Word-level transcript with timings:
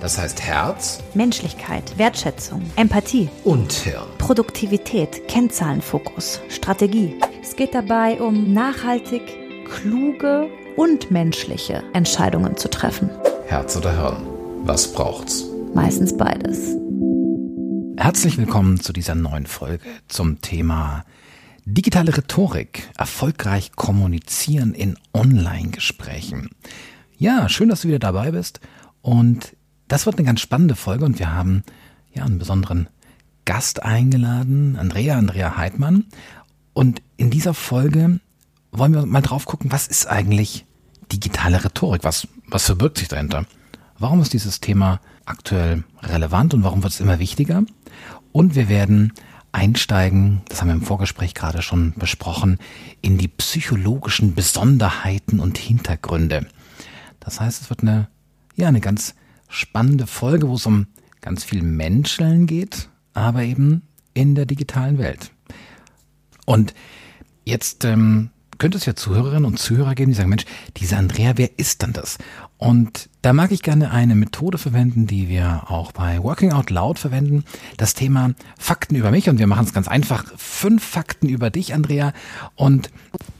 Das 0.00 0.16
heißt 0.16 0.40
Herz, 0.42 1.00
Menschlichkeit, 1.14 1.98
Wertschätzung, 1.98 2.62
Empathie 2.76 3.28
und 3.42 3.72
Hirn. 3.72 4.06
Produktivität, 4.18 5.26
Kennzahlenfokus, 5.26 6.40
Strategie. 6.48 7.16
Es 7.42 7.56
geht 7.56 7.74
dabei 7.74 8.20
um 8.20 8.52
nachhaltig, 8.52 9.22
kluge 9.68 10.48
und 10.76 11.10
menschliche 11.10 11.82
Entscheidungen 11.94 12.56
zu 12.56 12.70
treffen. 12.70 13.10
Herz 13.48 13.76
oder 13.76 13.90
Hirn? 13.90 14.24
Was 14.62 14.92
braucht's? 14.92 15.44
Meistens 15.74 16.16
beides. 16.16 16.76
Herzlich 17.96 18.38
willkommen 18.38 18.78
zu 18.78 18.92
dieser 18.92 19.16
neuen 19.16 19.46
Folge 19.46 19.84
zum 20.06 20.40
Thema 20.40 21.04
digitale 21.64 22.16
Rhetorik, 22.16 22.88
erfolgreich 22.96 23.72
kommunizieren 23.72 24.74
in 24.74 24.96
Online-Gesprächen. 25.12 26.50
Ja, 27.16 27.48
schön, 27.48 27.68
dass 27.68 27.82
du 27.82 27.88
wieder 27.88 27.98
dabei 27.98 28.30
bist 28.30 28.60
und 29.02 29.57
das 29.88 30.06
wird 30.06 30.18
eine 30.18 30.26
ganz 30.26 30.40
spannende 30.40 30.76
Folge 30.76 31.04
und 31.04 31.18
wir 31.18 31.34
haben 31.34 31.64
ja 32.12 32.24
einen 32.24 32.38
besonderen 32.38 32.88
Gast 33.44 33.82
eingeladen, 33.82 34.76
Andrea, 34.76 35.16
Andrea 35.16 35.56
Heidmann. 35.56 36.04
Und 36.74 37.02
in 37.16 37.30
dieser 37.30 37.54
Folge 37.54 38.20
wollen 38.70 38.94
wir 38.94 39.06
mal 39.06 39.22
drauf 39.22 39.46
gucken, 39.46 39.72
was 39.72 39.86
ist 39.86 40.06
eigentlich 40.06 40.66
digitale 41.10 41.64
Rhetorik? 41.64 42.04
Was, 42.04 42.28
was 42.46 42.66
verbirgt 42.66 42.98
sich 42.98 43.08
dahinter? 43.08 43.46
Warum 43.98 44.20
ist 44.20 44.32
dieses 44.32 44.60
Thema 44.60 45.00
aktuell 45.24 45.84
relevant 46.02 46.54
und 46.54 46.62
warum 46.62 46.82
wird 46.82 46.92
es 46.92 47.00
immer 47.00 47.18
wichtiger? 47.18 47.64
Und 48.32 48.54
wir 48.54 48.68
werden 48.68 49.12
einsteigen, 49.52 50.42
das 50.48 50.60
haben 50.60 50.68
wir 50.68 50.74
im 50.74 50.82
Vorgespräch 50.82 51.34
gerade 51.34 51.62
schon 51.62 51.94
besprochen, 51.94 52.58
in 53.00 53.18
die 53.18 53.28
psychologischen 53.28 54.34
Besonderheiten 54.34 55.40
und 55.40 55.58
Hintergründe. 55.58 56.46
Das 57.18 57.40
heißt, 57.40 57.62
es 57.62 57.70
wird 57.70 57.80
eine, 57.80 58.08
ja, 58.56 58.68
eine 58.68 58.80
ganz 58.80 59.14
spannende 59.48 60.06
Folge, 60.06 60.48
wo 60.48 60.54
es 60.54 60.66
um 60.66 60.86
ganz 61.20 61.44
viel 61.44 61.62
Menscheln 61.62 62.46
geht, 62.46 62.88
aber 63.14 63.42
eben 63.42 63.82
in 64.14 64.34
der 64.34 64.46
digitalen 64.46 64.98
Welt. 64.98 65.30
Und 66.44 66.74
jetzt 67.44 67.84
ähm, 67.84 68.30
könnte 68.58 68.76
es 68.76 68.86
ja 68.86 68.94
Zuhörerinnen 68.94 69.44
und 69.44 69.58
Zuhörer 69.58 69.94
geben, 69.94 70.10
die 70.10 70.16
sagen, 70.16 70.30
Mensch, 70.30 70.44
diese 70.76 70.96
Andrea, 70.96 71.32
wer 71.36 71.58
ist 71.58 71.82
denn 71.82 71.92
das? 71.92 72.18
Und 72.58 73.08
da 73.22 73.32
mag 73.32 73.52
ich 73.52 73.62
gerne 73.62 73.92
eine 73.92 74.16
Methode 74.16 74.58
verwenden, 74.58 75.06
die 75.06 75.28
wir 75.28 75.70
auch 75.70 75.92
bei 75.92 76.22
Working 76.22 76.52
Out 76.52 76.70
Loud 76.70 76.98
verwenden. 76.98 77.44
Das 77.76 77.94
Thema 77.94 78.34
Fakten 78.58 78.96
über 78.96 79.12
mich. 79.12 79.28
Und 79.28 79.38
wir 79.38 79.46
machen 79.46 79.64
es 79.64 79.72
ganz 79.72 79.86
einfach. 79.86 80.24
Fünf 80.36 80.84
Fakten 80.84 81.28
über 81.28 81.50
dich, 81.50 81.72
Andrea. 81.72 82.12
Und 82.56 82.90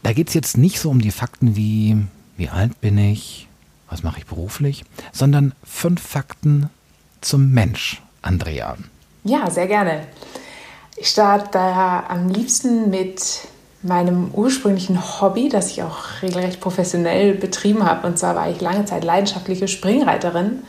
da 0.04 0.12
geht 0.12 0.28
es 0.28 0.34
jetzt 0.34 0.56
nicht 0.56 0.78
so 0.78 0.88
um 0.90 1.00
die 1.00 1.10
Fakten 1.10 1.56
wie, 1.56 1.96
wie 2.36 2.48
alt 2.48 2.80
bin 2.80 2.96
ich, 2.96 3.47
was 3.90 4.02
mache 4.02 4.18
ich 4.18 4.26
beruflich, 4.26 4.84
sondern 5.12 5.54
fünf 5.64 6.02
Fakten 6.02 6.70
zum 7.20 7.50
Mensch, 7.50 8.02
Andrea. 8.22 8.76
Ja, 9.24 9.50
sehr 9.50 9.66
gerne. 9.66 10.06
Ich 10.96 11.08
starte 11.08 11.48
daher 11.52 12.10
am 12.10 12.28
liebsten 12.28 12.90
mit 12.90 13.22
meinem 13.82 14.30
ursprünglichen 14.32 15.20
Hobby, 15.20 15.48
das 15.48 15.70
ich 15.70 15.82
auch 15.82 16.22
regelrecht 16.22 16.60
professionell 16.60 17.34
betrieben 17.34 17.84
habe. 17.84 18.06
Und 18.06 18.18
zwar 18.18 18.34
war 18.34 18.50
ich 18.50 18.60
lange 18.60 18.84
Zeit 18.84 19.04
leidenschaftliche 19.04 19.68
Springreiterin. 19.68 20.62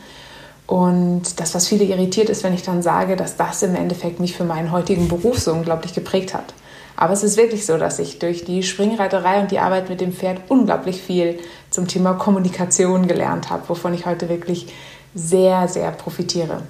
Und 0.66 1.40
das, 1.40 1.54
was 1.54 1.66
viele 1.66 1.84
irritiert, 1.84 2.28
ist, 2.28 2.44
wenn 2.44 2.54
ich 2.54 2.62
dann 2.62 2.82
sage, 2.82 3.16
dass 3.16 3.36
das 3.36 3.62
im 3.64 3.74
Endeffekt 3.74 4.20
mich 4.20 4.36
für 4.36 4.44
meinen 4.44 4.70
heutigen 4.70 5.08
Beruf 5.08 5.40
so 5.40 5.52
unglaublich 5.52 5.94
geprägt 5.94 6.32
hat. 6.32 6.54
Aber 6.94 7.12
es 7.12 7.24
ist 7.24 7.36
wirklich 7.36 7.66
so, 7.66 7.76
dass 7.76 7.98
ich 7.98 8.18
durch 8.18 8.44
die 8.44 8.62
Springreiterei 8.62 9.40
und 9.40 9.50
die 9.50 9.58
Arbeit 9.58 9.88
mit 9.88 10.00
dem 10.00 10.12
Pferd 10.12 10.42
unglaublich 10.48 11.02
viel 11.02 11.40
zum 11.70 11.86
Thema 11.86 12.14
Kommunikation 12.14 13.06
gelernt 13.06 13.50
habe, 13.50 13.68
wovon 13.68 13.94
ich 13.94 14.06
heute 14.06 14.28
wirklich 14.28 14.72
sehr, 15.14 15.68
sehr 15.68 15.90
profitiere. 15.92 16.62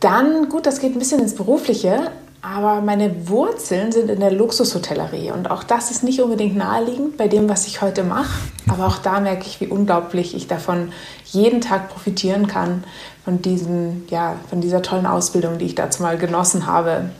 Dann, 0.00 0.48
gut, 0.48 0.66
das 0.66 0.80
geht 0.80 0.94
ein 0.94 0.98
bisschen 0.98 1.20
ins 1.20 1.34
Berufliche, 1.34 2.10
aber 2.42 2.80
meine 2.80 3.28
Wurzeln 3.28 3.92
sind 3.92 4.10
in 4.10 4.18
der 4.18 4.32
Luxushotellerie 4.32 5.30
und 5.30 5.48
auch 5.48 5.62
das 5.62 5.92
ist 5.92 6.02
nicht 6.02 6.20
unbedingt 6.20 6.56
naheliegend 6.56 7.16
bei 7.16 7.28
dem, 7.28 7.48
was 7.48 7.68
ich 7.68 7.82
heute 7.82 8.02
mache. 8.02 8.36
Aber 8.68 8.88
auch 8.88 8.98
da 8.98 9.20
merke 9.20 9.46
ich, 9.46 9.60
wie 9.60 9.68
unglaublich 9.68 10.34
ich 10.34 10.48
davon 10.48 10.92
jeden 11.26 11.60
Tag 11.60 11.88
profitieren 11.88 12.48
kann, 12.48 12.82
von, 13.24 13.40
diesen, 13.42 14.08
ja, 14.10 14.34
von 14.50 14.60
dieser 14.60 14.82
tollen 14.82 15.06
Ausbildung, 15.06 15.58
die 15.58 15.66
ich 15.66 15.76
dazu 15.76 16.02
mal 16.02 16.18
genossen 16.18 16.66
habe. 16.66 17.10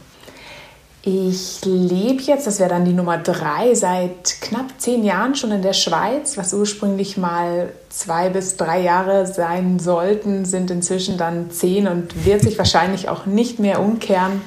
Ich 1.05 1.65
lebe 1.65 2.23
jetzt, 2.23 2.47
das 2.47 2.61
wäre 2.61 2.71
dann 2.71 2.85
die 2.85 2.93
Nummer 2.93 3.19
drei, 3.19 3.75
seit 3.75 4.41
knapp 4.41 4.67
zehn 4.79 5.03
Jahren 5.03 5.35
schon 5.35 5.51
in 5.51 5.61
der 5.61 5.73
Schweiz, 5.73 6.39
was 6.39 6.55
ursprünglich 6.55 7.17
mal 7.17 7.73
zwei 7.89 8.29
bis 8.29 8.57
drei 8.57 8.81
Jahre 8.83 9.27
sein 9.27 9.81
sollten, 9.81 10.45
sind 10.45 10.71
inzwischen 10.71 11.19
dann 11.19 11.51
zehn 11.51 11.89
und 11.89 12.25
wird 12.25 12.43
sich 12.43 12.57
wahrscheinlich 12.57 13.09
auch 13.09 13.27
nicht 13.27 13.59
mehr 13.59 13.81
umkehren, 13.81 14.43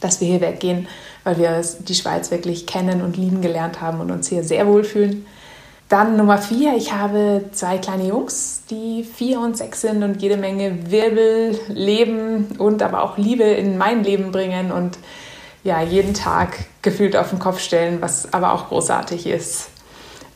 dass 0.00 0.20
wir 0.20 0.28
hier 0.28 0.40
weggehen, 0.40 0.86
weil 1.24 1.38
wir 1.38 1.60
die 1.80 1.94
Schweiz 1.96 2.30
wirklich 2.30 2.68
kennen 2.68 3.02
und 3.02 3.16
lieben 3.16 3.40
gelernt 3.40 3.80
haben 3.80 4.00
und 4.00 4.12
uns 4.12 4.28
hier 4.28 4.44
sehr 4.44 4.68
wohlfühlen. 4.68 5.26
Dann 5.88 6.16
Nummer 6.16 6.38
vier, 6.38 6.76
ich 6.76 6.92
habe 6.92 7.46
zwei 7.50 7.78
kleine 7.78 8.06
Jungs, 8.06 8.62
die 8.70 9.02
vier 9.02 9.40
und 9.40 9.56
sechs 9.56 9.80
sind 9.80 10.04
und 10.04 10.22
jede 10.22 10.36
Menge 10.36 10.90
Wirbel, 10.90 11.58
Leben 11.66 12.56
und 12.58 12.80
aber 12.82 13.02
auch 13.02 13.18
Liebe 13.18 13.42
in 13.42 13.76
mein 13.76 14.04
Leben 14.04 14.30
bringen 14.30 14.70
und 14.70 14.98
ja, 15.66 15.82
jeden 15.82 16.14
Tag 16.14 16.58
gefühlt 16.80 17.16
auf 17.16 17.30
den 17.30 17.40
Kopf 17.40 17.58
stellen, 17.58 18.00
was 18.00 18.32
aber 18.32 18.52
auch 18.52 18.68
großartig 18.68 19.26
ist. 19.26 19.66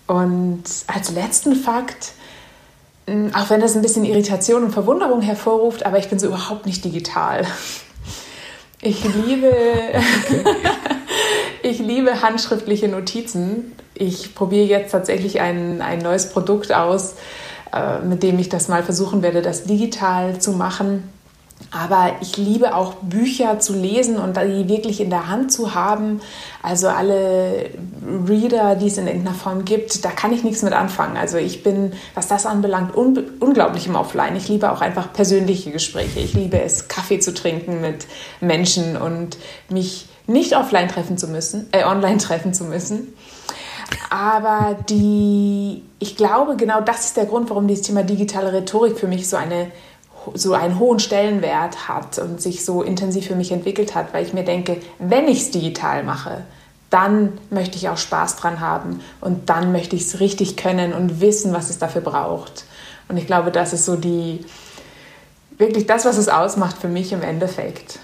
Und 0.08 0.64
als 0.88 1.12
letzten 1.12 1.54
Fakt, 1.54 2.12
hm, 3.06 3.32
auch 3.34 3.48
wenn 3.48 3.60
das 3.60 3.76
ein 3.76 3.82
bisschen 3.82 4.04
Irritation 4.04 4.64
und 4.64 4.72
Verwunderung 4.72 5.22
hervorruft, 5.22 5.86
aber 5.86 5.98
ich 5.98 6.08
bin 6.08 6.18
so 6.18 6.26
überhaupt 6.26 6.66
nicht 6.66 6.84
digital. 6.84 7.46
Ich 8.82 9.04
liebe, 9.04 9.52
okay. 9.52 10.44
ich 11.62 11.78
liebe 11.78 12.22
handschriftliche 12.22 12.88
Notizen. 12.88 13.72
Ich 13.94 14.34
probiere 14.34 14.66
jetzt 14.66 14.90
tatsächlich 14.90 15.40
ein, 15.40 15.80
ein 15.80 16.00
neues 16.00 16.30
Produkt 16.30 16.72
aus, 16.72 17.14
äh, 17.72 18.00
mit 18.00 18.24
dem 18.24 18.40
ich 18.40 18.48
das 18.48 18.66
mal 18.66 18.82
versuchen 18.82 19.22
werde, 19.22 19.42
das 19.42 19.62
digital 19.62 20.40
zu 20.40 20.52
machen. 20.52 21.04
Aber 21.70 22.16
ich 22.20 22.36
liebe 22.36 22.74
auch 22.74 22.94
Bücher 22.94 23.60
zu 23.60 23.74
lesen 23.74 24.16
und 24.16 24.36
die 24.36 24.68
wirklich 24.68 25.00
in 25.00 25.10
der 25.10 25.28
Hand 25.28 25.52
zu 25.52 25.74
haben. 25.74 26.20
Also 26.62 26.88
alle 26.88 27.70
Reader, 28.26 28.74
die 28.74 28.88
es 28.88 28.98
in 28.98 29.06
irgendeiner 29.06 29.36
Form 29.36 29.64
gibt, 29.64 30.04
da 30.04 30.10
kann 30.10 30.32
ich 30.32 30.42
nichts 30.42 30.62
mit 30.62 30.72
anfangen. 30.72 31.16
Also 31.16 31.38
ich 31.38 31.62
bin, 31.62 31.92
was 32.14 32.26
das 32.26 32.44
anbelangt, 32.44 32.96
un 32.96 33.18
unglaublich 33.38 33.86
im 33.86 33.94
Offline. 33.94 34.34
Ich 34.36 34.48
liebe 34.48 34.72
auch 34.72 34.80
einfach 34.80 35.12
persönliche 35.12 35.70
Gespräche. 35.70 36.18
Ich 36.18 36.34
liebe 36.34 36.60
es, 36.60 36.88
Kaffee 36.88 37.20
zu 37.20 37.32
trinken 37.32 37.80
mit 37.80 38.06
Menschen 38.40 38.96
und 38.96 39.36
mich 39.68 40.06
nicht 40.26 40.56
offline 40.56 40.88
treffen 40.88 41.18
zu 41.18 41.28
müssen, 41.28 41.68
äh, 41.72 41.84
online 41.84 42.18
treffen 42.18 42.52
zu 42.52 42.64
müssen. 42.64 43.14
Aber 44.08 44.76
die, 44.88 45.82
ich 45.98 46.16
glaube, 46.16 46.56
genau 46.56 46.80
das 46.80 47.06
ist 47.06 47.16
der 47.16 47.26
Grund, 47.26 47.50
warum 47.50 47.66
dieses 47.68 47.86
Thema 47.86 48.02
digitale 48.02 48.52
Rhetorik 48.52 48.98
für 48.98 49.08
mich 49.08 49.28
so 49.28 49.36
eine 49.36 49.70
so 50.34 50.54
einen 50.54 50.78
hohen 50.78 50.98
Stellenwert 50.98 51.88
hat 51.88 52.18
und 52.18 52.40
sich 52.40 52.64
so 52.64 52.82
intensiv 52.82 53.26
für 53.26 53.36
mich 53.36 53.52
entwickelt 53.52 53.94
hat, 53.94 54.12
weil 54.12 54.24
ich 54.24 54.32
mir 54.32 54.44
denke, 54.44 54.80
wenn 54.98 55.28
ich 55.28 55.40
es 55.40 55.50
digital 55.50 56.02
mache, 56.02 56.42
dann 56.90 57.38
möchte 57.50 57.76
ich 57.76 57.88
auch 57.88 57.96
Spaß 57.96 58.36
dran 58.36 58.60
haben 58.60 59.00
und 59.20 59.48
dann 59.48 59.72
möchte 59.72 59.96
ich 59.96 60.02
es 60.02 60.20
richtig 60.20 60.56
können 60.56 60.92
und 60.92 61.20
wissen, 61.20 61.52
was 61.52 61.70
es 61.70 61.78
dafür 61.78 62.02
braucht. 62.02 62.64
Und 63.08 63.16
ich 63.16 63.26
glaube, 63.26 63.50
das 63.50 63.72
ist 63.72 63.86
so 63.86 63.96
die 63.96 64.44
wirklich 65.56 65.86
das, 65.86 66.04
was 66.04 66.16
es 66.16 66.28
ausmacht 66.28 66.78
für 66.78 66.88
mich 66.88 67.12
im 67.12 67.22
Endeffekt. 67.22 67.98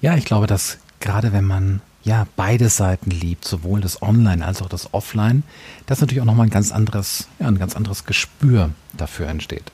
Ja, 0.00 0.14
ich 0.14 0.24
glaube, 0.24 0.46
dass 0.46 0.78
gerade 1.00 1.32
wenn 1.32 1.44
man 1.44 1.80
ja 2.04 2.26
beide 2.36 2.68
Seiten 2.68 3.10
liebt, 3.10 3.44
sowohl 3.44 3.80
das 3.80 4.02
Online 4.02 4.44
als 4.44 4.62
auch 4.62 4.68
das 4.68 4.94
Offline, 4.94 5.42
dass 5.86 6.00
natürlich 6.00 6.20
auch 6.20 6.26
nochmal 6.26 6.46
ein 6.46 6.50
ganz 6.50 6.70
anderes, 6.70 7.28
ja, 7.40 7.48
ein 7.48 7.58
ganz 7.58 7.74
anderes 7.76 8.04
Gespür 8.04 8.70
dafür 8.96 9.28
entsteht. 9.28 9.72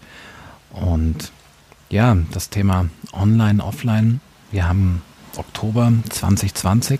Und 0.72 1.32
ja, 1.94 2.16
das 2.32 2.50
Thema 2.50 2.88
Online, 3.12 3.62
Offline. 3.62 4.20
Wir 4.50 4.66
haben 4.66 5.00
Oktober 5.36 5.92
2020 6.10 6.98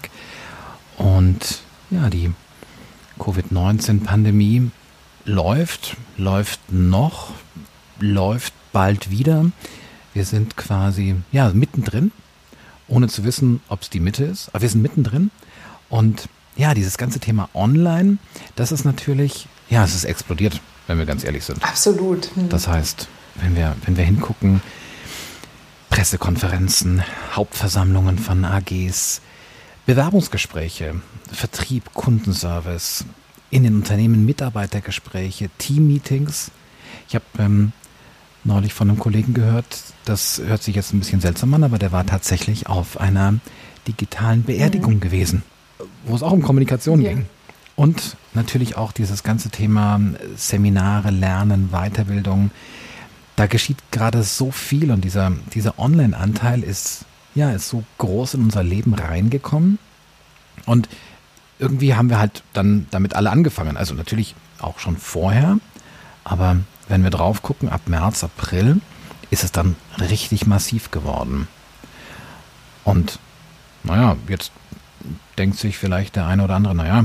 und 0.98 1.62
ja, 1.90 2.08
die 2.10 2.30
Covid-19-Pandemie 3.18 4.70
läuft, 5.24 5.96
läuft 6.16 6.60
noch, 6.72 7.32
läuft 7.98 8.54
bald 8.72 9.10
wieder. 9.10 9.50
Wir 10.12 10.24
sind 10.24 10.56
quasi 10.56 11.16
ja 11.32 11.50
mittendrin 11.52 12.12
ohne 12.86 13.08
zu 13.08 13.24
wissen, 13.24 13.62
ob 13.68 13.82
es 13.82 13.90
die 13.90 13.98
Mitte 13.98 14.22
ist. 14.22 14.50
Aber 14.50 14.62
wir 14.62 14.68
sind 14.68 14.82
mittendrin. 14.82 15.32
Und 15.88 16.28
ja, 16.54 16.72
dieses 16.72 16.98
ganze 16.98 17.18
Thema 17.18 17.48
Online, 17.52 18.18
das 18.54 18.70
ist 18.70 18.84
natürlich, 18.84 19.48
ja, 19.70 19.82
es 19.82 19.96
ist 19.96 20.04
explodiert, 20.04 20.60
wenn 20.86 20.98
wir 20.98 21.06
ganz 21.06 21.24
ehrlich 21.24 21.44
sind. 21.44 21.64
Absolut. 21.64 22.30
Das 22.48 22.68
heißt, 22.68 23.08
wenn 23.42 23.56
wir, 23.56 23.74
wenn 23.84 23.96
wir 23.96 24.04
hingucken, 24.04 24.62
Pressekonferenzen, 25.94 27.04
Hauptversammlungen 27.34 28.18
von 28.18 28.44
AGs, 28.44 29.20
Bewerbungsgespräche, 29.86 30.96
Vertrieb, 31.30 31.94
Kundenservice, 31.94 33.04
in 33.50 33.62
den 33.62 33.76
Unternehmen 33.76 34.26
Mitarbeitergespräche, 34.26 35.50
Teammeetings. 35.58 36.50
Ich 37.08 37.14
habe 37.14 37.24
ähm, 37.38 37.70
neulich 38.42 38.74
von 38.74 38.90
einem 38.90 38.98
Kollegen 38.98 39.34
gehört, 39.34 39.66
das 40.04 40.42
hört 40.44 40.64
sich 40.64 40.74
jetzt 40.74 40.92
ein 40.92 40.98
bisschen 40.98 41.20
seltsam 41.20 41.54
an, 41.54 41.62
aber 41.62 41.78
der 41.78 41.92
war 41.92 42.04
tatsächlich 42.04 42.66
auf 42.66 42.98
einer 42.98 43.34
digitalen 43.86 44.42
Beerdigung 44.42 44.94
mhm. 44.94 45.00
gewesen, 45.00 45.42
wo 46.06 46.16
es 46.16 46.24
auch 46.24 46.32
um 46.32 46.42
Kommunikation 46.42 47.02
ja. 47.02 47.10
ging. 47.10 47.26
Und 47.76 48.16
natürlich 48.32 48.76
auch 48.76 48.90
dieses 48.90 49.22
ganze 49.22 49.48
Thema 49.50 50.00
Seminare, 50.34 51.12
Lernen, 51.12 51.68
Weiterbildung. 51.70 52.50
Da 53.36 53.46
geschieht 53.46 53.78
gerade 53.90 54.22
so 54.22 54.50
viel 54.50 54.90
und 54.90 55.02
dieser, 55.02 55.32
dieser 55.54 55.78
Online-Anteil 55.78 56.62
ist, 56.62 57.04
ja, 57.34 57.50
ist 57.50 57.68
so 57.68 57.82
groß 57.98 58.34
in 58.34 58.42
unser 58.42 58.62
Leben 58.62 58.94
reingekommen. 58.94 59.78
Und 60.66 60.88
irgendwie 61.58 61.94
haben 61.94 62.10
wir 62.10 62.18
halt 62.18 62.42
dann 62.52 62.86
damit 62.90 63.14
alle 63.14 63.30
angefangen. 63.30 63.76
Also 63.76 63.94
natürlich 63.94 64.34
auch 64.60 64.78
schon 64.78 64.96
vorher, 64.96 65.58
aber 66.22 66.58
wenn 66.88 67.02
wir 67.02 67.10
drauf 67.10 67.42
gucken, 67.42 67.68
ab 67.68 67.82
März, 67.86 68.24
April 68.24 68.80
ist 69.30 69.44
es 69.44 69.52
dann 69.52 69.76
richtig 69.98 70.46
massiv 70.46 70.90
geworden. 70.90 71.48
Und 72.84 73.18
naja, 73.82 74.16
jetzt 74.28 74.52
denkt 75.38 75.58
sich 75.58 75.78
vielleicht 75.78 76.16
der 76.16 76.26
eine 76.26 76.44
oder 76.44 76.54
andere, 76.54 76.74
naja, 76.74 77.04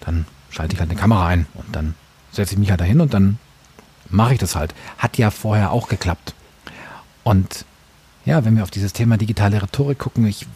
dann 0.00 0.26
schalte 0.50 0.74
ich 0.74 0.80
halt 0.80 0.90
eine 0.90 0.98
Kamera 0.98 1.26
ein 1.26 1.46
und 1.54 1.74
dann 1.74 1.94
setze 2.32 2.54
ich 2.54 2.58
mich 2.58 2.70
halt 2.70 2.80
dahin 2.80 3.00
und 3.00 3.14
dann 3.14 3.38
mache 4.10 4.34
ich 4.34 4.38
das 4.38 4.56
halt. 4.56 4.74
Hat 4.98 5.18
ja 5.18 5.30
vorher 5.30 5.72
auch 5.72 5.88
geklappt. 5.88 6.34
Und 7.24 7.64
ja, 8.24 8.44
wenn 8.44 8.56
wir 8.56 8.62
auf 8.62 8.70
dieses 8.70 8.92
Thema 8.92 9.16
digitale 9.16 9.62
Rhetorik 9.62 9.98
gucken, 9.98 10.26
ich, 10.26 10.46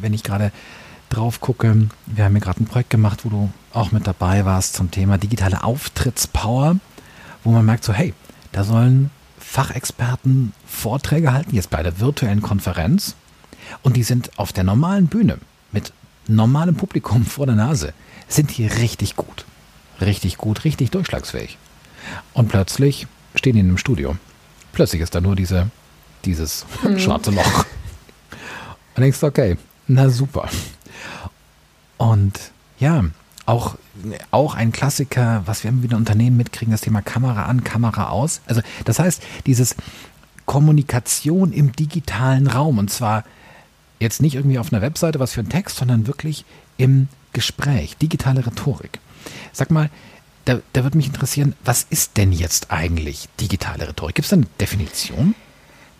wenn 0.00 0.14
ich 0.14 0.22
gerade 0.22 0.52
drauf 1.08 1.40
gucke, 1.40 1.88
wir 2.06 2.24
haben 2.24 2.32
hier 2.32 2.40
gerade 2.40 2.62
ein 2.62 2.66
Projekt 2.66 2.90
gemacht, 2.90 3.24
wo 3.24 3.30
du 3.30 3.50
auch 3.72 3.92
mit 3.92 4.06
dabei 4.06 4.44
warst 4.44 4.74
zum 4.74 4.90
Thema 4.90 5.18
digitale 5.18 5.64
Auftrittspower, 5.64 6.76
wo 7.44 7.50
man 7.50 7.64
merkt 7.64 7.84
so, 7.84 7.92
hey, 7.92 8.14
da 8.52 8.64
sollen 8.64 9.10
Fachexperten 9.38 10.52
Vorträge 10.66 11.32
halten, 11.32 11.54
jetzt 11.54 11.70
bei 11.70 11.82
der 11.82 12.00
virtuellen 12.00 12.42
Konferenz, 12.42 13.14
und 13.82 13.96
die 13.96 14.02
sind 14.02 14.38
auf 14.38 14.52
der 14.52 14.64
normalen 14.64 15.06
Bühne 15.06 15.38
mit 15.72 15.92
normalem 16.26 16.74
Publikum 16.74 17.24
vor 17.24 17.46
der 17.46 17.54
Nase, 17.54 17.92
sind 18.28 18.56
die 18.56 18.66
richtig 18.66 19.16
gut. 19.16 19.44
Richtig 20.00 20.38
gut, 20.38 20.64
richtig 20.64 20.90
durchschlagsfähig. 20.90 21.58
Und 22.32 22.48
plötzlich 22.48 23.06
stehen 23.34 23.54
die 23.54 23.60
in 23.60 23.66
einem 23.66 23.78
Studio. 23.78 24.16
Plötzlich 24.72 25.02
ist 25.02 25.14
da 25.14 25.20
nur 25.20 25.36
diese, 25.36 25.70
dieses 26.24 26.66
mhm. 26.82 26.98
schwarze 26.98 27.30
Loch. 27.30 27.64
Und 28.94 29.02
denkst, 29.02 29.22
okay, 29.22 29.56
na 29.86 30.08
super. 30.08 30.48
Und 31.96 32.38
ja, 32.78 33.04
auch, 33.46 33.76
auch 34.30 34.54
ein 34.54 34.72
Klassiker, 34.72 35.42
was 35.46 35.64
wir 35.64 35.70
immer 35.70 35.82
wieder 35.82 35.96
Unternehmen 35.96 36.36
mitkriegen, 36.36 36.72
das 36.72 36.82
Thema 36.82 37.00
Kamera 37.00 37.44
an, 37.46 37.64
Kamera 37.64 38.10
aus. 38.10 38.40
Also 38.46 38.60
das 38.84 38.98
heißt, 38.98 39.22
dieses 39.46 39.74
Kommunikation 40.46 41.52
im 41.52 41.72
digitalen 41.72 42.46
Raum 42.46 42.78
und 42.78 42.90
zwar 42.90 43.24
jetzt 44.00 44.22
nicht 44.22 44.34
irgendwie 44.34 44.58
auf 44.58 44.72
einer 44.72 44.82
Webseite, 44.82 45.18
was 45.18 45.32
für 45.32 45.40
ein 45.40 45.48
Text, 45.48 45.76
sondern 45.76 46.06
wirklich 46.06 46.44
im 46.76 47.08
Gespräch, 47.32 47.96
digitale 47.96 48.46
Rhetorik. 48.46 48.98
Sag 49.52 49.70
mal, 49.70 49.90
da, 50.48 50.60
da 50.72 50.82
würde 50.82 50.96
mich 50.96 51.06
interessieren, 51.06 51.54
was 51.62 51.86
ist 51.90 52.16
denn 52.16 52.32
jetzt 52.32 52.70
eigentlich 52.70 53.28
digitale 53.38 53.86
Rhetorik? 53.86 54.14
Gibt 54.14 54.24
es 54.24 54.30
da 54.30 54.36
eine 54.36 54.46
Definition? 54.58 55.34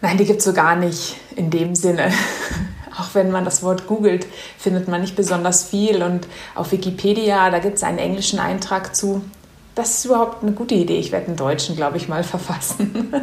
Nein, 0.00 0.16
die 0.16 0.24
gibt 0.24 0.38
es 0.38 0.44
so 0.44 0.54
gar 0.54 0.74
nicht 0.74 1.16
in 1.36 1.50
dem 1.50 1.74
Sinne. 1.74 2.10
Auch 2.98 3.14
wenn 3.14 3.30
man 3.30 3.44
das 3.44 3.62
Wort 3.62 3.86
googelt, 3.86 4.26
findet 4.58 4.88
man 4.88 5.02
nicht 5.02 5.16
besonders 5.16 5.64
viel. 5.64 6.02
Und 6.02 6.26
auf 6.54 6.72
Wikipedia, 6.72 7.50
da 7.50 7.58
gibt 7.58 7.76
es 7.76 7.82
einen 7.82 7.98
englischen 7.98 8.38
Eintrag 8.38 8.96
zu. 8.96 9.22
Das 9.74 9.98
ist 9.98 10.06
überhaupt 10.06 10.42
eine 10.42 10.52
gute 10.52 10.74
Idee. 10.74 10.98
Ich 10.98 11.12
werde 11.12 11.26
einen 11.26 11.36
deutschen, 11.36 11.76
glaube 11.76 11.98
ich, 11.98 12.08
mal 12.08 12.24
verfassen. 12.24 13.12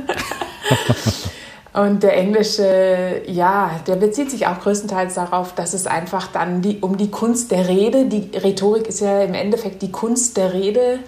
Und 1.75 2.03
der 2.03 2.15
englische, 2.15 3.21
ja, 3.27 3.81
der 3.85 3.97
bezieht 3.97 4.31
sich 4.31 4.47
auch 4.47 4.61
größtenteils 4.61 5.15
darauf, 5.15 5.53
dass 5.55 5.73
es 5.73 5.87
einfach 5.87 6.27
dann 6.27 6.61
die, 6.61 6.77
um 6.79 6.95
die 6.95 7.11
Kunst 7.11 7.51
der 7.51 7.67
Rede, 7.67 8.05
die 8.05 8.29
Rhetorik 8.37 8.87
ist 8.87 9.01
ja 9.01 9.21
im 9.21 9.33
Endeffekt 9.33 9.81
die 9.81 9.91
Kunst 9.91 10.37
der 10.37 10.53
Rede 10.53 10.99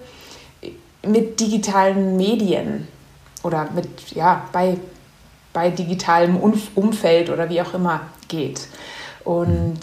mit 1.08 1.40
digitalen 1.40 2.18
Medien 2.18 2.86
oder 3.44 3.69
mit, 3.74 3.88
ja, 4.14 4.44
bei, 4.52 4.78
bei 5.54 5.69
digitalem 5.69 6.36
Umfeld 6.36 7.30
oder 7.30 7.50
wie 7.50 7.62
auch 7.62 7.74
immer 7.74 8.02
geht. 8.28 8.68
Und 9.24 9.80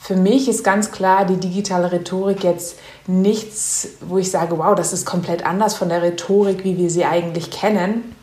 für 0.00 0.16
mich 0.16 0.48
ist 0.48 0.64
ganz 0.64 0.90
klar 0.90 1.24
die 1.24 1.36
digitale 1.36 1.92
Rhetorik 1.92 2.42
jetzt 2.42 2.76
nichts, 3.06 3.90
wo 4.00 4.18
ich 4.18 4.32
sage, 4.32 4.58
wow, 4.58 4.74
das 4.74 4.92
ist 4.92 5.06
komplett 5.06 5.46
anders 5.46 5.76
von 5.76 5.88
der 5.88 6.02
Rhetorik, 6.02 6.64
wie 6.64 6.76
wir 6.78 6.90
sie 6.90 7.04
eigentlich 7.04 7.52
kennen, 7.52 8.16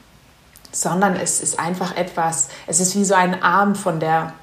sondern 0.81 1.15
es 1.15 1.41
ist 1.41 1.59
einfach 1.59 1.95
etwas, 1.95 2.49
es 2.67 2.79
ist 2.79 2.95
wie 2.95 3.05
so 3.05 3.15
ein 3.15 3.41
Arm 3.41 3.75
von 3.75 3.99
der 3.99 4.33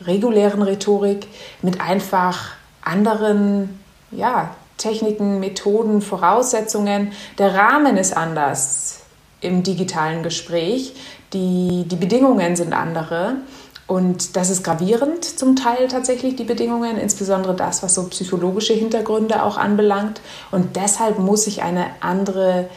regulären 0.00 0.62
Rhetorik 0.62 1.26
mit 1.62 1.80
einfach 1.80 2.52
anderen 2.82 3.80
ja, 4.10 4.54
Techniken, 4.76 5.40
Methoden, 5.40 6.02
Voraussetzungen. 6.02 7.12
Der 7.38 7.54
Rahmen 7.54 7.96
ist 7.96 8.16
anders 8.16 9.00
im 9.40 9.62
digitalen 9.62 10.22
Gespräch, 10.22 10.94
die, 11.32 11.84
die 11.86 11.96
Bedingungen 11.96 12.56
sind 12.56 12.72
andere 12.72 13.36
und 13.86 14.36
das 14.36 14.48
ist 14.48 14.64
gravierend 14.64 15.24
zum 15.24 15.56
Teil 15.56 15.88
tatsächlich, 15.88 16.36
die 16.36 16.44
Bedingungen, 16.44 16.96
insbesondere 16.96 17.54
das, 17.54 17.82
was 17.82 17.94
so 17.94 18.04
psychologische 18.04 18.72
Hintergründe 18.72 19.42
auch 19.42 19.58
anbelangt. 19.58 20.22
Und 20.50 20.76
deshalb 20.76 21.18
muss 21.18 21.46
ich 21.46 21.62
eine 21.62 21.86
andere 22.00 22.68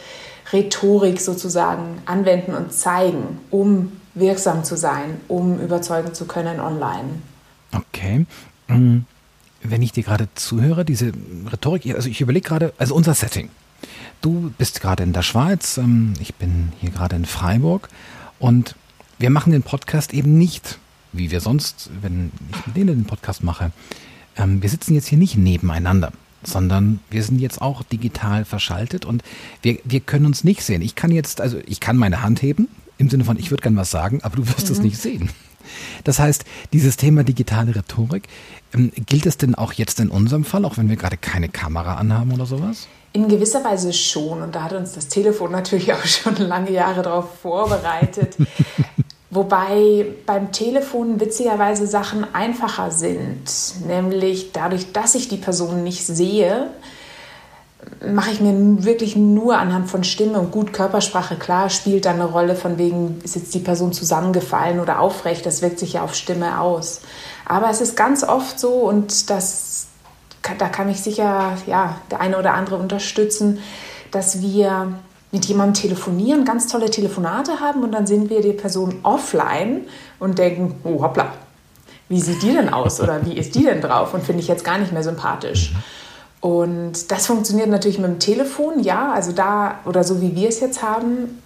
Rhetorik 0.52 1.20
sozusagen 1.20 2.00
anwenden 2.06 2.54
und 2.54 2.72
zeigen, 2.72 3.38
um 3.50 3.92
wirksam 4.14 4.64
zu 4.64 4.76
sein, 4.76 5.20
um 5.28 5.60
überzeugen 5.60 6.14
zu 6.14 6.26
können 6.26 6.60
online. 6.60 7.22
Okay. 7.72 8.26
Mm, 8.68 9.00
wenn 9.62 9.82
ich 9.82 9.92
dir 9.92 10.02
gerade 10.02 10.28
zuhöre, 10.34 10.84
diese 10.84 11.12
Rhetorik, 11.50 11.94
also 11.94 12.08
ich 12.08 12.20
überlege 12.20 12.48
gerade, 12.48 12.72
also 12.78 12.94
unser 12.94 13.14
Setting. 13.14 13.50
Du 14.20 14.52
bist 14.58 14.80
gerade 14.80 15.04
in 15.04 15.12
der 15.12 15.22
Schweiz, 15.22 15.76
ähm, 15.78 16.14
ich 16.20 16.34
bin 16.34 16.72
hier 16.80 16.90
gerade 16.90 17.16
in 17.16 17.24
Freiburg 17.24 17.88
und 18.38 18.74
wir 19.18 19.30
machen 19.30 19.52
den 19.52 19.62
Podcast 19.62 20.12
eben 20.12 20.36
nicht 20.36 20.78
wie 21.12 21.30
wir 21.30 21.40
sonst, 21.40 21.90
wenn 22.00 22.32
ich 22.50 22.66
mit 22.66 22.76
denen 22.76 22.88
den 22.88 23.04
Podcast 23.04 23.42
mache, 23.42 23.72
ähm, 24.36 24.62
wir 24.62 24.70
sitzen 24.70 24.94
jetzt 24.94 25.08
hier 25.08 25.18
nicht 25.18 25.36
nebeneinander, 25.36 26.12
sondern 26.42 27.00
wir 27.10 27.22
sind 27.22 27.40
jetzt 27.40 27.60
auch 27.60 27.82
digital 27.82 28.44
verschaltet 28.44 29.04
und 29.04 29.22
wir, 29.62 29.78
wir 29.84 30.00
können 30.00 30.26
uns 30.26 30.44
nicht 30.44 30.62
sehen. 30.62 30.82
Ich 30.82 30.94
kann 30.94 31.10
jetzt, 31.10 31.40
also 31.40 31.58
ich 31.66 31.80
kann 31.80 31.96
meine 31.96 32.22
Hand 32.22 32.42
heben, 32.42 32.68
im 32.98 33.08
Sinne 33.08 33.24
von, 33.24 33.38
ich 33.38 33.50
würde 33.50 33.62
gern 33.62 33.76
was 33.76 33.90
sagen, 33.90 34.20
aber 34.22 34.36
du 34.36 34.48
wirst 34.48 34.70
es 34.70 34.78
mhm. 34.78 34.84
nicht 34.84 34.98
sehen. 34.98 35.30
Das 36.04 36.18
heißt, 36.18 36.44
dieses 36.72 36.96
Thema 36.96 37.24
digitale 37.24 37.74
Rhetorik, 37.74 38.28
ähm, 38.74 38.92
gilt 39.06 39.26
es 39.26 39.36
denn 39.36 39.54
auch 39.54 39.72
jetzt 39.72 40.00
in 40.00 40.08
unserem 40.08 40.44
Fall, 40.44 40.64
auch 40.64 40.76
wenn 40.76 40.88
wir 40.88 40.96
gerade 40.96 41.16
keine 41.16 41.48
Kamera 41.48 41.96
anhaben 41.96 42.32
oder 42.32 42.46
sowas? 42.46 42.88
In 43.12 43.28
gewisser 43.28 43.64
Weise 43.64 43.92
schon. 43.92 44.42
Und 44.42 44.54
da 44.54 44.64
hat 44.64 44.72
uns 44.72 44.92
das 44.92 45.08
Telefon 45.08 45.52
natürlich 45.52 45.92
auch 45.92 46.04
schon 46.04 46.36
lange 46.36 46.70
Jahre 46.70 47.02
darauf 47.02 47.40
vorbereitet. 47.40 48.36
Wobei 49.30 50.06
beim 50.24 50.52
Telefon 50.52 51.20
witzigerweise 51.20 51.86
Sachen 51.86 52.26
einfacher 52.34 52.90
sind. 52.90 53.44
Nämlich 53.86 54.52
dadurch, 54.52 54.92
dass 54.92 55.14
ich 55.14 55.28
die 55.28 55.36
Person 55.36 55.84
nicht 55.84 56.06
sehe, 56.06 56.70
mache 58.06 58.30
ich 58.30 58.40
mir 58.40 58.84
wirklich 58.84 59.16
nur 59.16 59.58
anhand 59.58 59.90
von 59.90 60.02
Stimme 60.02 60.38
und 60.40 60.50
gut 60.50 60.72
Körpersprache 60.72 61.36
klar, 61.36 61.68
spielt 61.68 62.06
da 62.06 62.10
eine 62.10 62.24
Rolle 62.24 62.54
von 62.54 62.78
wegen, 62.78 63.20
ist 63.22 63.36
jetzt 63.36 63.54
die 63.54 63.60
Person 63.60 63.92
zusammengefallen 63.92 64.80
oder 64.80 65.00
aufrecht, 65.00 65.44
das 65.46 65.62
wirkt 65.62 65.78
sich 65.78 65.94
ja 65.94 66.02
auf 66.02 66.14
Stimme 66.14 66.60
aus. 66.60 67.00
Aber 67.44 67.70
es 67.70 67.80
ist 67.80 67.96
ganz 67.96 68.24
oft 68.24 68.58
so 68.58 68.70
und 68.70 69.30
das, 69.30 69.88
da 70.58 70.68
kann 70.68 70.86
mich 70.86 71.02
sicher 71.02 71.56
ja, 71.66 71.96
der 72.10 72.20
eine 72.20 72.38
oder 72.38 72.54
andere 72.54 72.76
unterstützen, 72.76 73.60
dass 74.10 74.40
wir 74.40 74.94
mit 75.30 75.44
jemandem 75.44 75.74
telefonieren, 75.74 76.44
ganz 76.44 76.66
tolle 76.68 76.90
Telefonate 76.90 77.60
haben 77.60 77.82
und 77.82 77.92
dann 77.92 78.06
sind 78.06 78.30
wir 78.30 78.40
die 78.40 78.52
Person 78.52 78.96
offline 79.02 79.82
und 80.18 80.38
denken, 80.38 80.76
oh 80.84 81.02
hoppla, 81.02 81.32
wie 82.08 82.20
sieht 82.20 82.42
die 82.42 82.52
denn 82.52 82.72
aus 82.72 83.00
oder 83.00 83.24
wie 83.26 83.36
ist 83.36 83.54
die 83.54 83.64
denn 83.64 83.80
drauf 83.80 84.14
und 84.14 84.24
finde 84.24 84.40
ich 84.40 84.48
jetzt 84.48 84.64
gar 84.64 84.78
nicht 84.78 84.92
mehr 84.92 85.02
sympathisch. 85.02 85.74
Und 86.40 87.10
das 87.10 87.26
funktioniert 87.26 87.68
natürlich 87.68 87.98
mit 87.98 88.06
dem 88.08 88.18
Telefon, 88.20 88.80
ja, 88.80 89.12
also 89.12 89.32
da 89.32 89.80
oder 89.84 90.04
so 90.04 90.20
wie 90.20 90.34
wir 90.36 90.48
es 90.48 90.60
jetzt 90.60 90.82
haben, 90.82 91.42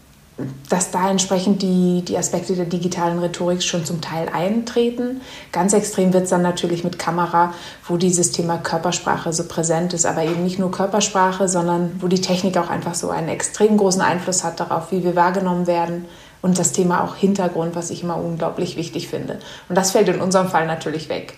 dass 0.69 0.91
da 0.91 1.11
entsprechend 1.11 1.63
die, 1.63 2.03
die 2.03 2.17
Aspekte 2.17 2.55
der 2.55 2.65
digitalen 2.65 3.19
Rhetorik 3.19 3.63
schon 3.63 3.85
zum 3.85 4.01
Teil 4.01 4.29
eintreten. 4.33 5.21
Ganz 5.53 5.73
extrem 5.75 6.13
wird 6.13 6.25
es 6.25 6.31
dann 6.31 6.43
natürlich 6.43 6.85
mit 6.85 6.99
Kamera, 6.99 7.53
wo 7.87 7.97
dieses 7.97 8.33
Thema 8.33 8.57
Körpersprache 8.57 9.33
so 9.33 9.45
präsent 9.45 9.93
ist, 9.93 10.07
aber 10.07 10.25
eben 10.25 10.43
nicht 10.43 10.59
nur 10.59 10.71
Körpersprache, 10.71 11.49
sondern 11.49 12.01
wo 12.01 12.09
die 12.09 12.21
Technik 12.21 12.57
auch 12.57 12.71
einfach 12.71 12.95
so 12.95 13.11
einen 13.11 13.29
extrem 13.29 13.77
großen 13.77 14.01
Einfluss 14.01 14.43
hat 14.43 14.59
darauf, 14.59 14.91
wie 14.91 15.05
wir 15.05 15.15
wahrgenommen 15.15 15.67
werden 15.67 16.07
und 16.41 16.59
das 16.59 16.73
Thema 16.73 17.05
auch 17.05 17.15
Hintergrund, 17.15 17.77
was 17.77 17.91
ich 17.91 18.03
immer 18.03 18.17
unglaublich 18.17 18.77
wichtig 18.77 19.09
finde. 19.09 19.39
Und 19.69 19.77
das 19.77 19.93
fällt 19.93 20.09
in 20.09 20.21
unserem 20.21 20.49
Fall 20.49 20.67
natürlich 20.67 21.09
weg. 21.09 21.35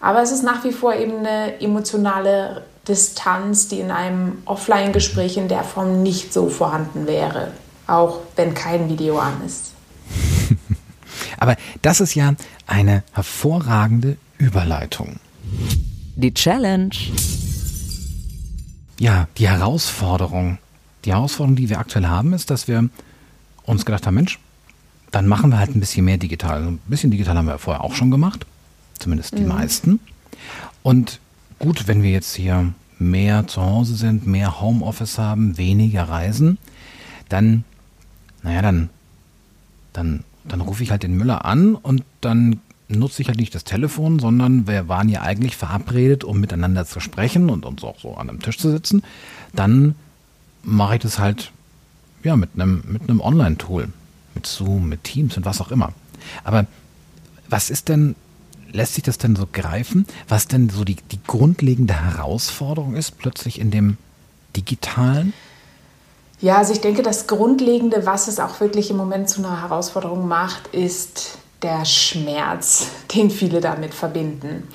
Aber 0.00 0.22
es 0.22 0.30
ist 0.30 0.44
nach 0.44 0.62
wie 0.64 0.72
vor 0.72 0.94
eben 0.94 1.18
eine 1.18 1.60
emotionale 1.60 2.62
Distanz, 2.86 3.68
die 3.68 3.80
in 3.80 3.90
einem 3.90 4.42
Offline-Gespräch 4.46 5.36
in 5.36 5.48
der 5.48 5.64
Form 5.64 6.02
nicht 6.02 6.32
so 6.32 6.48
vorhanden 6.48 7.06
wäre, 7.06 7.48
auch 7.88 8.20
wenn 8.36 8.54
kein 8.54 8.88
Video 8.88 9.18
an 9.18 9.44
ist. 9.44 9.72
Aber 11.38 11.56
das 11.82 12.00
ist 12.00 12.14
ja 12.14 12.34
eine 12.66 13.02
hervorragende 13.12 14.16
Überleitung. 14.38 15.16
Die 16.14 16.32
Challenge. 16.32 16.94
Ja, 18.98 19.28
die 19.36 19.48
Herausforderung. 19.48 20.58
Die 21.04 21.12
Herausforderung, 21.12 21.56
die 21.56 21.68
wir 21.68 21.78
aktuell 21.78 22.06
haben, 22.06 22.32
ist, 22.32 22.50
dass 22.50 22.68
wir 22.68 22.88
uns 23.64 23.84
gedacht 23.84 24.06
haben, 24.06 24.14
Mensch, 24.14 24.38
dann 25.10 25.26
machen 25.26 25.50
wir 25.50 25.58
halt 25.58 25.74
ein 25.74 25.80
bisschen 25.80 26.04
mehr 26.04 26.18
digital. 26.18 26.62
Ein 26.62 26.78
bisschen 26.86 27.10
digital 27.10 27.36
haben 27.36 27.46
wir 27.46 27.58
vorher 27.58 27.84
auch 27.84 27.94
schon 27.94 28.10
gemacht, 28.10 28.46
zumindest 28.98 29.36
die 29.38 29.42
mhm. 29.42 29.48
meisten. 29.48 30.00
Und 30.82 31.20
gut, 31.58 31.86
wenn 31.86 32.02
wir 32.02 32.10
jetzt 32.10 32.34
hier 32.34 32.72
mehr 32.98 33.46
zu 33.46 33.62
Hause 33.62 33.94
sind, 33.94 34.26
mehr 34.26 34.60
Homeoffice 34.60 35.18
haben, 35.18 35.56
weniger 35.56 36.04
reisen, 36.04 36.58
dann, 37.28 37.64
naja, 38.42 38.62
dann, 38.62 38.90
dann, 39.92 40.24
dann 40.44 40.60
rufe 40.60 40.82
ich 40.82 40.90
halt 40.90 41.02
den 41.02 41.16
Müller 41.16 41.44
an 41.44 41.74
und 41.74 42.04
dann 42.20 42.60
nutze 42.88 43.22
ich 43.22 43.28
halt 43.28 43.38
nicht 43.38 43.54
das 43.54 43.64
Telefon, 43.64 44.18
sondern 44.18 44.66
wir 44.66 44.88
waren 44.88 45.08
ja 45.08 45.22
eigentlich 45.22 45.56
verabredet, 45.56 46.24
um 46.24 46.40
miteinander 46.40 46.86
zu 46.86 47.00
sprechen 47.00 47.50
und 47.50 47.66
uns 47.66 47.84
auch 47.84 47.98
so 48.00 48.16
an 48.16 48.30
einem 48.30 48.40
Tisch 48.40 48.58
zu 48.58 48.70
sitzen. 48.70 49.02
Dann 49.52 49.94
mache 50.62 50.96
ich 50.96 51.02
das 51.02 51.18
halt 51.18 51.52
ja, 52.22 52.36
mit 52.36 52.50
einem, 52.54 52.82
mit 52.86 53.02
einem 53.02 53.20
Online-Tool, 53.20 53.88
mit 54.34 54.46
Zoom, 54.46 54.88
mit 54.88 55.04
Teams 55.04 55.36
und 55.36 55.44
was 55.44 55.60
auch 55.60 55.70
immer. 55.70 55.92
Aber 56.44 56.66
was 57.48 57.70
ist 57.70 57.88
denn, 57.88 58.16
lässt 58.72 58.94
sich 58.94 59.04
das 59.04 59.18
denn 59.18 59.36
so 59.36 59.46
greifen, 59.50 60.06
was 60.28 60.48
denn 60.48 60.68
so 60.68 60.84
die, 60.84 60.96
die 61.10 61.20
grundlegende 61.26 61.94
Herausforderung 61.94 62.96
ist, 62.96 63.18
plötzlich 63.18 63.60
in 63.60 63.70
dem 63.70 63.96
digitalen? 64.56 65.32
Ja, 66.40 66.58
also 66.58 66.72
ich 66.72 66.80
denke, 66.80 67.02
das 67.02 67.26
Grundlegende, 67.26 68.06
was 68.06 68.28
es 68.28 68.38
auch 68.38 68.60
wirklich 68.60 68.90
im 68.90 68.96
Moment 68.96 69.28
zu 69.28 69.40
einer 69.40 69.60
Herausforderung 69.60 70.28
macht, 70.28 70.68
ist 70.68 71.38
der 71.62 71.84
Schmerz, 71.84 72.86
den 73.14 73.30
viele 73.30 73.60
damit 73.60 73.92
verbinden. 73.92 74.68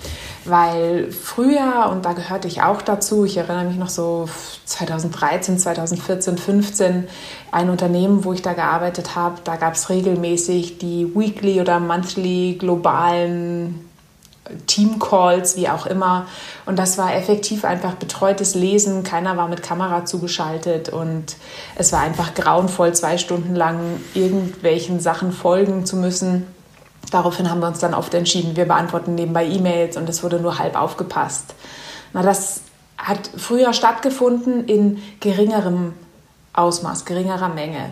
Weil 0.43 1.09
früher, 1.09 1.89
und 1.89 2.03
da 2.03 2.11
gehörte 2.11 2.49
ich 2.49 2.61
auch 2.61 2.81
dazu, 2.81 3.23
ich 3.23 3.37
erinnere 3.37 3.63
mich 3.63 3.77
noch 3.77 3.87
so 3.87 4.27
2013, 4.65 5.57
2014, 5.57 6.37
15, 6.37 7.07
ein 7.53 7.69
Unternehmen, 7.69 8.25
wo 8.25 8.33
ich 8.33 8.41
da 8.41 8.51
gearbeitet 8.51 9.15
habe, 9.15 9.39
da 9.45 9.55
gab 9.55 9.75
es 9.75 9.89
regelmäßig 9.89 10.79
die 10.79 11.15
Weekly 11.15 11.61
oder 11.61 11.79
Monthly 11.79 12.57
globalen 12.59 13.92
Team-Calls, 14.67 15.55
wie 15.55 15.69
auch 15.69 15.85
immer. 15.85 16.27
Und 16.65 16.77
das 16.77 16.97
war 16.97 17.15
effektiv 17.15 17.65
einfach 17.65 17.93
betreutes 17.93 18.55
Lesen. 18.55 19.03
Keiner 19.03 19.37
war 19.37 19.47
mit 19.47 19.63
Kamera 19.63 20.05
zugeschaltet 20.05 20.89
und 20.89 21.35
es 21.75 21.93
war 21.93 22.01
einfach 22.01 22.33
grauenvoll, 22.33 22.93
zwei 22.93 23.17
Stunden 23.17 23.55
lang 23.55 23.79
irgendwelchen 24.13 24.99
Sachen 24.99 25.31
folgen 25.31 25.85
zu 25.85 25.95
müssen 25.95 26.47
Daraufhin 27.13 27.47
haben 27.47 27.59
wir 27.59 27.67
uns 27.67 27.77
dann 27.77 27.93
oft 27.93 28.11
entschieden, 28.15 28.55
wir 28.55 28.65
beantworten 28.65 29.13
nebenbei 29.13 29.45
E-Mails 29.45 29.97
und 29.97 30.09
es 30.09 30.23
wurde 30.23 30.39
nur 30.39 30.57
halb 30.57 30.75
aufgepasst. 30.75 31.53
Na, 32.11 32.23
das 32.23 32.61
hat 32.97 33.29
früher 33.37 33.71
stattgefunden 33.73 34.65
in 34.65 34.99
geringerem 35.19 35.93
Ausmaß, 36.53 37.05
geringerer 37.05 37.49
Menge. 37.49 37.91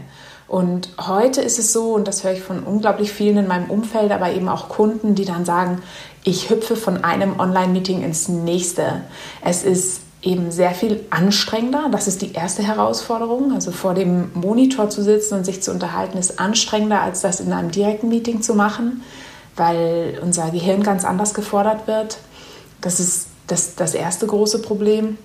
Und 0.52 0.90
heute 1.00 1.40
ist 1.40 1.60
es 1.60 1.72
so, 1.72 1.94
und 1.94 2.10
das 2.10 2.26
höre 2.26 2.34
ich 2.34 2.42
von 2.42 2.64
unglaublich 2.64 3.14
vielen 3.14 3.38
in 3.38 3.48
meinem 3.48 3.70
Umfeld, 3.70 4.12
aber 4.12 4.34
eben 4.34 4.50
auch 4.50 4.68
Kunden, 4.68 5.16
die 5.16 5.24
dann 5.24 5.46
sagen, 5.46 5.82
ich 6.26 6.50
hüpfe 6.50 6.76
von 6.76 7.06
einem 7.06 7.40
Online-Meeting 7.40 8.04
ins 8.04 8.28
nächste. 8.28 9.04
Es 9.46 9.64
ist 9.64 10.02
eben 10.22 10.52
sehr 10.52 10.72
viel 10.72 11.06
anstrengender. 11.10 11.88
Das 11.90 12.10
ist 12.10 12.22
die 12.22 12.34
erste 12.34 12.64
Herausforderung. 12.64 13.54
Also 13.54 13.72
vor 13.72 13.94
dem 13.94 14.30
Monitor 14.34 14.90
zu 14.90 15.02
sitzen 15.02 15.36
und 15.36 15.46
sich 15.46 15.64
zu 15.64 15.72
unterhalten, 15.72 16.18
ist 16.18 16.38
anstrengender, 16.38 17.02
als 17.02 17.22
das 17.22 17.40
in 17.40 17.54
einem 17.54 17.72
direkten 17.72 18.10
Meeting 18.10 18.42
zu 18.42 18.54
machen, 18.54 19.04
weil 19.56 20.20
unser 20.22 20.50
Gehirn 20.50 20.84
ganz 20.84 21.06
anders 21.06 21.34
gefordert 21.34 21.88
wird. 21.88 22.18
Das 22.82 23.00
ist 23.00 23.28
das, 23.48 23.76
das 23.76 23.94
erste 23.94 24.28
große 24.28 24.62
Problem. 24.62 25.18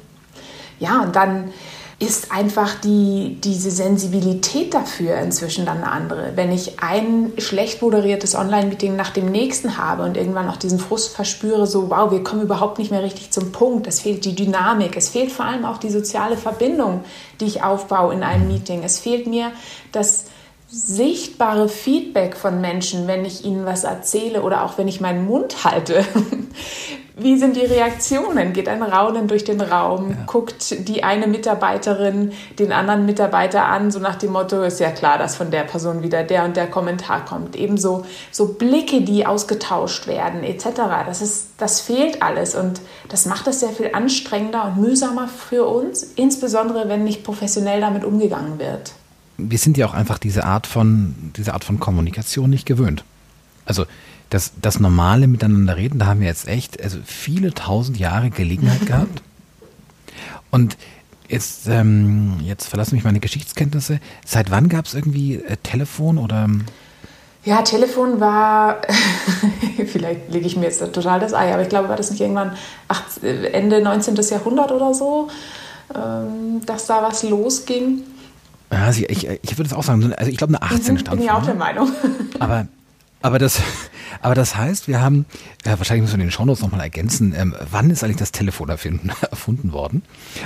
Ja, 0.78 1.02
und 1.02 1.16
dann 1.16 1.52
ist 1.98 2.30
einfach 2.30 2.78
die, 2.78 3.38
diese 3.42 3.70
Sensibilität 3.70 4.74
dafür 4.74 5.16
inzwischen 5.16 5.64
dann 5.64 5.78
eine 5.78 5.90
andere. 5.90 6.32
Wenn 6.34 6.52
ich 6.52 6.78
ein 6.80 7.32
schlecht 7.38 7.80
moderiertes 7.80 8.34
Online-Meeting 8.34 8.96
nach 8.96 9.10
dem 9.10 9.32
nächsten 9.32 9.78
habe 9.78 10.02
und 10.02 10.18
irgendwann 10.18 10.50
auch 10.50 10.58
diesen 10.58 10.78
Frust 10.78 11.16
verspüre, 11.16 11.66
so, 11.66 11.88
wow, 11.88 12.10
wir 12.10 12.22
kommen 12.22 12.42
überhaupt 12.42 12.78
nicht 12.78 12.90
mehr 12.90 13.02
richtig 13.02 13.30
zum 13.30 13.50
Punkt, 13.50 13.86
es 13.86 14.00
fehlt 14.00 14.26
die 14.26 14.34
Dynamik, 14.34 14.94
es 14.94 15.08
fehlt 15.08 15.32
vor 15.32 15.46
allem 15.46 15.64
auch 15.64 15.78
die 15.78 15.88
soziale 15.88 16.36
Verbindung, 16.36 17.02
die 17.40 17.46
ich 17.46 17.62
aufbaue 17.62 18.12
in 18.12 18.22
einem 18.22 18.46
Meeting. 18.46 18.82
Es 18.82 18.98
fehlt 18.98 19.26
mir 19.26 19.52
das 19.92 20.26
sichtbare 20.68 21.68
Feedback 21.68 22.36
von 22.36 22.60
Menschen, 22.60 23.06
wenn 23.06 23.24
ich 23.24 23.44
ihnen 23.44 23.66
was 23.66 23.84
erzähle 23.84 24.42
oder 24.42 24.64
auch 24.64 24.78
wenn 24.78 24.88
ich 24.88 25.00
meinen 25.00 25.26
Mund 25.26 25.64
halte. 25.64 26.04
Wie 27.18 27.38
sind 27.38 27.56
die 27.56 27.64
Reaktionen? 27.64 28.52
Geht 28.52 28.68
ein 28.68 28.82
Raunen 28.82 29.26
durch 29.26 29.44
den 29.44 29.62
Raum? 29.62 30.10
Ja. 30.10 30.16
Guckt 30.26 30.86
die 30.86 31.02
eine 31.02 31.26
Mitarbeiterin 31.26 32.32
den 32.58 32.72
anderen 32.72 33.06
Mitarbeiter 33.06 33.64
an, 33.64 33.90
so 33.90 34.00
nach 34.00 34.16
dem 34.16 34.32
Motto, 34.32 34.62
ist 34.62 34.80
ja 34.80 34.90
klar, 34.90 35.16
dass 35.16 35.34
von 35.34 35.50
der 35.50 35.62
Person 35.62 36.02
wieder 36.02 36.24
der 36.24 36.44
und 36.44 36.58
der 36.58 36.66
Kommentar 36.66 37.24
kommt. 37.24 37.56
Ebenso 37.56 38.04
so 38.30 38.48
Blicke, 38.48 39.00
die 39.00 39.24
ausgetauscht 39.24 40.06
werden, 40.06 40.44
etc. 40.44 40.66
Das, 41.06 41.22
ist, 41.22 41.52
das 41.56 41.80
fehlt 41.80 42.22
alles 42.22 42.54
und 42.54 42.82
das 43.08 43.24
macht 43.24 43.46
es 43.46 43.60
sehr 43.60 43.70
viel 43.70 43.90
anstrengender 43.94 44.66
und 44.66 44.82
mühsamer 44.82 45.26
für 45.26 45.64
uns, 45.64 46.02
insbesondere 46.02 46.90
wenn 46.90 47.04
nicht 47.04 47.24
professionell 47.24 47.80
damit 47.80 48.04
umgegangen 48.04 48.58
wird. 48.58 48.92
Wir 49.38 49.58
sind 49.58 49.76
ja 49.76 49.86
auch 49.86 49.94
einfach 49.94 50.18
diese 50.18 50.44
Art 50.44 50.66
von, 50.66 51.14
diese 51.36 51.54
Art 51.54 51.64
von 51.64 51.78
Kommunikation 51.78 52.50
nicht 52.50 52.66
gewöhnt. 52.66 53.04
Also 53.64 53.84
das, 54.30 54.52
das 54.60 54.80
normale 54.80 55.26
Miteinander 55.26 55.76
reden, 55.76 55.98
da 55.98 56.06
haben 56.06 56.20
wir 56.20 56.26
jetzt 56.26 56.48
echt 56.48 56.82
also 56.82 56.98
viele 57.04 57.52
tausend 57.52 57.98
Jahre 57.98 58.30
Gelegenheit 58.30 58.86
gehabt. 58.86 59.22
Und 60.50 60.76
jetzt, 61.28 61.68
ähm, 61.68 62.40
jetzt 62.42 62.68
verlassen 62.68 62.94
mich 62.94 63.04
meine 63.04 63.20
Geschichtskenntnisse. 63.20 64.00
Seit 64.24 64.50
wann 64.50 64.68
gab 64.68 64.86
es 64.86 64.94
irgendwie 64.94 65.36
äh, 65.36 65.56
Telefon 65.62 66.18
oder? 66.18 66.48
Ja, 67.44 67.62
Telefon 67.62 68.18
war, 68.18 68.82
vielleicht 69.86 70.32
lege 70.32 70.46
ich 70.46 70.56
mir 70.56 70.64
jetzt 70.64 70.80
total 70.92 71.20
das 71.20 71.32
Ei, 71.32 71.52
aber 71.52 71.62
ich 71.62 71.68
glaube, 71.68 71.88
war 71.88 71.96
das 71.96 72.10
nicht 72.10 72.20
irgendwann 72.20 72.56
acht, 72.88 73.22
Ende 73.22 73.80
19. 73.80 74.16
Jahrhundert 74.16 74.72
oder 74.72 74.92
so, 74.94 75.28
ähm, 75.94 76.60
dass 76.66 76.86
da 76.86 77.02
was 77.02 77.22
losging. 77.22 78.02
Ja, 78.70 78.84
also 78.84 79.04
ich, 79.08 79.28
ich 79.28 79.58
würde 79.58 79.68
es 79.68 79.72
auch 79.72 79.84
sagen, 79.84 80.12
also 80.14 80.30
ich 80.30 80.36
glaube 80.36 80.54
eine 80.54 80.62
18 80.62 80.94
mhm, 80.94 80.98
stand. 80.98 81.16
Bin 81.18 81.26
ich 81.26 81.30
auch 81.30 81.44
der 81.44 81.54
Meinung. 81.54 81.90
Aber 82.38 82.66
aber 83.22 83.40
das, 83.40 83.60
aber 84.22 84.36
das 84.36 84.56
heißt, 84.56 84.86
wir 84.86 85.00
haben, 85.00 85.26
ja, 85.64 85.76
wahrscheinlich 85.78 86.02
müssen 86.02 86.18
wir 86.18 86.26
den 86.26 86.30
Shownotes 86.30 86.62
nochmal 86.62 86.82
ergänzen, 86.82 87.34
ähm, 87.36 87.56
wann 87.70 87.90
ist 87.90 88.04
eigentlich 88.04 88.18
das 88.18 88.30
Telefon 88.30 88.68
erfinden, 88.68 89.10
erfunden 89.30 89.72
worden? 89.72 90.02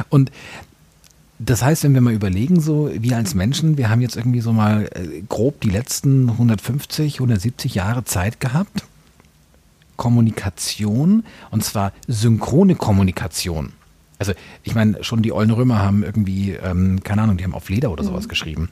Und 0.08 0.30
das 1.38 1.62
heißt, 1.62 1.84
wenn 1.84 1.92
wir 1.92 2.00
mal 2.00 2.14
überlegen, 2.14 2.60
so 2.60 2.90
wir 2.92 3.16
als 3.18 3.34
Menschen, 3.34 3.76
wir 3.76 3.90
haben 3.90 4.00
jetzt 4.00 4.16
irgendwie 4.16 4.40
so 4.40 4.52
mal 4.52 4.88
äh, 4.94 5.20
grob 5.28 5.60
die 5.60 5.68
letzten 5.68 6.30
150, 6.30 7.16
170 7.16 7.74
Jahre 7.74 8.04
Zeit 8.04 8.40
gehabt, 8.40 8.84
Kommunikation, 9.96 11.24
und 11.50 11.62
zwar 11.62 11.92
synchrone 12.08 12.76
Kommunikation. 12.76 13.72
Also 14.20 14.32
ich 14.62 14.76
meine, 14.76 15.02
schon 15.02 15.22
die 15.22 15.32
ollen 15.32 15.50
Römer 15.50 15.80
haben 15.80 16.04
irgendwie, 16.04 16.52
ähm, 16.52 17.02
keine 17.02 17.22
Ahnung, 17.22 17.38
die 17.38 17.44
haben 17.44 17.54
auf 17.54 17.68
Leder 17.68 17.90
oder 17.90 18.04
sowas 18.04 18.24
mhm. 18.24 18.28
geschrieben 18.28 18.68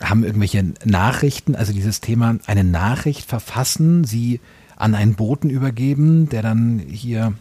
haben 0.00 0.24
irgendwelche 0.24 0.72
Nachrichten, 0.84 1.54
also 1.54 1.72
dieses 1.72 2.00
Thema, 2.00 2.36
eine 2.46 2.64
Nachricht 2.64 3.28
verfassen, 3.28 4.04
sie 4.04 4.40
an 4.76 4.94
einen 4.94 5.14
Boten 5.14 5.50
übergeben, 5.50 6.28
der 6.30 6.42
dann 6.42 6.78
hier 6.78 7.34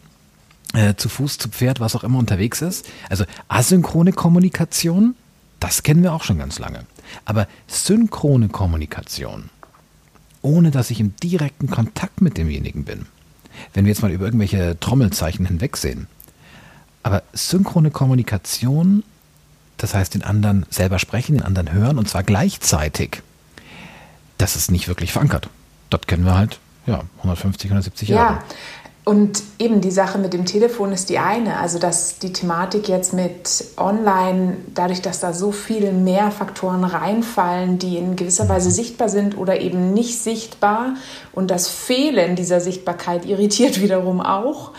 äh, 0.73 0.95
zu 0.95 1.07
Fuß, 1.07 1.37
zu 1.37 1.49
Pferd, 1.49 1.79
was 1.79 1.95
auch 1.95 2.03
immer 2.03 2.19
unterwegs 2.19 2.61
ist. 2.61 2.87
Also 3.09 3.23
asynchrone 3.47 4.11
Kommunikation, 4.11 5.15
das 5.59 5.83
kennen 5.83 6.03
wir 6.03 6.13
auch 6.13 6.23
schon 6.23 6.37
ganz 6.37 6.59
lange. 6.59 6.85
Aber 7.25 7.47
synchrone 7.67 8.49
Kommunikation, 8.49 9.49
ohne 10.41 10.69
dass 10.71 10.91
ich 10.91 10.99
im 10.99 11.15
direkten 11.15 11.69
Kontakt 11.69 12.21
mit 12.21 12.37
demjenigen 12.37 12.83
bin, 12.83 13.05
wenn 13.73 13.85
wir 13.85 13.91
jetzt 13.91 14.01
mal 14.01 14.11
über 14.11 14.25
irgendwelche 14.25 14.77
Trommelzeichen 14.79 15.45
hinwegsehen, 15.45 16.07
aber 17.03 17.23
synchrone 17.33 17.91
Kommunikation 17.91 19.03
das 19.79 19.93
heißt 19.93 20.13
den 20.13 20.23
anderen 20.23 20.65
selber 20.69 20.99
sprechen, 20.99 21.33
den 21.33 21.43
anderen 21.43 21.71
hören 21.71 21.97
und 21.97 22.07
zwar 22.07 22.23
gleichzeitig, 22.23 23.23
das 24.37 24.55
ist 24.55 24.71
nicht 24.71 24.87
wirklich 24.87 25.11
verankert. 25.11 25.49
Das 25.89 26.01
kennen 26.01 26.25
wir 26.25 26.37
halt, 26.37 26.59
ja, 26.85 27.01
150, 27.17 27.71
170 27.71 28.09
Jahre. 28.09 28.33
Ja, 28.33 28.43
und 29.05 29.41
eben 29.57 29.81
die 29.81 29.89
Sache 29.89 30.19
mit 30.19 30.33
dem 30.33 30.45
Telefon 30.45 30.91
ist 30.91 31.09
die 31.09 31.17
eine. 31.17 31.57
Also, 31.57 31.79
dass 31.79 32.19
die 32.19 32.31
Thematik 32.31 32.87
jetzt 32.87 33.11
mit 33.11 33.65
Online, 33.75 34.57
dadurch, 34.75 35.01
dass 35.01 35.19
da 35.19 35.33
so 35.33 35.51
viel 35.51 35.91
mehr 35.93 36.29
Faktoren 36.29 36.83
reinfallen, 36.83 37.79
die 37.79 37.97
in 37.97 38.15
gewisser 38.15 38.47
Weise 38.49 38.69
sichtbar 38.69 39.09
sind 39.09 39.35
oder 39.35 39.61
eben 39.61 39.93
nicht 39.93 40.19
sichtbar 40.19 40.93
und 41.31 41.49
das 41.49 41.69
Fehlen 41.69 42.35
dieser 42.35 42.61
Sichtbarkeit 42.61 43.25
irritiert 43.25 43.81
wiederum 43.81 44.21
auch. 44.21 44.73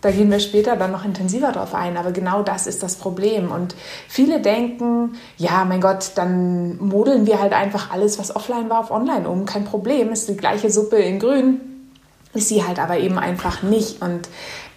Da 0.00 0.10
gehen 0.10 0.30
wir 0.30 0.40
später 0.40 0.76
dann 0.76 0.92
noch 0.92 1.04
intensiver 1.04 1.52
drauf 1.52 1.74
ein, 1.74 1.96
aber 1.96 2.12
genau 2.12 2.42
das 2.42 2.66
ist 2.66 2.82
das 2.82 2.96
Problem. 2.96 3.50
Und 3.50 3.74
viele 4.08 4.40
denken, 4.40 5.16
ja, 5.36 5.64
mein 5.64 5.80
Gott, 5.80 6.12
dann 6.14 6.78
modeln 6.78 7.26
wir 7.26 7.40
halt 7.40 7.52
einfach 7.52 7.90
alles, 7.90 8.18
was 8.18 8.34
offline 8.34 8.70
war, 8.70 8.80
auf 8.80 8.90
online 8.90 9.28
um. 9.28 9.44
Kein 9.44 9.64
Problem, 9.64 10.10
ist 10.10 10.28
die 10.28 10.36
gleiche 10.36 10.70
Suppe 10.70 10.96
in 10.96 11.18
grün 11.18 11.60
ist 12.34 12.48
sie 12.48 12.64
halt 12.64 12.78
aber 12.78 12.98
eben 12.98 13.18
einfach 13.18 13.62
nicht. 13.62 14.02
Und 14.02 14.28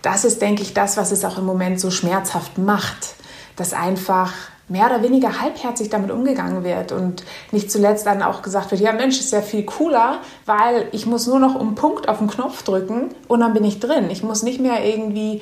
das 0.01 0.25
ist, 0.25 0.41
denke 0.41 0.61
ich, 0.63 0.73
das, 0.73 0.97
was 0.97 1.11
es 1.11 1.25
auch 1.25 1.37
im 1.37 1.45
Moment 1.45 1.79
so 1.79 1.91
schmerzhaft 1.91 2.57
macht, 2.57 3.15
dass 3.55 3.73
einfach 3.73 4.33
mehr 4.67 4.85
oder 4.85 5.03
weniger 5.03 5.41
halbherzig 5.41 5.89
damit 5.89 6.11
umgegangen 6.11 6.63
wird 6.63 6.91
und 6.91 7.23
nicht 7.51 7.71
zuletzt 7.71 8.05
dann 8.05 8.21
auch 8.21 8.41
gesagt 8.41 8.71
wird, 8.71 8.81
ja 8.81 8.93
Mensch, 8.93 9.19
ist 9.19 9.33
ja 9.33 9.41
viel 9.41 9.63
cooler, 9.63 10.19
weil 10.45 10.87
ich 10.91 11.05
muss 11.05 11.27
nur 11.27 11.39
noch 11.39 11.55
um 11.55 11.75
Punkt 11.75 12.07
auf 12.07 12.19
den 12.19 12.27
Knopf 12.27 12.63
drücken 12.63 13.09
und 13.27 13.41
dann 13.41 13.53
bin 13.53 13.63
ich 13.63 13.79
drin. 13.79 14.09
Ich 14.09 14.23
muss 14.23 14.43
nicht 14.43 14.61
mehr 14.61 14.85
irgendwie 14.85 15.41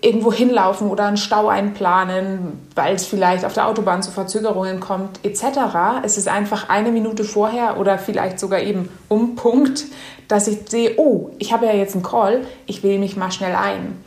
irgendwo 0.00 0.32
hinlaufen 0.32 0.88
oder 0.90 1.06
einen 1.06 1.16
Stau 1.16 1.48
einplanen, 1.48 2.60
weil 2.74 2.94
es 2.94 3.04
vielleicht 3.04 3.44
auf 3.44 3.52
der 3.52 3.66
Autobahn 3.66 4.02
zu 4.02 4.10
Verzögerungen 4.10 4.80
kommt, 4.80 5.20
etc. 5.24 5.44
Es 6.04 6.18
ist 6.18 6.28
einfach 6.28 6.68
eine 6.68 6.92
Minute 6.92 7.24
vorher 7.24 7.78
oder 7.78 7.98
vielleicht 7.98 8.38
sogar 8.38 8.60
eben 8.60 8.88
um 9.08 9.34
Punkt, 9.34 9.84
dass 10.28 10.46
ich 10.46 10.58
sehe, 10.68 10.94
oh, 10.98 11.30
ich 11.38 11.52
habe 11.52 11.66
ja 11.66 11.72
jetzt 11.72 11.94
einen 11.94 12.04
Call, 12.04 12.42
ich 12.66 12.82
wähle 12.82 12.98
mich 12.98 13.16
mal 13.16 13.32
schnell 13.32 13.54
ein. 13.54 14.02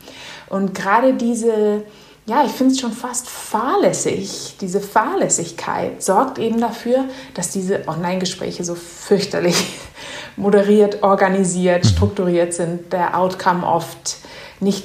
Und 0.48 0.74
gerade 0.74 1.14
diese, 1.14 1.82
ja, 2.26 2.44
ich 2.44 2.50
finde 2.50 2.72
es 2.72 2.80
schon 2.80 2.92
fast 2.92 3.28
fahrlässig, 3.28 4.56
diese 4.60 4.80
Fahrlässigkeit 4.80 6.02
sorgt 6.02 6.38
eben 6.38 6.60
dafür, 6.60 7.04
dass 7.34 7.50
diese 7.50 7.86
Online-Gespräche 7.86 8.64
so 8.64 8.74
fürchterlich 8.74 9.66
moderiert, 10.36 11.04
organisiert, 11.04 11.84
mhm. 11.84 11.88
strukturiert 11.88 12.52
sind, 12.52 12.92
der 12.92 13.16
Outcome 13.16 13.64
oft 13.64 14.16
nicht 14.58 14.84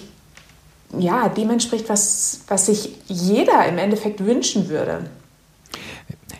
ja, 0.98 1.30
dem 1.30 1.50
entspricht, 1.50 1.90
was, 1.90 2.42
was 2.48 2.68
sich 2.68 2.92
jeder 3.08 3.66
im 3.66 3.78
Endeffekt 3.78 4.24
wünschen 4.24 4.70
würde. 4.70 5.10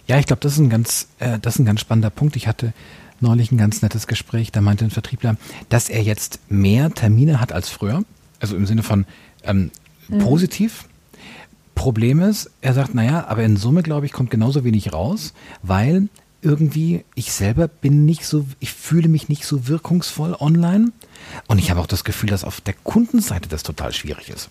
Ja, 0.08 0.20
ich 0.20 0.26
glaube, 0.26 0.42
das, 0.42 0.54
ist 0.54 0.60
ein 0.60 0.70
ganz, 0.70 1.08
äh, 1.20 1.40
das 1.40 1.56
ist 1.56 1.60
ein 1.60 1.66
ganz 1.66 1.80
spannender 1.80 2.10
Punkt. 2.10 2.36
Ich 2.36 2.48
hatte 2.48 2.74
neulich 3.22 3.52
ein 3.52 3.58
ganz 3.58 3.82
nettes 3.82 4.08
Gespräch, 4.08 4.52
da 4.52 4.62
meinte 4.62 4.84
ein 4.84 4.92
Vertriebler, 4.92 5.38
dass 5.70 5.90
er 5.90 6.02
jetzt 6.02 6.40
mehr 6.50 6.92
Termine 6.92 7.40
hat 7.40 7.54
als 7.54 7.70
früher. 7.70 8.04
Also 8.40 8.56
im 8.56 8.66
Sinne 8.66 8.84
von 8.84 9.06
ähm, 9.44 9.72
mhm. 10.10 10.20
positiv. 10.20 10.86
Problem 11.76 12.22
ist, 12.22 12.52
er 12.62 12.74
sagt, 12.74 12.94
naja, 12.94 13.26
aber 13.28 13.44
in 13.44 13.58
Summe, 13.58 13.84
glaube 13.84 14.06
ich, 14.06 14.12
kommt 14.12 14.30
genauso 14.30 14.64
wenig 14.64 14.94
raus, 14.94 15.34
weil 15.64 16.10
irgendwie 16.42 17.06
ich 17.16 17.32
selber 17.34 17.68
bin 17.68 18.06
nicht 18.06 18.26
so, 18.26 18.46
ich 18.60 18.74
fühle 18.74 19.10
mich 19.10 19.30
nicht 19.30 19.46
so 19.46 19.68
wirkungsvoll 19.68 20.36
online. 20.40 20.92
Und 21.48 21.60
ich 21.60 21.70
habe 21.70 21.80
auch 21.80 21.88
das 21.88 22.04
Gefühl, 22.04 22.30
dass 22.30 22.44
auf 22.44 22.62
der 22.62 22.74
Kundenseite 22.84 23.48
das 23.48 23.64
total 23.64 23.94
schwierig 23.94 24.30
ist. 24.30 24.50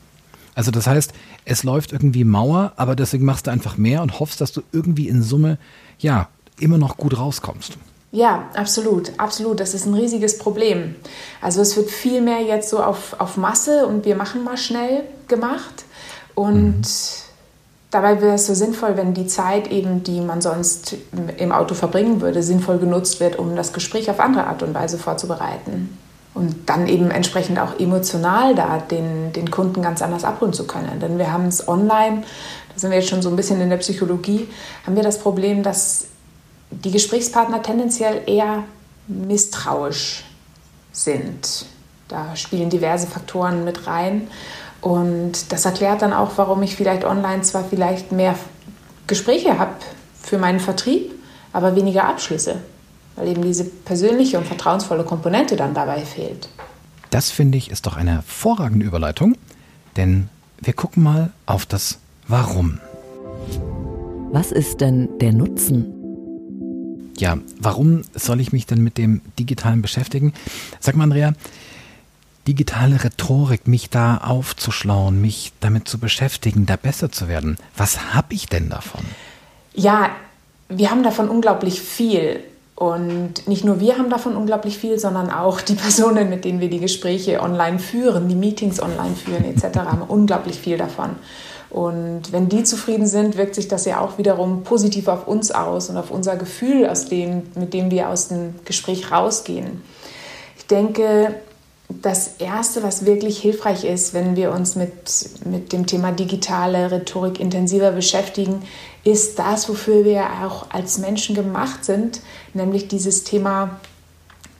Also 0.54 0.70
das 0.70 0.86
heißt, 0.86 1.12
es 1.44 1.62
läuft 1.62 1.92
irgendwie 1.92 2.24
Mauer, 2.24 2.72
aber 2.76 2.96
deswegen 2.96 3.24
machst 3.24 3.46
du 3.46 3.50
einfach 3.50 3.76
mehr 3.76 4.02
und 4.02 4.20
hoffst, 4.20 4.40
dass 4.40 4.52
du 4.52 4.62
irgendwie 4.72 5.08
in 5.08 5.22
Summe, 5.22 5.58
ja, 5.98 6.28
immer 6.58 6.78
noch 6.78 6.96
gut 6.96 7.16
rauskommst. 7.16 7.78
Ja, 8.12 8.48
absolut, 8.54 9.12
absolut. 9.18 9.60
Das 9.60 9.72
ist 9.72 9.86
ein 9.86 9.94
riesiges 9.94 10.38
Problem. 10.38 10.96
Also 11.40 11.60
es 11.60 11.76
wird 11.76 11.90
viel 11.90 12.20
mehr 12.20 12.42
jetzt 12.42 12.68
so 12.68 12.82
auf, 12.82 13.14
auf 13.20 13.36
Masse 13.36 13.86
und 13.86 14.04
wir 14.04 14.16
machen 14.16 14.42
mal 14.42 14.56
schnell 14.56 15.04
gemacht. 15.28 15.84
Und 16.40 16.80
mhm. 16.80 16.84
dabei 17.90 18.22
wäre 18.22 18.36
es 18.36 18.46
so 18.46 18.54
sinnvoll, 18.54 18.96
wenn 18.96 19.12
die 19.12 19.26
Zeit 19.26 19.70
eben, 19.70 20.02
die 20.02 20.22
man 20.22 20.40
sonst 20.40 20.96
im 21.36 21.52
Auto 21.52 21.74
verbringen 21.74 22.22
würde, 22.22 22.42
sinnvoll 22.42 22.78
genutzt 22.78 23.20
wird, 23.20 23.38
um 23.38 23.56
das 23.56 23.74
Gespräch 23.74 24.10
auf 24.10 24.20
andere 24.20 24.46
Art 24.46 24.62
und 24.62 24.72
Weise 24.72 24.96
vorzubereiten 24.96 25.98
und 26.32 26.70
dann 26.70 26.88
eben 26.88 27.10
entsprechend 27.10 27.58
auch 27.58 27.78
emotional 27.78 28.54
da 28.54 28.78
den, 28.78 29.34
den 29.34 29.50
Kunden 29.50 29.82
ganz 29.82 30.00
anders 30.00 30.24
abholen 30.24 30.54
zu 30.54 30.66
können. 30.66 30.98
Denn 30.98 31.18
wir 31.18 31.30
haben 31.30 31.46
es 31.46 31.68
online, 31.68 32.22
da 32.72 32.78
sind 32.78 32.90
wir 32.90 32.98
jetzt 32.98 33.10
schon 33.10 33.20
so 33.20 33.28
ein 33.28 33.36
bisschen 33.36 33.60
in 33.60 33.68
der 33.68 33.76
Psychologie, 33.76 34.48
haben 34.86 34.96
wir 34.96 35.02
das 35.02 35.18
Problem, 35.18 35.62
dass 35.62 36.06
die 36.70 36.90
Gesprächspartner 36.90 37.62
tendenziell 37.62 38.22
eher 38.26 38.64
misstrauisch 39.08 40.24
sind. 40.90 41.66
Da 42.08 42.34
spielen 42.34 42.70
diverse 42.70 43.06
Faktoren 43.06 43.64
mit 43.64 43.86
rein. 43.86 44.28
Und 44.80 45.52
das 45.52 45.64
erklärt 45.64 46.02
dann 46.02 46.12
auch, 46.12 46.32
warum 46.36 46.62
ich 46.62 46.76
vielleicht 46.76 47.04
online 47.04 47.42
zwar 47.42 47.64
vielleicht 47.64 48.12
mehr 48.12 48.34
Gespräche 49.06 49.58
habe 49.58 49.72
für 50.22 50.38
meinen 50.38 50.60
Vertrieb, 50.60 51.12
aber 51.52 51.76
weniger 51.76 52.04
Abschlüsse 52.04 52.56
weil 53.20 53.28
eben 53.28 53.42
diese 53.42 53.64
persönliche 53.64 54.38
und 54.38 54.46
vertrauensvolle 54.46 55.04
Komponente 55.04 55.54
dann 55.54 55.74
dabei 55.74 56.04
fehlt. 56.04 56.48
Das 57.10 57.30
finde 57.30 57.58
ich 57.58 57.70
ist 57.70 57.86
doch 57.86 57.96
eine 57.96 58.12
hervorragende 58.12 58.86
Überleitung, 58.86 59.36
denn 59.96 60.28
wir 60.58 60.72
gucken 60.72 61.02
mal 61.02 61.30
auf 61.44 61.66
das 61.66 61.98
Warum. 62.28 62.80
Was 64.32 64.52
ist 64.52 64.80
denn 64.80 65.08
der 65.20 65.32
Nutzen? 65.32 65.92
Ja, 67.18 67.36
warum 67.58 68.02
soll 68.14 68.40
ich 68.40 68.52
mich 68.52 68.66
denn 68.66 68.82
mit 68.82 68.96
dem 68.96 69.20
Digitalen 69.38 69.82
beschäftigen? 69.82 70.32
Sag 70.78 70.96
mal, 70.96 71.04
Andrea, 71.04 71.34
digitale 72.50 73.04
Rhetorik, 73.04 73.68
mich 73.68 73.90
da 73.90 74.16
aufzuschlauen, 74.16 75.20
mich 75.20 75.52
damit 75.60 75.86
zu 75.86 75.98
beschäftigen, 75.98 76.66
da 76.66 76.74
besser 76.74 77.12
zu 77.12 77.28
werden. 77.28 77.58
Was 77.76 78.12
habe 78.12 78.34
ich 78.34 78.48
denn 78.48 78.68
davon? 78.68 79.02
Ja, 79.72 80.10
wir 80.68 80.90
haben 80.90 81.04
davon 81.04 81.28
unglaublich 81.28 81.80
viel. 81.80 82.40
Und 82.74 83.46
nicht 83.46 83.64
nur 83.64 83.78
wir 83.78 83.98
haben 83.98 84.10
davon 84.10 84.34
unglaublich 84.34 84.78
viel, 84.78 84.98
sondern 84.98 85.30
auch 85.30 85.60
die 85.60 85.74
Personen, 85.86 86.28
mit 86.28 86.44
denen 86.44 86.58
wir 86.58 86.68
die 86.68 86.80
Gespräche 86.80 87.40
online 87.40 87.78
führen, 87.78 88.28
die 88.28 88.34
Meetings 88.34 88.82
online 88.82 89.14
führen 89.14 89.44
etc., 89.44 89.78
haben 89.78 90.02
unglaublich 90.08 90.58
viel 90.58 90.76
davon. 90.76 91.10
Und 91.68 92.32
wenn 92.32 92.48
die 92.48 92.64
zufrieden 92.64 93.06
sind, 93.06 93.36
wirkt 93.36 93.54
sich 93.54 93.68
das 93.68 93.84
ja 93.84 94.00
auch 94.00 94.18
wiederum 94.18 94.64
positiv 94.64 95.06
auf 95.06 95.28
uns 95.28 95.52
aus 95.52 95.88
und 95.88 95.96
auf 95.96 96.10
unser 96.10 96.34
Gefühl, 96.34 96.88
aus 96.88 97.04
dem, 97.04 97.44
mit 97.54 97.74
dem 97.74 97.92
wir 97.92 98.08
aus 98.08 98.26
dem 98.26 98.56
Gespräch 98.64 99.12
rausgehen. 99.12 99.82
Ich 100.58 100.66
denke, 100.66 101.36
das 102.02 102.36
Erste, 102.38 102.82
was 102.82 103.04
wirklich 103.04 103.38
hilfreich 103.38 103.84
ist, 103.84 104.14
wenn 104.14 104.36
wir 104.36 104.52
uns 104.52 104.76
mit, 104.76 104.92
mit 105.44 105.72
dem 105.72 105.86
Thema 105.86 106.12
digitale 106.12 106.90
Rhetorik 106.90 107.40
intensiver 107.40 107.90
beschäftigen, 107.90 108.62
ist 109.04 109.38
das, 109.38 109.68
wofür 109.68 110.04
wir 110.04 110.24
auch 110.44 110.70
als 110.70 110.98
Menschen 110.98 111.34
gemacht 111.34 111.84
sind, 111.84 112.20
nämlich 112.54 112.88
dieses 112.88 113.24
Thema 113.24 113.80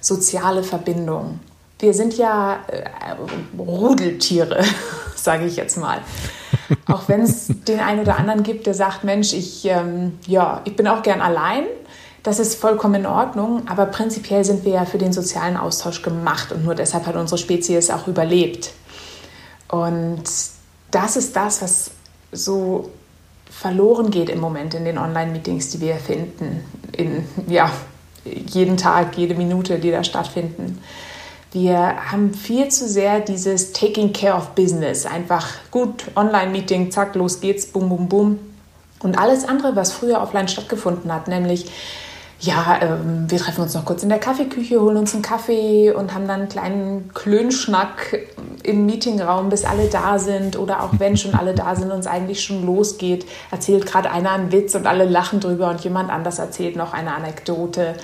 soziale 0.01 0.63
Verbindung. 0.63 1.41
Wir 1.79 1.95
sind 1.95 2.17
ja 2.17 2.59
äh, 2.67 3.17
Rudeltiere, 3.59 4.65
sage 5.15 5.47
ich 5.47 5.57
jetzt 5.57 5.77
mal. 5.77 6.01
Auch 6.87 7.09
wenn 7.09 7.23
es 7.23 7.49
den 7.49 7.81
einen 7.81 8.01
oder 8.01 8.17
anderen 8.17 8.43
gibt, 8.43 8.67
der 8.67 8.75
sagt, 8.75 9.05
Mensch, 9.05 9.33
ich, 9.33 9.65
ähm, 9.65 10.19
ja, 10.27 10.63
ich 10.65 10.77
bin 10.77 10.87
auch 10.87 11.03
gern 11.03 11.21
allein, 11.21 11.65
das 12.23 12.39
ist 12.39 12.57
vollkommen 12.57 12.97
in 12.97 13.07
Ordnung, 13.07 13.63
aber 13.67 13.87
prinzipiell 13.87 14.45
sind 14.45 14.65
wir 14.65 14.73
ja 14.73 14.85
für 14.85 14.99
den 14.99 15.13
sozialen 15.13 15.57
Austausch 15.57 16.03
gemacht 16.03 16.53
und 16.53 16.65
nur 16.65 16.75
deshalb 16.75 17.07
hat 17.07 17.17
unsere 17.17 17.39
Spezies 17.39 17.91
auch 17.91 18.07
überlebt. 18.07 18.73
Und 19.69 20.23
das 20.91 21.17
ist 21.17 21.35
das, 21.37 21.63
was 21.63 21.91
so 22.33 22.91
verloren 23.51 24.11
geht 24.11 24.29
im 24.29 24.41
Moment 24.41 24.75
in 24.75 24.85
den 24.85 24.99
Online-Meetings, 24.99 25.71
die 25.71 25.81
wir 25.81 25.97
finden, 25.97 26.65
in 26.93 27.25
ja, 27.47 27.71
jeden 28.25 28.77
Tag, 28.77 29.17
jede 29.17 29.35
Minute, 29.35 29.79
die 29.79 29.91
da 29.91 30.05
stattfinden. 30.05 30.81
Wir 31.53 32.13
haben 32.13 32.33
viel 32.33 32.69
zu 32.69 32.89
sehr 32.89 33.21
dieses 33.21 33.73
Taking 33.73 34.13
Care 34.13 34.37
of 34.37 34.51
Business. 34.51 35.05
Einfach 35.05 35.49
gut, 35.71 36.05
Online-Meeting, 36.15 36.93
zack, 36.93 37.15
los 37.17 37.41
geht's, 37.41 37.67
bum, 37.67 37.89
bum, 37.89 38.09
bum. 38.09 38.39
Und 39.03 39.19
alles 39.19 39.45
andere, 39.49 39.75
was 39.75 39.93
früher 39.93 40.21
offline 40.21 40.47
stattgefunden 40.47 41.13
hat, 41.13 41.27
nämlich 41.27 41.71
ja, 42.41 42.79
ähm, 42.81 43.31
wir 43.31 43.39
treffen 43.39 43.61
uns 43.61 43.75
noch 43.75 43.85
kurz 43.85 44.03
in 44.03 44.09
der 44.09 44.19
Kaffeeküche, 44.19 44.81
holen 44.81 44.97
uns 44.97 45.13
einen 45.13 45.23
Kaffee 45.23 45.93
und 45.93 46.15
haben 46.15 46.27
dann 46.27 46.41
einen 46.41 46.49
kleinen 46.49 47.11
Klönschnack 47.13 48.19
im 48.63 48.87
Meetingraum, 48.87 49.51
bis 49.51 49.67
alle 49.67 49.89
da 49.89 50.19
sind. 50.19 50.59
Oder 50.59 50.83
auch 50.83 50.95
wenn 50.99 51.19
schon 51.19 51.35
alle 51.35 51.55
da 51.55 51.77
sind 51.77 51.91
und 51.91 52.01
es 52.01 52.07
eigentlich 52.07 52.43
schon 52.43 52.65
losgeht, 52.65 53.27
erzählt 53.51 53.85
gerade 53.85 54.11
einer 54.11 54.31
einen 54.31 54.53
Witz 54.53 54.75
und 54.75 54.87
alle 54.87 55.05
lachen 55.05 55.41
drüber 55.41 55.69
und 55.69 55.81
jemand 55.85 56.11
anders 56.11 56.39
erzählt 56.39 56.77
noch 56.77 56.95
eine 56.95 57.15
Anekdote. 57.15 57.95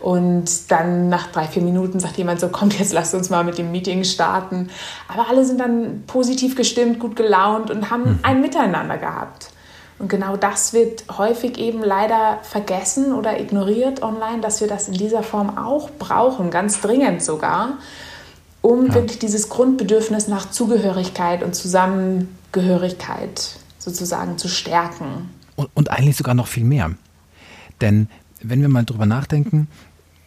Und 0.00 0.72
dann 0.72 1.08
nach 1.08 1.28
drei, 1.28 1.46
vier 1.46 1.62
Minuten 1.62 2.00
sagt 2.00 2.18
jemand 2.18 2.40
so, 2.40 2.48
kommt 2.48 2.76
jetzt, 2.78 2.92
lasst 2.92 3.14
uns 3.14 3.30
mal 3.30 3.44
mit 3.44 3.58
dem 3.58 3.70
Meeting 3.70 4.02
starten. 4.02 4.70
Aber 5.06 5.28
alle 5.30 5.44
sind 5.44 5.60
dann 5.60 6.02
positiv 6.08 6.56
gestimmt, 6.56 6.98
gut 6.98 7.14
gelaunt 7.14 7.70
und 7.70 7.90
haben 7.90 8.02
mhm. 8.02 8.18
ein 8.22 8.40
Miteinander 8.40 8.98
gehabt. 8.98 9.53
Und 9.98 10.08
genau 10.08 10.36
das 10.36 10.72
wird 10.72 11.04
häufig 11.18 11.56
eben 11.58 11.82
leider 11.82 12.40
vergessen 12.42 13.12
oder 13.12 13.40
ignoriert 13.40 14.02
online, 14.02 14.40
dass 14.40 14.60
wir 14.60 14.66
das 14.66 14.88
in 14.88 14.94
dieser 14.94 15.22
Form 15.22 15.56
auch 15.56 15.90
brauchen, 15.98 16.50
ganz 16.50 16.80
dringend 16.80 17.22
sogar, 17.22 17.78
um 18.60 18.88
ja. 18.88 18.94
wirklich 18.94 19.20
dieses 19.20 19.48
Grundbedürfnis 19.48 20.26
nach 20.26 20.50
Zugehörigkeit 20.50 21.42
und 21.42 21.54
Zusammengehörigkeit 21.54 23.56
sozusagen 23.78 24.36
zu 24.36 24.48
stärken. 24.48 25.30
Und, 25.56 25.70
und 25.74 25.90
eigentlich 25.90 26.16
sogar 26.16 26.34
noch 26.34 26.48
viel 26.48 26.64
mehr. 26.64 26.90
Denn 27.80 28.08
wenn 28.42 28.60
wir 28.60 28.68
mal 28.68 28.84
drüber 28.84 29.06
nachdenken, 29.06 29.68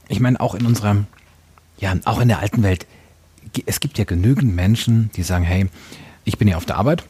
ich 0.07 0.19
meine, 0.19 0.39
auch 0.39 0.55
in 0.55 0.65
unserer, 0.65 1.03
ja, 1.77 1.93
auch 2.05 2.21
in 2.21 2.29
der 2.29 2.39
alten 2.39 2.63
Welt, 2.63 2.87
es 3.65 3.79
gibt 3.79 3.97
ja 3.97 4.05
genügend 4.05 4.55
Menschen, 4.55 5.09
die 5.15 5.23
sagen, 5.23 5.43
hey, 5.43 5.67
ich 6.23 6.37
bin 6.37 6.47
ja 6.47 6.57
auf 6.57 6.65
der 6.65 6.77
Arbeit, 6.77 7.03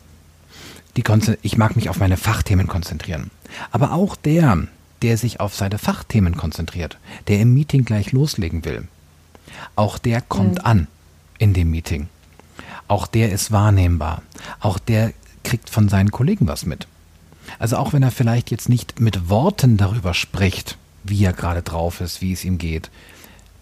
die 0.98 1.04
ich 1.44 1.58
mag 1.58 1.76
mich 1.76 1.90
auf 1.90 2.00
meine 2.00 2.18
Fachthemen 2.18 2.68
konzentrieren. 2.68 3.30
Aber 3.72 3.94
auch 3.94 4.16
der, 4.16 4.68
der 5.02 5.18
sich 5.18 5.40
auf 5.40 5.56
seine 5.56 5.78
Fachthemen 5.78 6.36
konzentriert, 6.36 6.98
der 7.28 7.40
im 7.40 7.54
Meeting 7.54 7.86
gleich 7.86 8.12
loslegen 8.12 8.66
will, 8.66 8.88
auch 9.76 9.98
der 10.00 10.22
kommt 10.22 10.56
mhm. 10.56 10.66
an 10.66 10.88
in 11.38 11.54
dem 11.54 11.70
Meeting. 11.70 12.08
Auch 12.88 13.06
der 13.06 13.32
ist 13.32 13.52
wahrnehmbar. 13.52 14.24
Auch 14.60 14.80
der 14.80 15.14
kriegt 15.44 15.70
von 15.70 15.88
seinen 15.88 16.12
Kollegen 16.12 16.48
was 16.48 16.66
mit. 16.66 16.88
Also 17.60 17.78
auch 17.78 17.94
wenn 17.94 18.04
er 18.04 18.12
vielleicht 18.12 18.52
jetzt 18.52 18.68
nicht 18.68 19.00
mit 19.00 19.30
Worten 19.30 19.78
darüber 19.78 20.14
spricht, 20.14 20.78
wie 21.04 21.24
er 21.24 21.34
gerade 21.34 21.62
drauf 21.62 22.02
ist, 22.02 22.22
wie 22.22 22.34
es 22.34 22.44
ihm 22.44 22.58
geht, 22.58 22.90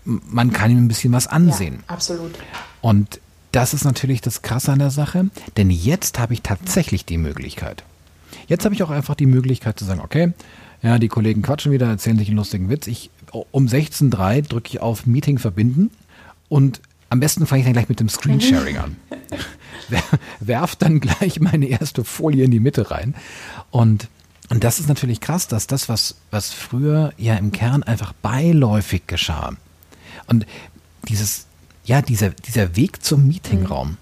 man 0.05 0.53
kann 0.53 0.71
ihm 0.71 0.77
ein 0.77 0.87
bisschen 0.87 1.13
was 1.13 1.27
ansehen. 1.27 1.83
Ja, 1.87 1.93
absolut. 1.95 2.33
Und 2.81 3.19
das 3.55 3.73
ist 3.73 3.85
natürlich 3.85 4.19
das 4.19 4.41
Krasse 4.41 4.73
an 4.73 4.79
der 4.79 4.91
Sache, 4.91 5.29
denn 5.55 5.71
jetzt 5.71 6.19
habe 6.19 6.33
ich 6.33 6.41
tatsächlich 6.41 7.05
die 7.05 7.17
Möglichkeit. 7.17 7.83
Jetzt 8.47 8.65
habe 8.65 8.75
ich 8.75 8.83
auch 8.83 8.89
einfach 8.89 9.15
die 9.15 9.25
Möglichkeit 9.25 9.79
zu 9.79 9.85
sagen, 9.85 10.01
okay, 10.01 10.33
ja, 10.81 10.99
die 10.99 11.07
Kollegen 11.07 11.41
quatschen 11.41 11.71
wieder, 11.71 11.87
erzählen 11.87 12.17
sich 12.17 12.27
einen 12.27 12.37
lustigen 12.37 12.69
Witz. 12.69 12.87
Ich 12.87 13.09
um 13.51 13.65
16.03 13.67 14.35
Uhr 14.35 14.41
drücke 14.43 14.69
ich 14.69 14.81
auf 14.81 15.05
Meeting 15.05 15.39
verbinden 15.39 15.89
und 16.49 16.81
am 17.09 17.21
besten 17.21 17.47
fange 17.47 17.61
ich 17.61 17.65
dann 17.65 17.73
gleich 17.73 17.87
mit 17.87 17.99
dem 18.01 18.09
Screensharing 18.09 18.77
an. 18.77 18.97
Werf 20.41 20.75
dann 20.75 20.99
gleich 20.99 21.39
meine 21.39 21.67
erste 21.67 22.03
Folie 22.03 22.43
in 22.43 22.51
die 22.51 22.59
Mitte 22.59 22.91
rein. 22.91 23.15
Und, 23.71 24.09
und 24.49 24.63
das 24.63 24.79
ist 24.79 24.89
natürlich 24.89 25.21
krass, 25.21 25.47
dass 25.47 25.65
das, 25.67 25.87
was, 25.87 26.15
was 26.29 26.51
früher 26.51 27.13
ja 27.17 27.35
im 27.35 27.51
Kern 27.51 27.83
einfach 27.83 28.11
beiläufig 28.13 29.07
geschah. 29.07 29.53
Und 30.27 30.45
dieses, 31.07 31.44
ja, 31.85 32.01
dieser, 32.01 32.29
dieser 32.29 32.75
Weg 32.75 33.03
zum 33.03 33.27
Meetingraum, 33.27 33.89
mhm. 33.89 33.97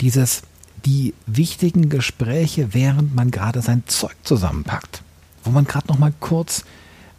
dieses, 0.00 0.42
die 0.84 1.14
wichtigen 1.26 1.88
Gespräche, 1.88 2.74
während 2.74 3.14
man 3.14 3.30
gerade 3.30 3.62
sein 3.62 3.84
Zeug 3.86 4.16
zusammenpackt, 4.22 5.02
wo 5.44 5.50
man 5.50 5.64
gerade 5.64 5.86
noch 5.88 5.98
mal 5.98 6.12
kurz 6.20 6.64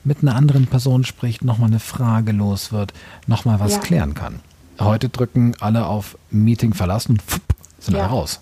mit 0.04 0.20
einer 0.22 0.36
anderen 0.36 0.68
Person 0.68 1.04
spricht, 1.04 1.44
noch 1.44 1.58
mal 1.58 1.66
eine 1.66 1.80
Frage 1.80 2.32
los 2.32 2.72
wird, 2.72 2.94
noch 3.26 3.46
mal 3.46 3.60
was 3.60 3.74
ja. 3.74 3.80
klären 3.80 4.14
kann. 4.14 4.40
Heute 4.80 5.10
drücken 5.10 5.54
alle 5.60 5.88
auf 5.88 6.18
Meeting 6.30 6.74
verlassen 6.74 7.14
und 7.14 7.24
sind 7.80 7.96
ja. 7.96 8.02
alle 8.02 8.10
raus. 8.10 8.40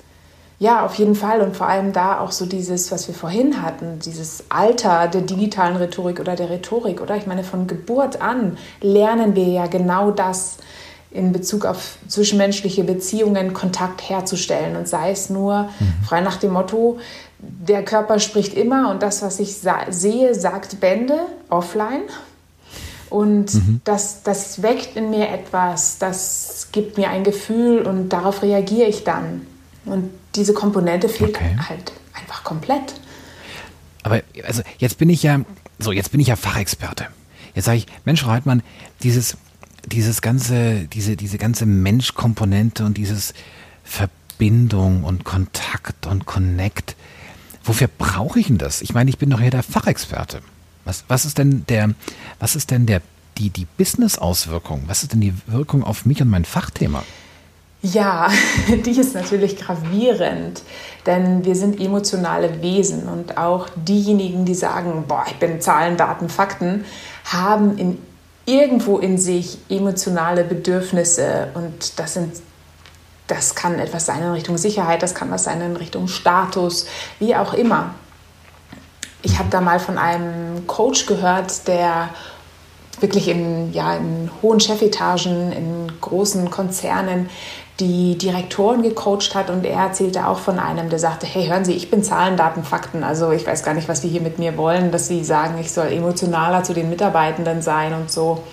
Ja, 0.59 0.85
auf 0.85 0.95
jeden 0.95 1.15
Fall. 1.15 1.41
Und 1.41 1.57
vor 1.57 1.67
allem 1.67 1.93
da 1.93 2.19
auch 2.19 2.31
so 2.31 2.45
dieses, 2.45 2.91
was 2.91 3.07
wir 3.07 3.15
vorhin 3.15 3.61
hatten, 3.61 3.99
dieses 3.99 4.45
Alter 4.49 5.07
der 5.07 5.21
digitalen 5.21 5.75
Rhetorik 5.75 6.19
oder 6.19 6.35
der 6.35 6.49
Rhetorik, 6.49 7.01
oder? 7.01 7.17
Ich 7.17 7.27
meine, 7.27 7.43
von 7.43 7.67
Geburt 7.67 8.21
an 8.21 8.57
lernen 8.81 9.35
wir 9.35 9.47
ja 9.47 9.67
genau 9.67 10.11
das 10.11 10.57
in 11.13 11.31
Bezug 11.31 11.65
auf 11.65 11.97
zwischenmenschliche 12.07 12.83
Beziehungen 12.83 13.53
Kontakt 13.53 14.09
herzustellen. 14.09 14.75
Und 14.75 14.87
sei 14.87 15.11
es 15.11 15.29
nur 15.29 15.63
mhm. 15.63 16.05
frei 16.05 16.21
nach 16.21 16.37
dem 16.37 16.53
Motto, 16.53 16.99
der 17.39 17.83
Körper 17.83 18.19
spricht 18.19 18.53
immer 18.53 18.89
und 18.89 19.03
das, 19.03 19.21
was 19.21 19.39
ich 19.39 19.57
sehe, 19.89 20.35
sagt 20.35 20.79
Bände 20.79 21.19
offline. 21.49 22.03
Und 23.09 23.53
mhm. 23.53 23.81
das, 23.83 24.23
das 24.23 24.63
weckt 24.63 24.95
in 24.95 25.11
mir 25.11 25.29
etwas, 25.29 25.99
das 25.99 26.69
gibt 26.71 26.97
mir 26.97 27.09
ein 27.09 27.23
Gefühl 27.23 27.83
und 27.83 28.09
darauf 28.09 28.41
reagiere 28.41 28.87
ich 28.87 29.03
dann. 29.03 29.45
Und 29.85 30.09
diese 30.35 30.53
Komponente 30.53 31.09
fehlt 31.09 31.35
okay. 31.35 31.55
halt 31.69 31.91
einfach 32.13 32.43
komplett. 32.43 32.95
Aber 34.01 34.21
also 34.45 34.63
jetzt 34.79 34.97
bin 34.97 35.09
ich 35.09 35.21
ja, 35.21 35.41
so 35.77 35.91
jetzt 35.91 36.11
bin 36.11 36.21
ich 36.21 36.27
ja 36.27 36.35
Fachexperte. 36.35 37.05
Jetzt 37.53 37.65
sage 37.65 37.77
ich, 37.77 37.87
Mensch, 38.03 38.23
Frau 38.23 38.31
Heidmann, 38.31 38.63
dieses, 39.03 39.37
dieses 39.85 40.21
ganze, 40.21 40.87
diese, 40.87 41.15
diese 41.15 41.37
ganze 41.37 41.65
Menschkomponente 41.65 42.85
und 42.85 42.97
dieses 42.97 43.33
Verbindung 43.83 45.03
und 45.03 45.23
Kontakt 45.23 46.07
und 46.07 46.25
Connect, 46.25 46.95
wofür 47.63 47.87
brauche 47.87 48.39
ich 48.39 48.47
denn 48.47 48.57
das? 48.57 48.81
Ich 48.81 48.93
meine, 48.93 49.09
ich 49.09 49.17
bin 49.17 49.29
doch 49.29 49.39
hier 49.39 49.51
der 49.51 49.63
Fachexperte. 49.63 50.41
Was, 50.85 51.05
was 51.07 51.25
ist 51.25 51.37
denn 51.37 51.65
der, 51.67 51.91
was 52.39 52.55
ist 52.55 52.71
denn 52.71 52.85
der, 52.85 53.01
die, 53.37 53.49
die 53.49 53.67
Business-Auswirkung? 53.77 54.83
Was 54.87 55.03
ist 55.03 55.13
denn 55.13 55.21
die 55.21 55.33
Wirkung 55.47 55.83
auf 55.83 56.05
mich 56.05 56.21
und 56.21 56.29
mein 56.29 56.45
Fachthema? 56.45 57.03
Ja, 57.81 58.29
die 58.85 58.91
ist 58.91 59.13
natürlich 59.13 59.57
gravierend, 59.57 60.61
denn 61.05 61.43
wir 61.43 61.55
sind 61.55 61.79
emotionale 61.79 62.61
Wesen 62.61 63.09
und 63.09 63.37
auch 63.37 63.67
diejenigen, 63.75 64.45
die 64.45 64.55
sagen, 64.55 65.03
boah, 65.07 65.25
ich 65.27 65.35
bin 65.35 65.59
Zahlen, 65.59 65.97
Daten, 65.97 66.29
Fakten, 66.29 66.85
haben 67.25 67.77
in, 67.77 67.97
irgendwo 68.45 68.97
in 68.97 69.17
sich 69.17 69.57
emotionale 69.69 70.43
Bedürfnisse 70.43 71.49
und 71.53 71.99
das 71.99 72.13
sind 72.13 72.33
das 73.27 73.55
kann 73.55 73.79
etwas 73.79 74.05
sein 74.05 74.21
in 74.21 74.31
Richtung 74.31 74.57
Sicherheit, 74.57 75.01
das 75.01 75.15
kann 75.15 75.31
was 75.31 75.45
sein 75.45 75.61
in 75.61 75.77
Richtung 75.77 76.07
Status, 76.07 76.87
wie 77.19 77.35
auch 77.35 77.53
immer. 77.53 77.95
Ich 79.21 79.39
habe 79.39 79.49
da 79.49 79.61
mal 79.61 79.79
von 79.79 79.97
einem 79.97 80.67
Coach 80.67 81.05
gehört, 81.05 81.67
der 81.67 82.09
wirklich 82.99 83.29
in, 83.29 83.71
ja, 83.73 83.95
in 83.95 84.29
hohen 84.41 84.59
Chefetagen, 84.59 85.51
in 85.51 85.91
großen 86.01 86.51
Konzernen 86.51 87.29
die 87.79 88.17
Direktoren 88.17 88.83
gecoacht 88.83 89.33
hat 89.33 89.49
und 89.49 89.65
er 89.65 89.79
erzählte 89.79 90.27
auch 90.27 90.37
von 90.37 90.59
einem, 90.59 90.89
der 90.89 90.99
sagte, 90.99 91.25
hey, 91.25 91.47
hören 91.47 91.65
Sie, 91.65 91.73
ich 91.73 91.89
bin 91.89 92.03
Zahlen, 92.03 92.37
Daten, 92.37 92.63
Fakten, 92.63 93.03
also 93.03 93.31
ich 93.31 93.47
weiß 93.47 93.63
gar 93.63 93.73
nicht, 93.73 93.89
was 93.89 94.01
Sie 94.01 94.09
hier 94.09 94.21
mit 94.21 94.37
mir 94.37 94.57
wollen, 94.57 94.91
dass 94.91 95.07
Sie 95.07 95.23
sagen, 95.23 95.57
ich 95.59 95.71
soll 95.71 95.87
emotionaler 95.87 96.63
zu 96.63 96.73
den 96.73 96.89
Mitarbeitenden 96.89 97.61
sein 97.61 97.93
und 97.93 98.11
so. 98.11 98.43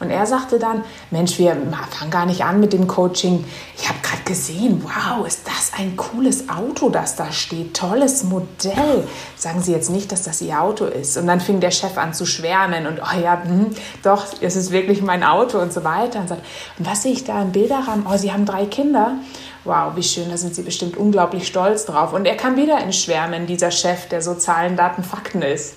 Und 0.00 0.10
er 0.10 0.24
sagte 0.24 0.58
dann, 0.58 0.82
Mensch, 1.10 1.38
wir 1.38 1.54
fangen 1.90 2.10
gar 2.10 2.24
nicht 2.24 2.42
an 2.42 2.58
mit 2.58 2.72
dem 2.72 2.86
Coaching. 2.86 3.44
Ich 3.76 3.86
habe 3.86 3.98
gerade 4.02 4.22
gesehen, 4.24 4.82
wow, 4.82 5.26
ist 5.26 5.46
das 5.46 5.72
ein 5.78 5.94
cooles 5.94 6.48
Auto, 6.48 6.88
das 6.88 7.16
da 7.16 7.30
steht. 7.30 7.76
Tolles 7.76 8.24
Modell. 8.24 9.06
Sagen 9.36 9.60
Sie 9.60 9.72
jetzt 9.72 9.90
nicht, 9.90 10.10
dass 10.10 10.22
das 10.22 10.40
Ihr 10.40 10.58
Auto 10.58 10.86
ist. 10.86 11.18
Und 11.18 11.26
dann 11.26 11.40
fing 11.40 11.60
der 11.60 11.70
Chef 11.70 11.98
an 11.98 12.14
zu 12.14 12.24
schwärmen 12.24 12.86
und, 12.86 13.00
oh 13.00 13.20
ja, 13.20 13.42
hm, 13.44 13.72
doch, 14.02 14.24
es 14.40 14.56
ist 14.56 14.70
wirklich 14.70 15.02
mein 15.02 15.22
Auto 15.22 15.58
und 15.58 15.70
so 15.70 15.84
weiter. 15.84 16.20
Und, 16.20 16.28
sagt, 16.28 16.42
und 16.78 16.86
was 16.86 17.02
sehe 17.02 17.12
ich 17.12 17.24
da 17.24 17.42
im 17.42 17.52
Bilderrahmen? 17.52 18.06
Oh, 18.10 18.16
Sie 18.16 18.32
haben 18.32 18.46
drei 18.46 18.64
Kinder. 18.64 19.16
Wow, 19.64 19.96
wie 19.96 20.02
schön, 20.02 20.30
da 20.30 20.38
sind 20.38 20.54
Sie 20.54 20.62
bestimmt 20.62 20.96
unglaublich 20.96 21.46
stolz 21.46 21.84
drauf. 21.84 22.14
Und 22.14 22.24
er 22.24 22.38
kam 22.38 22.56
wieder 22.56 22.80
ins 22.80 22.96
Schwärmen, 22.96 23.46
dieser 23.46 23.70
Chef, 23.70 24.08
der 24.08 24.22
so 24.22 24.34
Zahlen, 24.34 24.76
Daten, 24.76 25.04
Fakten 25.04 25.42
ist. 25.42 25.74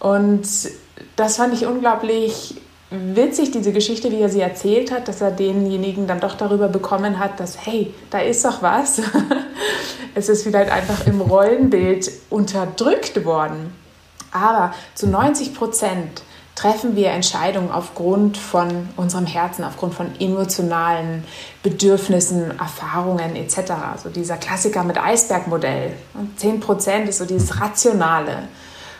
Und 0.00 0.42
das 1.14 1.36
fand 1.36 1.54
ich 1.54 1.66
unglaublich 1.66 2.56
witzig, 2.90 3.50
diese 3.50 3.72
Geschichte, 3.72 4.10
wie 4.10 4.20
er 4.20 4.28
sie 4.28 4.40
erzählt 4.40 4.90
hat, 4.90 5.08
dass 5.08 5.20
er 5.20 5.30
denjenigen 5.30 6.06
dann 6.06 6.20
doch 6.20 6.34
darüber 6.34 6.68
bekommen 6.68 7.18
hat, 7.18 7.40
dass, 7.40 7.66
hey, 7.66 7.92
da 8.10 8.18
ist 8.20 8.44
doch 8.44 8.62
was. 8.62 9.00
es 10.14 10.28
ist 10.28 10.42
vielleicht 10.42 10.70
einfach 10.70 11.06
im 11.06 11.20
Rollenbild 11.20 12.10
unterdrückt 12.30 13.24
worden. 13.24 13.72
Aber 14.30 14.74
zu 14.94 15.06
90 15.06 15.54
Prozent 15.54 16.22
treffen 16.54 16.94
wir 16.94 17.10
Entscheidungen 17.10 17.70
aufgrund 17.70 18.36
von 18.36 18.88
unserem 18.96 19.26
Herzen, 19.26 19.64
aufgrund 19.64 19.94
von 19.94 20.08
emotionalen 20.20 21.24
Bedürfnissen, 21.62 22.58
Erfahrungen 22.58 23.34
etc. 23.34 23.72
Also 23.92 24.08
dieser 24.08 24.36
Klassiker 24.36 24.84
mit 24.84 24.98
Eisbergmodell. 24.98 25.92
10 26.36 26.60
Prozent 26.60 27.08
ist 27.08 27.18
so 27.18 27.24
dieses 27.24 27.60
Rationale. 27.60 28.48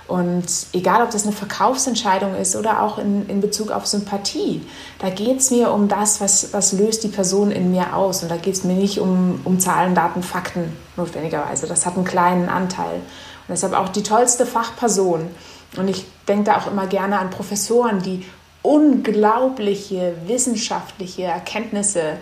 Und 0.07 0.45
egal, 0.75 1.03
ob 1.03 1.11
das 1.11 1.25
eine 1.25 1.33
Verkaufsentscheidung 1.33 2.35
ist 2.37 2.57
oder 2.57 2.83
auch 2.83 2.99
in, 2.99 3.27
in 3.29 3.41
Bezug 3.41 3.71
auf 3.71 3.87
Sympathie, 3.87 4.61
da 4.99 5.09
geht 5.09 5.39
es 5.39 5.51
mir 5.51 5.71
um 5.71 5.89
das, 5.89 6.21
was, 6.21 6.53
was 6.53 6.73
löst 6.73 7.05
die 7.05 7.09
Person 7.09 7.51
in 7.51 7.71
mir 7.71 7.97
aus. 7.97 8.23
Und 8.23 8.31
da 8.31 8.37
geht 8.37 8.55
es 8.55 8.65
mir 8.65 8.75
nicht 8.75 8.99
um, 9.01 9.41
um 9.45 9.59
Zahlen, 9.59 9.95
Daten, 9.95 10.23
Fakten 10.23 10.77
notwendigerweise. 10.97 11.67
Das 11.67 11.87
hat 11.87 11.97
einen 11.97 12.05
kleinen 12.05 12.51
Anteil. 12.51 12.97
Und 12.97 13.51
deshalb 13.51 13.73
auch 13.73 13.89
die 13.89 14.03
tollste 14.03 14.45
Fachperson. 14.45 15.29
Und 15.77 15.89
ich 15.89 16.05
denke 16.29 16.45
da 16.45 16.59
auch 16.59 16.67
immer 16.67 16.87
gerne 16.87 17.19
an 17.19 17.31
Professoren, 17.31 18.03
die 18.03 18.27
unglaubliche 18.63 20.15
wissenschaftliche 20.27 21.25
Erkenntnisse 21.25 22.19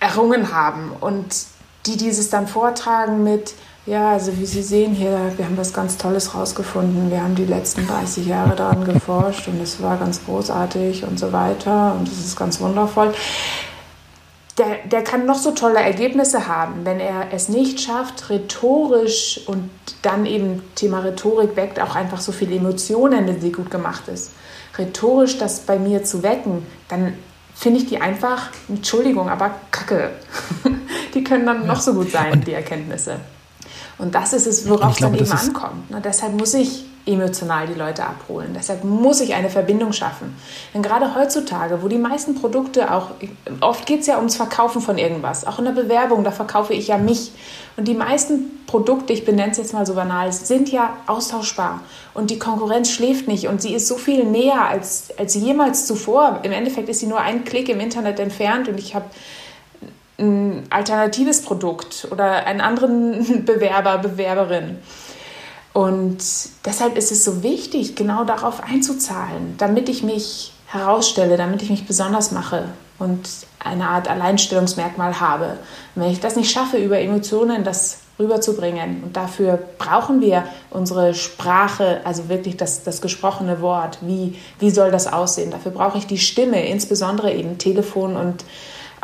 errungen 0.00 0.52
haben 0.52 0.92
und 1.00 1.26
die 1.86 1.96
dieses 1.96 2.30
dann 2.30 2.46
vortragen 2.46 3.24
mit 3.24 3.54
ja, 3.86 4.10
also 4.10 4.36
wie 4.36 4.46
Sie 4.46 4.62
sehen 4.62 4.94
hier, 4.94 5.32
wir 5.36 5.44
haben 5.44 5.56
was 5.56 5.72
ganz 5.72 5.96
Tolles 5.96 6.34
rausgefunden. 6.34 7.10
Wir 7.10 7.22
haben 7.22 7.36
die 7.36 7.44
letzten 7.44 7.86
30 7.86 8.26
Jahre 8.26 8.56
daran 8.56 8.84
geforscht 8.84 9.46
und 9.46 9.60
es 9.62 9.80
war 9.80 9.96
ganz 9.96 10.24
großartig 10.24 11.04
und 11.04 11.18
so 11.18 11.32
weiter 11.32 11.94
und 11.98 12.08
es 12.08 12.18
ist 12.18 12.36
ganz 12.36 12.60
wundervoll. 12.60 13.14
der, 14.58 14.78
der 14.86 15.04
kann 15.04 15.26
noch 15.26 15.36
so 15.36 15.52
tolle 15.52 15.80
Ergebnisse 15.80 16.48
haben, 16.48 16.84
wenn 16.84 16.98
er 16.98 17.28
es 17.32 17.48
nicht 17.48 17.80
schafft, 17.80 18.30
rhetorisch 18.30 19.40
und 19.46 19.70
dann 20.02 20.26
eben 20.26 20.62
Thema 20.74 21.00
Rhetorik 21.00 21.56
weckt 21.56 21.80
auch 21.80 21.94
einfach 21.94 22.20
so 22.20 22.32
viele 22.32 22.56
Emotionen, 22.56 23.26
wenn 23.28 23.40
sie 23.40 23.52
gut 23.52 23.70
gemacht 23.70 24.08
ist. 24.08 24.32
Rhetorisch 24.78 25.38
das 25.38 25.60
bei 25.60 25.78
mir 25.78 26.04
zu 26.04 26.22
wecken, 26.22 26.66
dann 26.88 27.14
finde 27.54 27.80
ich 27.80 27.86
die 27.86 28.00
einfach, 28.00 28.50
Entschuldigung, 28.68 29.28
aber 29.28 29.52
kacke. 29.70 30.10
die 31.14 31.22
können 31.22 31.46
dann 31.46 31.66
noch 31.66 31.80
so 31.80 31.94
gut 31.94 32.10
sein, 32.10 32.32
und 32.32 32.46
die 32.46 32.52
Erkenntnisse. 32.52 33.20
Und 33.98 34.14
das 34.14 34.32
ist 34.32 34.46
es, 34.46 34.68
worauf 34.68 34.92
es 34.92 34.98
dann 34.98 35.14
eben 35.14 35.30
ankommt. 35.30 35.90
Ne? 35.90 36.00
Deshalb 36.04 36.34
muss 36.34 36.54
ich 36.54 36.84
emotional 37.06 37.68
die 37.68 37.78
Leute 37.78 38.04
abholen. 38.04 38.50
Deshalb 38.54 38.84
muss 38.84 39.20
ich 39.20 39.34
eine 39.34 39.48
Verbindung 39.48 39.92
schaffen. 39.92 40.36
Denn 40.74 40.82
gerade 40.82 41.14
heutzutage, 41.14 41.82
wo 41.82 41.88
die 41.88 41.98
meisten 41.98 42.34
Produkte 42.34 42.92
auch, 42.92 43.10
oft 43.60 43.86
geht 43.86 44.00
es 44.00 44.06
ja 44.08 44.16
ums 44.16 44.34
Verkaufen 44.34 44.82
von 44.82 44.98
irgendwas, 44.98 45.46
auch 45.46 45.60
in 45.60 45.66
der 45.66 45.72
Bewerbung, 45.72 46.24
da 46.24 46.32
verkaufe 46.32 46.74
ich 46.74 46.88
ja 46.88 46.98
mich. 46.98 47.30
Und 47.76 47.86
die 47.86 47.94
meisten 47.94 48.64
Produkte, 48.66 49.12
ich 49.12 49.24
benenne 49.24 49.52
es 49.52 49.58
jetzt 49.58 49.72
mal 49.72 49.86
so 49.86 49.94
banal, 49.94 50.32
sind 50.32 50.72
ja 50.72 50.96
austauschbar. 51.06 51.80
Und 52.12 52.30
die 52.30 52.38
Konkurrenz 52.38 52.90
schläft 52.90 53.28
nicht 53.28 53.46
und 53.46 53.62
sie 53.62 53.74
ist 53.74 53.86
so 53.86 53.96
viel 53.96 54.24
näher 54.24 54.62
als, 54.66 55.16
als 55.16 55.34
jemals 55.34 55.86
zuvor. 55.86 56.40
Im 56.42 56.52
Endeffekt 56.52 56.88
ist 56.88 57.00
sie 57.00 57.06
nur 57.06 57.20
einen 57.20 57.44
Klick 57.44 57.68
im 57.68 57.78
Internet 57.78 58.18
entfernt 58.18 58.68
und 58.68 58.80
ich 58.80 58.96
habe 58.96 59.06
ein 60.18 60.64
alternatives 60.70 61.42
Produkt 61.42 62.08
oder 62.10 62.46
einen 62.46 62.60
anderen 62.60 63.44
Bewerber, 63.44 63.98
Bewerberin. 63.98 64.78
Und 65.72 66.18
deshalb 66.64 66.96
ist 66.96 67.12
es 67.12 67.24
so 67.24 67.42
wichtig, 67.42 67.96
genau 67.96 68.24
darauf 68.24 68.62
einzuzahlen, 68.62 69.56
damit 69.58 69.90
ich 69.90 70.02
mich 70.02 70.52
herausstelle, 70.66 71.36
damit 71.36 71.62
ich 71.62 71.70
mich 71.70 71.86
besonders 71.86 72.32
mache 72.32 72.64
und 72.98 73.28
eine 73.58 73.88
Art 73.88 74.08
Alleinstellungsmerkmal 74.08 75.20
habe. 75.20 75.58
Und 75.94 76.02
wenn 76.02 76.10
ich 76.10 76.20
das 76.20 76.34
nicht 76.34 76.50
schaffe, 76.50 76.78
über 76.78 76.98
Emotionen 76.98 77.62
das 77.62 77.98
rüberzubringen, 78.18 79.02
und 79.04 79.16
dafür 79.16 79.58
brauchen 79.76 80.22
wir 80.22 80.44
unsere 80.70 81.14
Sprache, 81.14 82.00
also 82.04 82.30
wirklich 82.30 82.56
das, 82.56 82.82
das 82.82 83.02
gesprochene 83.02 83.60
Wort, 83.60 83.98
wie, 84.00 84.38
wie 84.58 84.70
soll 84.70 84.90
das 84.90 85.12
aussehen? 85.12 85.50
Dafür 85.50 85.72
brauche 85.72 85.98
ich 85.98 86.06
die 86.06 86.16
Stimme, 86.16 86.66
insbesondere 86.66 87.34
eben 87.34 87.58
Telefon 87.58 88.16
und 88.16 88.44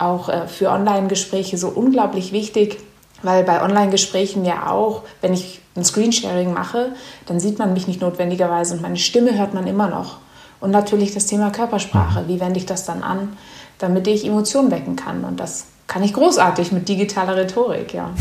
auch 0.03 0.29
äh, 0.29 0.47
für 0.49 0.71
Online-Gespräche 0.71 1.57
so 1.59 1.69
unglaublich 1.69 2.33
wichtig, 2.33 2.79
weil 3.23 3.45
bei 3.45 3.63
Online-Gesprächen 3.63 4.45
ja 4.45 4.71
auch, 4.71 5.03
wenn 5.21 5.33
ich 5.33 5.61
ein 5.77 5.85
Screensharing 5.85 6.53
mache, 6.53 6.93
dann 7.27 7.41
sieht 7.41 7.59
man 7.59 7.73
mich 7.73 7.87
nicht 7.87 8.01
notwendigerweise 8.01 8.75
und 8.75 8.83
meine 8.83 8.97
Stimme 8.97 9.39
hört 9.39 9.55
man 9.55 9.67
immer 9.67 9.89
noch. 9.89 10.19
Und 10.61 10.71
natürlich 10.71 11.13
das 11.13 11.27
Thema 11.27 11.51
Körpersprache, 11.51 12.23
mhm. 12.23 12.29
wie 12.29 12.41
wende 12.41 12.59
ich 12.59 12.67
das 12.67 12.85
dann 12.85 13.03
an, 13.03 13.37
damit 13.79 14.07
ich 14.07 14.27
Emotionen 14.27 14.71
wecken 14.71 14.97
kann. 14.97 15.25
Und 15.25 15.41
das 15.41 15.67
kann 15.87 16.03
ich 16.03 16.13
großartig 16.13 16.73
mit 16.73 16.89
digitaler 16.89 17.37
Rhetorik, 17.37 17.95
ja. 17.95 18.11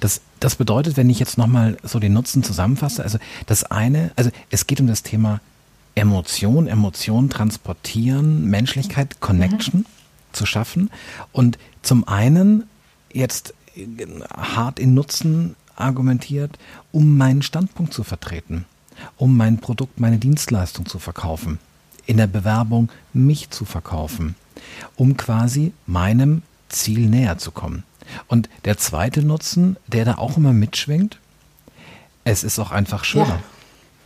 Das, 0.00 0.20
das 0.38 0.54
bedeutet, 0.54 0.96
wenn 0.96 1.10
ich 1.10 1.18
jetzt 1.18 1.38
nochmal 1.38 1.76
so 1.82 1.98
den 1.98 2.12
Nutzen 2.12 2.44
zusammenfasse, 2.44 3.02
also 3.02 3.18
das 3.46 3.64
eine, 3.64 4.12
also 4.14 4.30
es 4.48 4.68
geht 4.68 4.78
um 4.78 4.86
das 4.86 5.02
Thema 5.02 5.40
Emotion, 5.96 6.68
Emotion 6.68 7.28
transportieren, 7.30 8.44
Menschlichkeit, 8.44 9.20
Connection. 9.20 9.80
Mhm 9.80 9.97
zu 10.38 10.46
schaffen. 10.46 10.90
Und 11.32 11.58
zum 11.82 12.06
einen 12.08 12.64
jetzt 13.12 13.54
hart 14.34 14.78
in 14.78 14.94
Nutzen 14.94 15.56
argumentiert, 15.76 16.58
um 16.92 17.16
meinen 17.16 17.42
Standpunkt 17.42 17.92
zu 17.92 18.04
vertreten, 18.04 18.64
um 19.16 19.36
mein 19.36 19.58
Produkt, 19.58 20.00
meine 20.00 20.18
Dienstleistung 20.18 20.86
zu 20.86 20.98
verkaufen, 20.98 21.58
in 22.06 22.16
der 22.16 22.26
Bewerbung 22.26 22.90
mich 23.12 23.50
zu 23.50 23.64
verkaufen, 23.64 24.34
um 24.96 25.16
quasi 25.16 25.72
meinem 25.86 26.42
Ziel 26.68 27.08
näher 27.08 27.38
zu 27.38 27.50
kommen. 27.50 27.84
Und 28.26 28.48
der 28.64 28.78
zweite 28.78 29.22
Nutzen, 29.22 29.76
der 29.86 30.04
da 30.04 30.14
auch 30.16 30.36
immer 30.36 30.52
mitschwingt, 30.52 31.18
es 32.24 32.44
ist 32.44 32.58
auch 32.58 32.70
einfach 32.70 33.04
schöner. 33.04 33.26
Ja. 33.26 33.42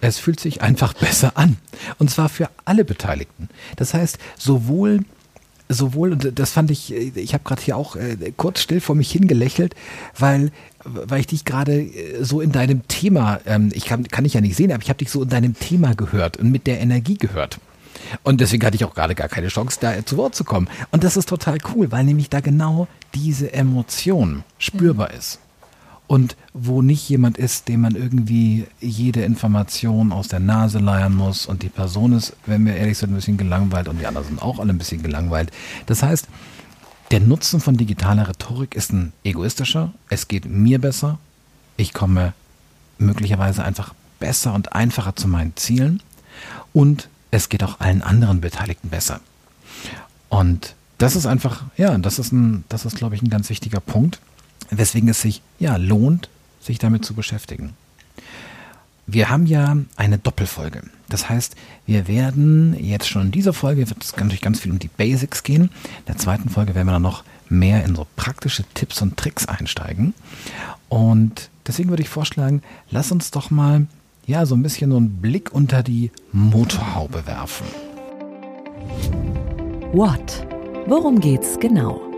Es 0.01 0.19
fühlt 0.19 0.41
sich 0.41 0.63
einfach 0.63 0.93
besser 1.01 1.33
an. 1.37 1.57
Und 1.99 2.11
zwar 2.11 2.29
für 2.29 2.51
alle 2.65 2.85
Beteiligten. 2.85 3.49
Das 3.77 3.95
heißt, 3.95 4.19
sowohl 4.37 5.05
sowohl, 5.73 6.13
und 6.13 6.39
das 6.39 6.51
fand 6.51 6.71
ich, 6.71 6.93
ich 6.93 7.35
habe 7.35 7.45
gerade 7.45 7.63
hier 7.63 7.77
auch 7.77 7.97
äh, 7.97 8.33
kurz 8.37 8.61
still 8.61 8.81
vor 8.81 8.95
mich 8.95 9.11
hingelächelt, 9.11 9.75
weil, 10.19 10.51
weil 10.85 11.21
ich 11.21 11.27
dich 11.27 11.45
gerade 11.45 11.81
äh, 11.83 12.23
so 12.23 12.41
in 12.41 12.53
deinem 12.53 12.87
Thema, 12.89 13.41
ähm, 13.47 13.71
ich 13.75 13.85
kann, 13.85 14.07
kann 14.09 14.25
dich 14.25 14.35
ja 14.35 14.41
nicht 14.41 14.57
sehen, 14.57 14.73
aber 14.73 14.83
ich 14.83 14.89
habe 14.89 14.99
dich 14.99 15.11
so 15.11 15.23
in 15.23 15.29
deinem 15.29 15.59
Thema 15.59 15.95
gehört 15.95 16.37
und 16.37 16.51
mit 16.51 16.67
der 16.67 16.81
Energie 16.81 17.17
gehört. 17.17 17.59
Und 18.23 18.41
deswegen 18.41 18.65
hatte 18.65 18.77
ich 18.77 18.85
auch 18.85 18.95
gerade 18.95 19.15
gar 19.15 19.29
keine 19.29 19.49
Chance, 19.49 19.79
da 19.81 20.05
zu 20.05 20.17
Wort 20.17 20.35
zu 20.35 20.45
kommen. 20.45 20.69
Und 20.91 21.05
das 21.05 21.17
ist 21.17 21.29
total 21.29 21.59
cool, 21.75 21.93
weil 21.93 22.05
nämlich 22.05 22.31
da 22.31 22.41
genau 22.41 22.89
diese 23.15 23.53
Emotion 23.53 24.45
spürbar 24.59 25.11
mhm. 25.13 25.19
ist 25.19 25.39
und 26.13 26.37
wo 26.53 26.83
nicht 26.83 27.09
jemand 27.09 27.39
ist, 27.39 27.69
dem 27.69 27.81
man 27.81 27.97
irgendwie 27.97 28.67
jede 28.83 29.23
Information 29.23 30.13
aus 30.13 30.29
der 30.29 30.41
Nase 30.41 30.79
leiern 30.79 31.15
muss 31.15 31.47
und 31.47 31.63
die 31.63 31.71
Person 31.71 32.13
ist, 32.13 32.37
wenn 32.45 32.67
wir 32.67 32.77
ehrlich 32.77 32.99
sind, 32.99 33.13
ein 33.13 33.15
bisschen 33.15 33.39
gelangweilt 33.39 33.89
und 33.89 33.99
die 33.99 34.07
anderen 34.07 34.27
sind 34.27 34.43
auch 34.43 34.59
alle 34.59 34.75
ein 34.75 34.77
bisschen 34.77 35.03
gelangweilt. 35.03 35.51
Das 35.87 36.03
heißt, 36.03 36.29
der 37.13 37.21
Nutzen 37.21 37.61
von 37.61 37.79
digitaler 37.79 38.29
Rhetorik 38.29 38.75
ist 38.75 38.93
ein 38.93 39.15
egoistischer. 39.25 39.95
Es 40.11 40.29
geht 40.29 40.45
mir 40.45 40.79
besser. 40.79 41.19
Ich 41.79 41.95
komme 41.95 42.35
möglicherweise 42.99 43.65
einfach 43.65 43.95
besser 44.21 44.53
und 44.53 44.75
einfacher 44.75 45.17
zu 45.17 45.29
meinen 45.29 45.57
Zielen. 45.57 46.03
Und 46.75 47.09
es 47.31 47.49
geht 47.49 47.65
auch 47.65 47.81
allen 47.81 48.03
anderen 48.03 48.43
Beteiligten 48.43 48.91
besser. 48.91 49.21
Und 50.29 50.75
das 50.99 51.17
ist 51.17 51.25
einfach, 51.25 51.65
ja, 51.79 51.97
das 51.97 52.19
ist 52.19 52.33
ein, 52.33 52.65
das 52.69 52.85
ist, 52.85 52.97
glaube 52.97 53.15
ich, 53.15 53.23
ein 53.23 53.31
ganz 53.31 53.49
wichtiger 53.49 53.81
Punkt 53.81 54.21
weswegen 54.79 55.09
es 55.09 55.21
sich 55.21 55.43
ja 55.59 55.77
lohnt, 55.77 56.29
sich 56.61 56.79
damit 56.79 57.05
zu 57.05 57.15
beschäftigen. 57.15 57.75
Wir 59.07 59.29
haben 59.29 59.47
ja 59.47 59.77
eine 59.97 60.19
Doppelfolge. 60.19 60.83
Das 61.09 61.29
heißt, 61.29 61.57
wir 61.87 62.09
werden 62.09 62.77
jetzt 62.79 63.09
schon 63.09 63.27
in 63.27 63.31
dieser 63.33 63.53
Folge, 63.53 63.89
wird 63.91 64.03
es 64.03 64.17
natürlich 64.17 64.41
ganz 64.41 64.61
viel 64.61 64.73
um 64.73 64.79
die 64.79 64.89
Basics 64.89 65.43
gehen. 65.43 65.65
In 65.65 65.71
der 66.07 66.17
zweiten 66.17 66.49
Folge 66.49 66.75
werden 66.75 66.87
wir 66.87 66.93
dann 66.93 67.03
noch 67.03 67.25
mehr 67.49 67.85
in 67.85 67.95
so 67.95 68.07
praktische 68.17 68.65
Tipps 68.75 69.03
und 69.03 69.17
Tricks 69.17 69.47
einsteigen. 69.47 70.15
Und 70.89 71.51
deswegen 71.67 71.91
würde 71.91 72.03
ich 72.03 72.09
vorschlagen, 72.09 72.63
lass 72.91 73.13
uns 73.13 73.31
doch 73.31 73.51
mal 73.51 73.87
ja 74.27 74.47
so 74.47 74.55
ein 74.55 74.63
bisschen 74.63 74.91
so 74.91 74.97
einen 74.97 75.21
Blick 75.21 75.53
unter 75.53 75.83
die 75.83 76.11
Motorhaube 76.33 77.27
werfen. 77.27 77.67
What? 79.93 80.47
Worum 80.87 81.21
geht's 81.21 81.59
genau? 81.61 82.12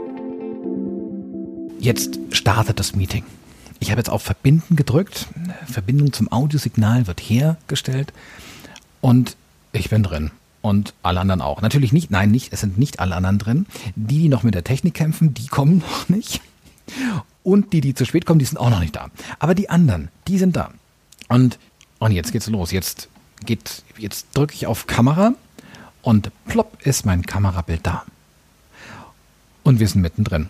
Jetzt 1.84 2.18
startet 2.30 2.80
das 2.80 2.96
Meeting. 2.96 3.24
Ich 3.78 3.90
habe 3.90 4.00
jetzt 4.00 4.08
auf 4.08 4.22
Verbinden 4.22 4.74
gedrückt. 4.74 5.28
Verbindung 5.66 6.14
zum 6.14 6.32
Audiosignal 6.32 7.06
wird 7.06 7.20
hergestellt. 7.20 8.10
Und 9.02 9.36
ich 9.70 9.90
bin 9.90 10.02
drin. 10.02 10.30
Und 10.62 10.94
alle 11.02 11.20
anderen 11.20 11.42
auch. 11.42 11.60
Natürlich 11.60 11.92
nicht, 11.92 12.10
nein, 12.10 12.30
nicht, 12.30 12.54
es 12.54 12.62
sind 12.62 12.78
nicht 12.78 13.00
alle 13.00 13.14
anderen 13.14 13.38
drin. 13.38 13.66
Die, 13.96 14.20
die 14.20 14.28
noch 14.30 14.44
mit 14.44 14.54
der 14.54 14.64
Technik 14.64 14.94
kämpfen, 14.94 15.34
die 15.34 15.46
kommen 15.46 15.78
noch 15.90 16.08
nicht. 16.08 16.40
Und 17.42 17.74
die, 17.74 17.82
die 17.82 17.92
zu 17.92 18.06
spät 18.06 18.24
kommen, 18.24 18.38
die 18.38 18.46
sind 18.46 18.56
auch 18.56 18.70
noch 18.70 18.80
nicht 18.80 18.96
da. 18.96 19.10
Aber 19.38 19.54
die 19.54 19.68
anderen, 19.68 20.08
die 20.26 20.38
sind 20.38 20.56
da. 20.56 20.70
Und, 21.28 21.58
und 21.98 22.12
jetzt 22.12 22.32
geht's 22.32 22.48
los. 22.48 22.70
Jetzt 22.70 23.10
geht, 23.44 23.82
jetzt 23.98 24.28
drücke 24.32 24.54
ich 24.54 24.66
auf 24.66 24.86
Kamera 24.86 25.34
und 26.00 26.30
plopp 26.46 26.80
ist 26.80 27.04
mein 27.04 27.26
Kamerabild 27.26 27.86
da. 27.86 28.06
Und 29.64 29.80
wir 29.80 29.88
sind 29.88 30.00
mittendrin. 30.00 30.48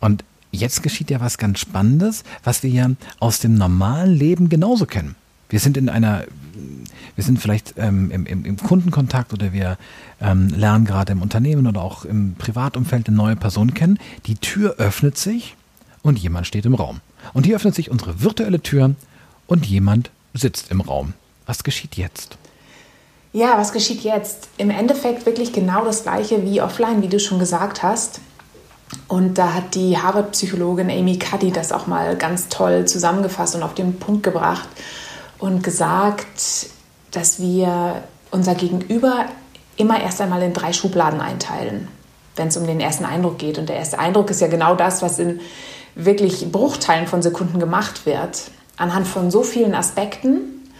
Und 0.00 0.24
jetzt 0.52 0.82
geschieht 0.82 1.10
ja 1.10 1.20
was 1.20 1.38
ganz 1.38 1.58
Spannendes, 1.58 2.24
was 2.44 2.62
wir 2.62 2.70
ja 2.70 2.90
aus 3.18 3.40
dem 3.40 3.54
normalen 3.54 4.12
Leben 4.12 4.48
genauso 4.48 4.86
kennen. 4.86 5.16
Wir 5.48 5.60
sind 5.60 5.76
in 5.76 5.88
einer, 5.88 6.24
wir 7.14 7.24
sind 7.24 7.38
vielleicht 7.38 7.74
ähm, 7.76 8.10
im, 8.10 8.26
im, 8.26 8.56
Kundenkontakt 8.56 9.32
oder 9.32 9.52
wir 9.52 9.76
ähm, 10.20 10.48
lernen 10.48 10.84
gerade 10.84 11.12
im 11.12 11.20
Unternehmen 11.20 11.66
oder 11.66 11.82
auch 11.82 12.04
im 12.04 12.34
Privatumfeld 12.36 13.08
eine 13.08 13.16
neue 13.16 13.36
Person 13.36 13.74
kennen. 13.74 13.98
Die 14.26 14.36
Tür 14.36 14.76
öffnet 14.78 15.18
sich 15.18 15.56
und 16.02 16.18
jemand 16.18 16.46
steht 16.46 16.64
im 16.64 16.74
Raum. 16.74 17.00
Und 17.34 17.44
hier 17.44 17.56
öffnet 17.56 17.74
sich 17.74 17.90
unsere 17.90 18.22
virtuelle 18.22 18.60
Tür 18.60 18.94
und 19.46 19.66
jemand 19.66 20.10
sitzt 20.34 20.70
im 20.70 20.80
Raum. 20.80 21.14
Was 21.46 21.64
geschieht 21.64 21.96
jetzt? 21.96 22.38
Ja, 23.34 23.56
was 23.56 23.72
geschieht 23.72 24.02
jetzt? 24.02 24.48
Im 24.58 24.70
Endeffekt 24.70 25.24
wirklich 25.26 25.52
genau 25.52 25.84
das 25.84 26.02
gleiche 26.02 26.44
wie 26.44 26.60
offline, 26.60 27.02
wie 27.02 27.08
du 27.08 27.18
schon 27.18 27.38
gesagt 27.38 27.82
hast. 27.82 28.20
Und 29.08 29.38
da 29.38 29.54
hat 29.54 29.74
die 29.74 29.98
Harvard-Psychologin 29.98 30.90
Amy 30.90 31.18
Cuddy 31.18 31.50
das 31.50 31.72
auch 31.72 31.86
mal 31.86 32.16
ganz 32.16 32.48
toll 32.48 32.86
zusammengefasst 32.86 33.54
und 33.54 33.62
auf 33.62 33.74
den 33.74 33.98
Punkt 33.98 34.22
gebracht 34.22 34.68
und 35.38 35.62
gesagt, 35.62 36.66
dass 37.10 37.40
wir 37.40 38.02
unser 38.30 38.54
Gegenüber 38.54 39.26
immer 39.76 40.00
erst 40.00 40.20
einmal 40.20 40.42
in 40.42 40.52
drei 40.52 40.72
Schubladen 40.72 41.20
einteilen, 41.20 41.88
wenn 42.36 42.48
es 42.48 42.56
um 42.56 42.66
den 42.66 42.80
ersten 42.80 43.04
Eindruck 43.04 43.38
geht. 43.38 43.58
Und 43.58 43.68
der 43.68 43.76
erste 43.76 43.98
Eindruck 43.98 44.30
ist 44.30 44.40
ja 44.40 44.48
genau 44.48 44.74
das, 44.74 45.02
was 45.02 45.18
in 45.18 45.40
wirklich 45.94 46.50
Bruchteilen 46.50 47.06
von 47.06 47.22
Sekunden 47.22 47.58
gemacht 47.58 48.06
wird. 48.06 48.50
Anhand 48.76 49.06
von 49.06 49.30
so 49.30 49.42
vielen 49.42 49.74
Aspekten, 49.74 50.70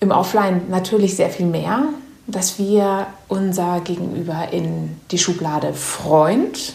im 0.00 0.10
Offline 0.10 0.62
natürlich 0.68 1.16
sehr 1.16 1.30
viel 1.30 1.46
mehr, 1.46 1.84
dass 2.26 2.58
wir 2.58 3.06
unser 3.28 3.80
Gegenüber 3.80 4.48
in 4.52 5.00
die 5.10 5.18
Schublade 5.18 5.72
Freund 5.72 6.74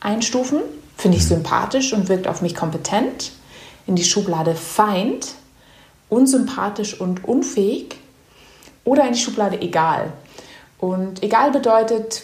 einstufen, 0.00 0.60
finde 0.96 1.18
ich 1.18 1.24
mhm. 1.24 1.28
sympathisch 1.28 1.92
und 1.92 2.08
wirkt 2.08 2.28
auf 2.28 2.42
mich 2.42 2.54
kompetent, 2.54 3.32
in 3.86 3.96
die 3.96 4.04
Schublade 4.04 4.54
Feind, 4.54 5.34
unsympathisch 6.08 7.00
und 7.00 7.24
unfähig 7.24 7.96
oder 8.84 9.06
in 9.06 9.12
die 9.12 9.18
Schublade 9.18 9.60
egal. 9.60 10.12
Und 10.78 11.22
egal 11.22 11.50
bedeutet, 11.50 12.22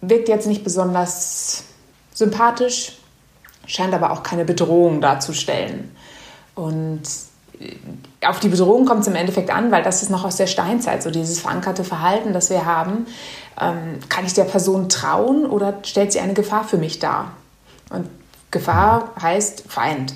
wirkt 0.00 0.28
jetzt 0.28 0.46
nicht 0.46 0.64
besonders 0.64 1.64
sympathisch, 2.12 2.98
scheint 3.66 3.94
aber 3.94 4.10
auch 4.10 4.22
keine 4.22 4.44
Bedrohung 4.44 5.00
darzustellen. 5.00 5.94
Und 6.54 7.02
auf 8.24 8.40
die 8.40 8.48
Bedrohung 8.48 8.84
kommt 8.84 9.02
es 9.02 9.06
im 9.06 9.14
Endeffekt 9.14 9.50
an, 9.50 9.70
weil 9.70 9.82
das 9.82 10.02
ist 10.02 10.10
noch 10.10 10.24
aus 10.24 10.36
der 10.36 10.46
Steinzeit, 10.46 11.02
so 11.02 11.10
dieses 11.10 11.40
verankerte 11.40 11.84
Verhalten, 11.84 12.32
das 12.32 12.50
wir 12.50 12.64
haben. 12.64 13.06
Ähm, 13.60 13.98
kann 14.08 14.24
ich 14.24 14.34
der 14.34 14.44
Person 14.44 14.88
trauen 14.88 15.46
oder 15.46 15.78
stellt 15.84 16.12
sie 16.12 16.20
eine 16.20 16.34
Gefahr 16.34 16.64
für 16.64 16.78
mich 16.78 16.98
dar? 16.98 17.32
Und 17.90 18.08
Gefahr 18.50 19.10
heißt 19.20 19.64
Feind. 19.68 20.14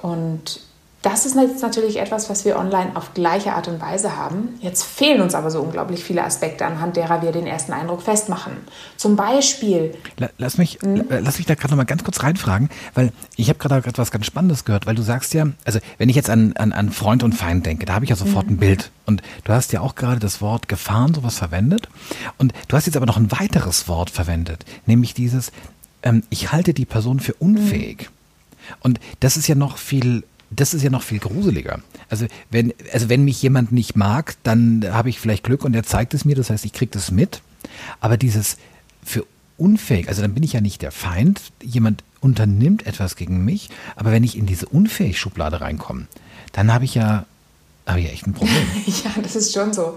Und 0.00 0.60
das 1.02 1.26
ist 1.26 1.36
jetzt 1.36 1.62
natürlich 1.62 2.00
etwas, 2.00 2.28
was 2.28 2.44
wir 2.44 2.58
online 2.58 2.96
auf 2.96 3.14
gleiche 3.14 3.52
Art 3.52 3.68
und 3.68 3.80
Weise 3.80 4.16
haben. 4.16 4.58
Jetzt 4.60 4.82
fehlen 4.82 5.20
uns 5.20 5.36
aber 5.36 5.48
so 5.50 5.60
unglaublich 5.60 6.02
viele 6.02 6.24
Aspekte, 6.24 6.66
anhand 6.66 6.96
derer 6.96 7.22
wir 7.22 7.30
den 7.30 7.46
ersten 7.46 7.72
Eindruck 7.72 8.02
festmachen. 8.02 8.52
Zum 8.96 9.14
Beispiel. 9.14 9.94
Lass 10.38 10.58
mich, 10.58 10.80
hm? 10.82 11.04
lass 11.08 11.38
mich 11.38 11.46
da 11.46 11.54
gerade 11.54 11.70
noch 11.70 11.76
mal 11.76 11.84
ganz 11.84 12.02
kurz 12.02 12.22
reinfragen, 12.24 12.68
weil 12.94 13.12
ich 13.36 13.48
habe 13.48 13.60
gerade 13.60 13.76
etwas 13.76 14.10
ganz 14.10 14.26
Spannendes 14.26 14.64
gehört, 14.64 14.86
weil 14.86 14.96
du 14.96 15.02
sagst 15.02 15.34
ja, 15.34 15.46
also 15.64 15.78
wenn 15.98 16.08
ich 16.08 16.16
jetzt 16.16 16.30
an, 16.30 16.54
an, 16.56 16.72
an 16.72 16.90
Freund 16.90 17.22
und 17.22 17.32
Feind 17.32 17.64
denke, 17.64 17.86
da 17.86 17.94
habe 17.94 18.04
ich 18.04 18.10
ja 18.10 18.16
sofort 18.16 18.46
mhm. 18.46 18.54
ein 18.54 18.58
Bild. 18.58 18.90
Und 19.06 19.22
du 19.44 19.52
hast 19.52 19.72
ja 19.72 19.80
auch 19.80 19.94
gerade 19.94 20.18
das 20.18 20.42
Wort 20.42 20.68
Gefahren 20.68 21.14
sowas 21.14 21.38
verwendet. 21.38 21.88
Und 22.38 22.52
du 22.66 22.76
hast 22.76 22.86
jetzt 22.86 22.96
aber 22.96 23.06
noch 23.06 23.16
ein 23.16 23.30
weiteres 23.30 23.86
Wort 23.86 24.10
verwendet, 24.10 24.64
nämlich 24.86 25.14
dieses, 25.14 25.52
ähm, 26.02 26.24
ich 26.28 26.50
halte 26.50 26.74
die 26.74 26.86
Person 26.86 27.20
für 27.20 27.34
unfähig. 27.34 28.10
Mhm. 28.10 28.74
Und 28.80 29.00
das 29.20 29.36
ist 29.36 29.46
ja 29.46 29.54
noch 29.54 29.78
viel 29.78 30.24
das 30.50 30.74
ist 30.74 30.82
ja 30.82 30.90
noch 30.90 31.02
viel 31.02 31.18
gruseliger. 31.18 31.80
Also 32.08 32.26
wenn, 32.50 32.72
also 32.92 33.08
wenn 33.08 33.24
mich 33.24 33.42
jemand 33.42 33.72
nicht 33.72 33.96
mag, 33.96 34.36
dann 34.42 34.84
habe 34.90 35.10
ich 35.10 35.20
vielleicht 35.20 35.44
Glück 35.44 35.64
und 35.64 35.74
er 35.74 35.82
zeigt 35.82 36.14
es 36.14 36.24
mir, 36.24 36.34
das 36.34 36.50
heißt, 36.50 36.64
ich 36.64 36.72
kriege 36.72 36.90
das 36.92 37.10
mit. 37.10 37.42
Aber 38.00 38.16
dieses 38.16 38.56
für 39.04 39.26
unfähig, 39.56 40.08
also 40.08 40.22
dann 40.22 40.34
bin 40.34 40.42
ich 40.42 40.54
ja 40.54 40.60
nicht 40.60 40.82
der 40.82 40.92
Feind, 40.92 41.40
jemand 41.62 42.04
unternimmt 42.20 42.86
etwas 42.86 43.16
gegen 43.16 43.44
mich, 43.44 43.70
aber 43.96 44.10
wenn 44.12 44.24
ich 44.24 44.36
in 44.36 44.46
diese 44.46 44.66
unfähig 44.66 45.18
Schublade 45.18 45.60
reinkomme, 45.60 46.06
dann 46.52 46.72
habe 46.72 46.84
ich 46.84 46.94
ja 46.94 47.26
habe 47.88 48.00
ich 48.00 48.12
echt 48.12 48.26
ein 48.26 48.34
Problem. 48.34 48.66
ja, 48.86 49.10
das 49.22 49.34
ist 49.34 49.52
schon 49.52 49.72
so. 49.72 49.96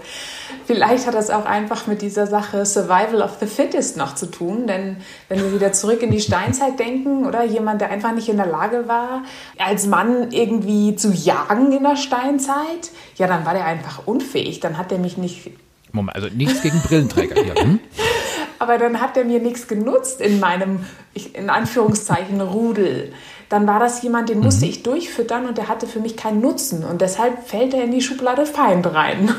Vielleicht 0.66 1.06
hat 1.06 1.14
das 1.14 1.30
auch 1.30 1.44
einfach 1.44 1.86
mit 1.86 2.02
dieser 2.02 2.26
Sache 2.26 2.64
Survival 2.64 3.22
of 3.22 3.32
the 3.40 3.46
Fittest 3.46 3.96
noch 3.96 4.14
zu 4.14 4.26
tun, 4.26 4.66
denn 4.66 4.96
wenn 5.28 5.40
wir 5.40 5.52
wieder 5.52 5.72
zurück 5.72 6.02
in 6.02 6.10
die 6.10 6.20
Steinzeit 6.22 6.78
denken, 6.78 7.26
oder 7.26 7.44
jemand, 7.44 7.80
der 7.80 7.90
einfach 7.90 8.14
nicht 8.14 8.28
in 8.28 8.36
der 8.36 8.46
Lage 8.46 8.88
war, 8.88 9.22
als 9.58 9.86
Mann 9.86 10.30
irgendwie 10.30 10.96
zu 10.96 11.12
jagen 11.12 11.72
in 11.72 11.82
der 11.82 11.96
Steinzeit, 11.96 12.90
ja, 13.16 13.26
dann 13.26 13.44
war 13.44 13.54
der 13.54 13.66
einfach 13.66 14.06
unfähig. 14.06 14.60
Dann 14.60 14.78
hat 14.78 14.92
er 14.92 14.98
mich 14.98 15.16
nicht. 15.16 15.50
Moment, 15.92 16.16
also 16.16 16.28
nichts 16.34 16.62
gegen 16.62 16.80
Brillenträger 16.80 17.42
hier. 17.42 17.54
Hm? 17.54 17.80
Aber 18.58 18.78
dann 18.78 19.00
hat 19.00 19.16
er 19.16 19.24
mir 19.24 19.40
nichts 19.40 19.66
genutzt 19.66 20.20
in 20.20 20.38
meinem, 20.38 20.86
in 21.34 21.50
Anführungszeichen, 21.50 22.40
Rudel 22.40 23.12
dann 23.52 23.66
war 23.66 23.78
das 23.78 24.02
jemand, 24.02 24.30
den 24.30 24.40
musste 24.40 24.64
mhm. 24.64 24.70
ich 24.70 24.82
durchfüttern 24.82 25.46
und 25.46 25.58
der 25.58 25.68
hatte 25.68 25.86
für 25.86 26.00
mich 26.00 26.16
keinen 26.16 26.40
Nutzen. 26.40 26.84
Und 26.84 27.02
deshalb 27.02 27.46
fällt 27.46 27.74
er 27.74 27.84
in 27.84 27.90
die 27.90 28.00
Schublade 28.00 28.46
Feind 28.46 28.86
rein. 28.86 29.30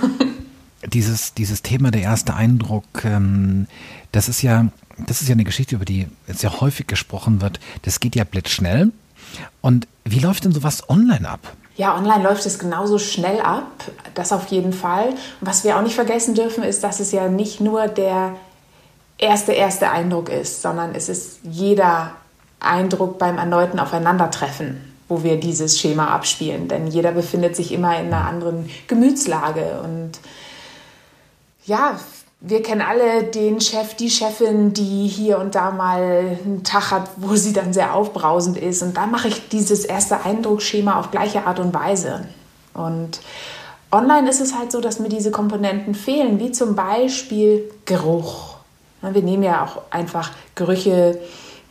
dieses, 0.86 1.34
dieses 1.34 1.64
Thema, 1.64 1.90
der 1.90 2.04
erste 2.04 2.36
Eindruck, 2.36 2.84
ähm, 3.06 3.66
das 4.12 4.30
ist 4.30 4.44
ja, 4.44 4.68
das 5.00 5.22
ist 5.22 5.30
ja 5.30 5.34
eine 5.34 5.46
Geschichte, 5.46 5.74
über 5.76 5.86
die 5.86 6.08
sehr 6.28 6.62
häufig 6.62 6.86
gesprochen 6.86 7.42
wird. 7.42 7.60
Das 7.82 8.00
geht 8.00 8.16
ja 8.16 8.24
blitzschnell. 8.24 8.92
Und 9.62 9.88
wie 10.06 10.20
läuft 10.20 10.46
denn 10.46 10.52
sowas 10.52 10.88
online 10.90 11.28
ab? 11.28 11.40
Ja, 11.76 11.98
online 11.98 12.22
läuft 12.22 12.46
es 12.46 12.60
genauso 12.60 13.00
schnell 13.00 13.42
ab, 13.42 13.72
das 14.14 14.32
auf 14.32 14.46
jeden 14.48 14.74
Fall. 14.74 15.10
Und 15.10 15.18
was 15.48 15.64
wir 15.64 15.76
auch 15.76 15.82
nicht 15.82 15.96
vergessen 15.96 16.36
dürfen, 16.36 16.64
ist, 16.64 16.84
dass 16.84 17.00
es 17.00 17.12
ja 17.12 17.30
nicht 17.30 17.62
nur 17.62 17.88
der 17.88 18.36
erste, 19.18 19.54
erste 19.54 19.90
Eindruck 19.90 20.30
ist, 20.30 20.62
sondern 20.62 20.94
es 20.94 21.10
ist 21.10 21.40
jeder 21.42 22.12
Eindruck 22.64 23.18
beim 23.18 23.38
erneuten 23.38 23.80
Aufeinandertreffen, 23.80 24.94
wo 25.08 25.24
wir 25.24 25.40
dieses 25.40 25.80
Schema 25.80 26.08
abspielen. 26.08 26.68
Denn 26.68 26.88
jeder 26.88 27.12
befindet 27.12 27.56
sich 27.56 27.72
immer 27.72 28.00
in 28.00 28.08
einer 28.08 28.28
anderen 28.28 28.70
Gemütslage. 28.88 29.82
Und 29.84 30.12
ja, 31.66 31.98
wir 32.46 32.62
kennen 32.62 32.82
alle 32.82 33.24
den 33.24 33.62
Chef, 33.62 33.96
die 33.96 34.10
Chefin, 34.10 34.74
die 34.74 35.08
hier 35.08 35.40
und 35.40 35.56
da 35.56 35.72
mal 35.72 36.38
einen 36.44 36.64
Tag 36.64 36.92
hat, 36.92 37.10
wo 37.16 37.36
sie 37.36 37.54
dann 37.54 37.72
sehr 37.72 37.94
aufbrausend 37.94 38.58
ist. 38.58 38.82
Und 38.84 38.98
da 38.98 39.06
mache 39.06 39.30
ich 39.30 39.48
dieses 39.50 39.86
erste 39.86 40.26
Eindrucksschema 40.26 41.00
auf 41.00 41.12
gleiche 41.12 41.48
Art 41.48 41.60
und 41.60 41.74
Weise. 41.74 42.28
Und 42.74 43.22
online 43.92 44.30
ist 44.30 44.42
es 44.42 44.58
halt 44.58 44.72
so, 44.72 44.82
dass 44.82 45.00
mir 45.00 45.10
diese 45.10 45.32
Komponenten 45.32 45.96
fehlen, 45.96 46.40
wie 46.40 46.52
zum 46.52 46.76
Beispiel 46.76 47.72
Geruch. 47.86 48.56
Wir 49.02 49.22
nehmen 49.22 49.44
ja 49.44 49.64
auch 49.64 49.82
einfach 49.92 50.32
Gerüche 50.56 51.20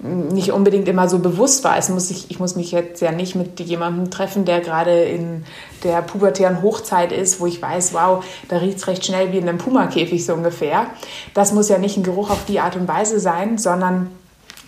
nicht 0.02 0.50
unbedingt 0.50 0.88
immer 0.88 1.08
so 1.08 1.20
bewusst 1.20 1.62
war. 1.62 1.78
Es 1.78 1.88
muss 1.88 2.10
ich, 2.10 2.30
ich 2.30 2.40
muss 2.40 2.56
mich 2.56 2.72
jetzt 2.72 3.00
ja 3.00 3.12
nicht 3.12 3.36
mit 3.36 3.60
jemandem 3.60 4.10
treffen, 4.10 4.44
der 4.44 4.60
gerade 4.60 5.04
in 5.04 5.44
der 5.84 6.02
pubertären 6.02 6.60
Hochzeit 6.60 7.12
ist, 7.12 7.40
wo 7.40 7.46
ich 7.46 7.62
weiß, 7.62 7.94
wow, 7.94 8.24
da 8.48 8.58
riecht 8.58 8.78
es 8.78 8.86
recht 8.88 9.04
schnell 9.04 9.32
wie 9.32 9.38
in 9.38 9.48
einem 9.48 9.58
Pumakäfig 9.58 10.24
so 10.24 10.34
ungefähr. 10.34 10.86
Das 11.34 11.52
muss 11.52 11.68
ja 11.68 11.78
nicht 11.78 11.96
ein 11.96 12.02
Geruch 12.02 12.30
auf 12.30 12.44
die 12.46 12.60
Art 12.60 12.76
und 12.76 12.88
Weise 12.88 13.20
sein, 13.20 13.58
sondern 13.58 14.10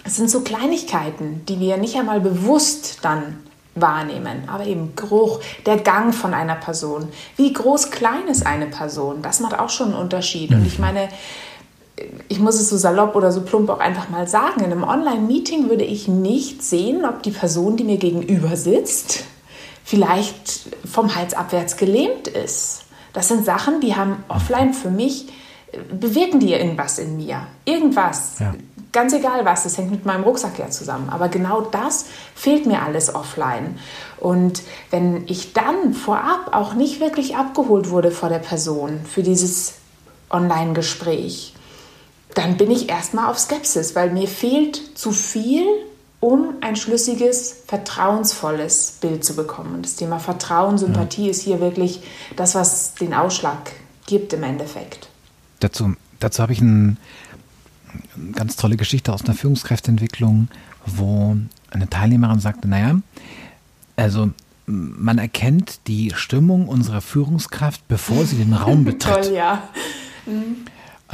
es 0.05 0.17
sind 0.17 0.31
so 0.31 0.41
Kleinigkeiten, 0.43 1.45
die 1.49 1.59
wir 1.59 1.79
nicht 1.79 1.97
einmal 1.97 2.21
bewusst 2.21 2.99
dann 3.03 3.39
wahrnehmen. 3.75 4.45
Aber 4.47 4.67
eben 4.67 4.95
Geruch, 4.95 5.41
der 5.67 5.79
Gang 5.79 6.15
von 6.15 6.33
einer 6.33 6.55
Person, 6.55 7.09
wie 7.37 7.53
groß 7.53 7.91
klein 7.91 8.29
ist 8.29 8.47
eine 8.47 8.67
Person, 8.67 9.23
das 9.23 9.41
macht 9.41 9.59
auch 9.59 9.71
schon 9.71 9.89
einen 9.89 10.01
Unterschied. 10.01 10.51
Und 10.53 10.65
ich 10.67 10.79
meine, 10.79 11.09
ich 12.29 12.41
muss 12.41 12.57
es 12.57 12.71
so 12.71 12.77
salopp 12.77 13.15
oder 13.15 13.31
so 13.31 13.43
plump 13.43 13.71
auch 13.71 13.79
einfach 13.79 14.09
mal 14.09 14.27
sagen, 14.27 14.61
in 14.61 14.73
einem 14.73 14.83
Online-Meeting 14.83 15.69
würde 15.69 15.85
ich 15.85 16.09
nicht 16.09 16.63
sehen, 16.63 17.05
ob 17.05 17.23
die 17.23 17.31
Person, 17.31 17.77
die 17.77 17.85
mir 17.85 17.99
gegenüber 17.99 18.57
sitzt, 18.57 19.25
vielleicht 19.85 20.77
vom 20.91 21.15
Hals 21.15 21.35
abwärts 21.35 21.77
gelähmt 21.77 22.27
ist. 22.27 22.83
Das 23.13 23.29
sind 23.29 23.45
Sachen, 23.45 23.81
die 23.81 23.95
haben 23.95 24.25
offline 24.29 24.75
für 24.75 24.91
mich, 24.91 25.27
bewirken 25.93 26.41
die 26.41 26.53
irgendwas 26.53 26.99
in 26.99 27.17
mir. 27.17 27.47
Irgendwas. 27.65 28.39
Ja. 28.41 28.55
Ganz 28.91 29.13
egal 29.13 29.45
was, 29.45 29.65
das 29.65 29.77
hängt 29.77 29.91
mit 29.91 30.05
meinem 30.05 30.25
Rucksack 30.25 30.59
ja 30.59 30.71
zusammen. 30.71 31.09
Aber 31.11 31.29
genau 31.29 31.61
das 31.61 32.07
fehlt 32.35 32.67
mir 32.67 32.83
alles 32.83 33.15
offline. 33.15 33.79
Und 34.19 34.63
wenn 34.91 35.25
ich 35.27 35.53
dann 35.53 35.95
vorab 35.95 36.51
auch 36.53 36.75
nicht 36.75 37.01
wirklich 37.01 37.37
abgeholt 37.37 37.91
wurde 37.91 38.11
vor 38.11 38.29
der 38.29 38.39
Person 38.39 39.01
für 39.05 39.23
dieses 39.23 39.75
Online-Gespräch, 40.31 41.55
dann 42.35 42.57
bin 42.57 42.71
ich 42.71 42.89
erstmal 42.89 43.31
auf 43.31 43.39
Skepsis, 43.39 43.95
weil 43.95 44.11
mir 44.11 44.29
fehlt 44.29 44.99
zu 44.99 45.13
viel, 45.13 45.65
um 46.21 46.55
ein 46.61 46.75
schlüssiges, 46.77 47.65
vertrauensvolles 47.67 48.99
Bild 49.01 49.25
zu 49.25 49.37
bekommen. 49.37 49.75
Und 49.75 49.83
das 49.85 49.97
Thema 49.97 50.19
Vertrauen, 50.19 50.79
Sympathie 50.79 51.27
ja. 51.27 51.31
ist 51.31 51.43
hier 51.43 51.61
wirklich 51.61 52.01
das, 52.37 52.55
was 52.55 52.95
den 52.95 53.15
Ausschlag 53.15 53.73
gibt 54.07 54.33
im 54.33 54.43
Endeffekt. 54.43 55.09
Dazu, 55.61 55.95
dazu 56.19 56.43
habe 56.43 56.53
ich 56.53 56.61
ein, 56.61 56.97
eine 58.17 58.33
ganz 58.33 58.57
tolle 58.57 58.77
Geschichte 58.77 59.13
aus 59.13 59.25
einer 59.25 59.35
Führungskräfteentwicklung, 59.35 60.49
wo 60.87 61.37
eine 61.71 61.89
Teilnehmerin 61.89 62.41
sagte, 62.41 62.69
naja, 62.69 62.99
also 63.97 64.31
man 64.67 65.19
erkennt 65.19 65.87
die 65.89 66.13
Stimmung 66.15 66.69
unserer 66.69 67.03
Führungskraft, 67.03 67.87
bevor 67.87 68.25
sie 68.25 68.37
den 68.37 68.55
Raum 68.55 68.85
betritt. 68.85 69.25
Toll, 69.25 69.35
ja. 69.35 69.69
Mhm 70.27 70.65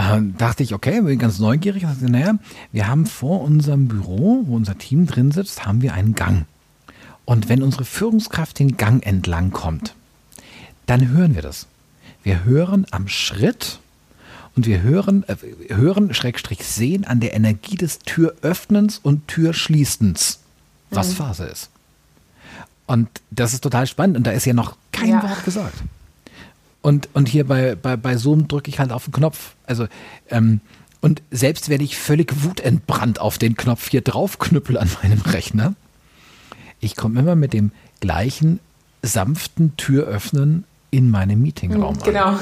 äh, 0.01 0.23
dachte 0.39 0.63
ich, 0.63 0.75
okay, 0.75 1.03
bin 1.03 1.19
ganz 1.19 1.39
neugierig. 1.39 1.83
Dachte, 1.83 2.11
naja, 2.11 2.35
wir 2.73 2.89
haben 2.89 3.07
vor 3.07 3.43
unserem 3.43 3.89
Büro, 3.89 4.43
wo 4.47 4.57
unser 4.57 4.79
Team 4.79 5.07
drin 5.07 5.31
sitzt, 5.31 5.67
haben 5.67 5.83
wir 5.83 5.95
einen 5.95 6.15
Gang. 6.15 6.47
Und 7.25 7.49
wenn 7.49 7.63
unsere 7.63 7.85
Führungskraft 7.85 8.59
den 8.59 8.77
Gang 8.77 9.05
entlang 9.07 9.51
kommt, 9.51 9.95
dann 10.87 11.09
hören 11.09 11.35
wir 11.35 11.43
das. 11.43 11.67
Wir 12.23 12.45
hören 12.45 12.87
am 12.91 13.09
Schritt 13.09 13.79
und 14.57 14.67
wir 14.67 14.83
hören, 14.83 15.25
äh, 15.29 15.37
hören 15.75 16.13
Schrägstrich 16.15 16.65
sehen 16.65 17.05
an 17.05 17.21
der 17.21 17.35
Energie 17.35 17.77
des 17.77 18.01
Türöffnens 18.01 18.99
und 18.99 19.29
Türschließens, 19.29 20.41
was 20.91 21.11
mhm. 21.11 21.15
Phase 21.15 21.45
ist. 21.45 21.71
Und 22.87 23.09
das 23.31 23.55
ist 23.55 23.61
total 23.61 23.87
spannend 23.87 24.17
und 24.17 24.27
da 24.27 24.33
ist 24.33 24.47
ja 24.47 24.53
noch 24.53 24.77
kein 24.91 25.11
ja. 25.11 25.23
Wort 25.23 25.45
gesagt. 25.45 25.77
Und, 26.83 27.09
und 27.13 27.29
hier 27.29 27.47
bei, 27.47 27.75
bei, 27.75 27.97
bei 27.97 28.17
Zoom 28.17 28.49
drücke 28.49 28.71
ich 28.71 28.79
halt 28.79 28.93
auf 28.93 29.05
den 29.05 29.13
Knopf. 29.13 29.55
Also, 29.67 29.87
ähm, 30.31 30.61
und 31.01 31.23
selbst 31.31 31.69
wenn 31.69 31.81
ich 31.81 31.97
völlig 31.97 32.45
wutentbrannt 32.45 33.21
auf 33.21 33.39
den 33.39 33.57
Knopf 33.57 33.91
hier 33.91 34.03
draufknüppel 34.03 34.79
an 34.79 34.91
meinem 35.03 35.21
Rechner, 35.21 35.75
ich 36.81 36.97
komme 36.97 37.21
immer 37.21 37.37
mit 37.37 37.53
dem 37.53 37.73
gleichen 38.01 38.61
sanften 39.03 39.77
Türöffnen 39.77 40.65
in 40.91 41.11
meinem 41.11 41.43
Meetingraum 41.43 41.97
mhm, 41.97 42.03
genau. 42.03 42.27
an. 42.27 42.39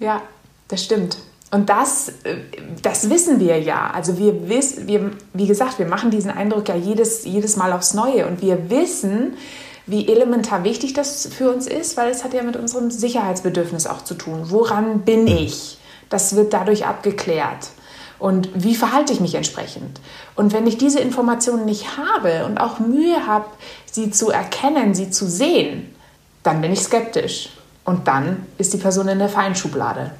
Ja, 0.00 0.22
das 0.68 0.84
stimmt. 0.84 1.18
Und 1.50 1.68
das, 1.68 2.08
äh, 2.24 2.36
das 2.82 3.10
wissen 3.10 3.40
wir 3.40 3.60
ja. 3.60 3.90
Also 3.90 4.18
wir 4.18 4.48
wissen, 4.48 4.88
wir, 4.88 5.12
wie 5.32 5.46
gesagt, 5.46 5.78
wir 5.78 5.86
machen 5.86 6.10
diesen 6.10 6.30
Eindruck 6.30 6.68
ja 6.68 6.74
jedes, 6.74 7.24
jedes 7.24 7.56
Mal 7.56 7.72
aufs 7.72 7.94
Neue. 7.94 8.26
Und 8.26 8.42
wir 8.42 8.70
wissen, 8.70 9.34
wie 9.86 10.08
elementar 10.08 10.64
wichtig 10.64 10.94
das 10.94 11.26
für 11.26 11.52
uns 11.52 11.66
ist, 11.66 11.96
weil 11.96 12.10
es 12.10 12.24
hat 12.24 12.32
ja 12.32 12.42
mit 12.42 12.56
unserem 12.56 12.90
Sicherheitsbedürfnis 12.90 13.86
auch 13.86 14.02
zu 14.02 14.14
tun. 14.14 14.44
Woran 14.44 15.00
bin 15.00 15.26
ich? 15.26 15.78
Das 16.08 16.36
wird 16.36 16.52
dadurch 16.52 16.86
abgeklärt. 16.86 17.68
Und 18.18 18.48
wie 18.54 18.74
verhalte 18.74 19.12
ich 19.12 19.20
mich 19.20 19.34
entsprechend? 19.34 20.00
Und 20.34 20.52
wenn 20.52 20.66
ich 20.66 20.78
diese 20.78 21.00
Informationen 21.00 21.66
nicht 21.66 21.98
habe 21.98 22.46
und 22.46 22.58
auch 22.58 22.78
Mühe 22.78 23.26
habe, 23.26 23.46
sie 23.90 24.10
zu 24.10 24.30
erkennen, 24.30 24.94
sie 24.94 25.10
zu 25.10 25.26
sehen, 25.26 25.94
dann 26.42 26.60
bin 26.60 26.72
ich 26.72 26.80
skeptisch. 26.80 27.50
Und 27.84 28.08
dann 28.08 28.46
ist 28.56 28.72
die 28.72 28.78
Person 28.78 29.08
in 29.08 29.18
der 29.18 29.28
Feinschublade. 29.28 30.12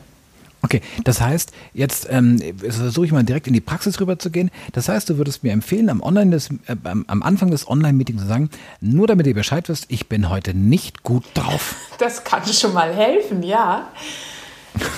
Okay, 0.64 0.80
das 1.04 1.20
heißt, 1.20 1.52
jetzt 1.74 2.06
ähm, 2.10 2.40
versuche 2.56 3.04
ich 3.04 3.12
mal 3.12 3.22
direkt 3.22 3.46
in 3.46 3.52
die 3.52 3.60
Praxis 3.60 4.00
rüber 4.00 4.18
zu 4.18 4.30
gehen. 4.30 4.50
Das 4.72 4.88
heißt, 4.88 5.10
du 5.10 5.18
würdest 5.18 5.44
mir 5.44 5.52
empfehlen, 5.52 5.90
am, 5.90 6.02
Online 6.02 6.30
des, 6.30 6.48
äh, 6.66 6.76
am, 6.84 7.22
Anfang 7.22 7.50
des 7.50 7.68
Online-Meetings 7.68 8.22
zu 8.22 8.26
sagen, 8.26 8.48
nur 8.80 9.06
damit 9.06 9.26
ihr 9.26 9.34
Bescheid 9.34 9.68
wisst, 9.68 9.84
ich 9.88 10.08
bin 10.08 10.30
heute 10.30 10.54
nicht 10.54 11.02
gut 11.02 11.24
drauf. 11.34 11.74
Das 11.98 12.24
kann 12.24 12.44
schon 12.46 12.72
mal 12.72 12.92
helfen, 12.92 13.42
ja. 13.42 13.88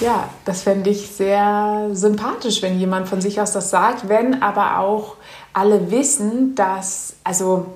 Ja, 0.01 0.31
das 0.47 0.63
fände 0.63 0.89
ich 0.89 1.09
sehr 1.09 1.91
sympathisch, 1.93 2.63
wenn 2.63 2.79
jemand 2.81 3.07
von 3.07 3.21
sich 3.21 3.41
aus 3.41 3.53
das 3.53 3.69
sagt, 3.69 4.09
wenn 4.09 4.43
aber 4.43 4.79
auch 4.79 5.17
alle 5.53 5.91
wissen, 5.91 6.55
dass, 6.55 7.17
also 7.23 7.67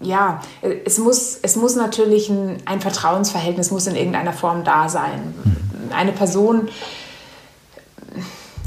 ja, 0.00 0.40
es 0.84 0.98
muss, 0.98 1.38
es 1.42 1.56
muss 1.56 1.76
natürlich 1.76 2.28
ein, 2.28 2.56
ein 2.64 2.80
Vertrauensverhältnis 2.80 3.70
muss 3.70 3.86
in 3.86 3.96
irgendeiner 3.96 4.32
Form 4.32 4.64
da 4.64 4.88
sein. 4.88 5.34
Mhm. 5.44 5.92
Eine 5.92 6.12
Person 6.12 6.68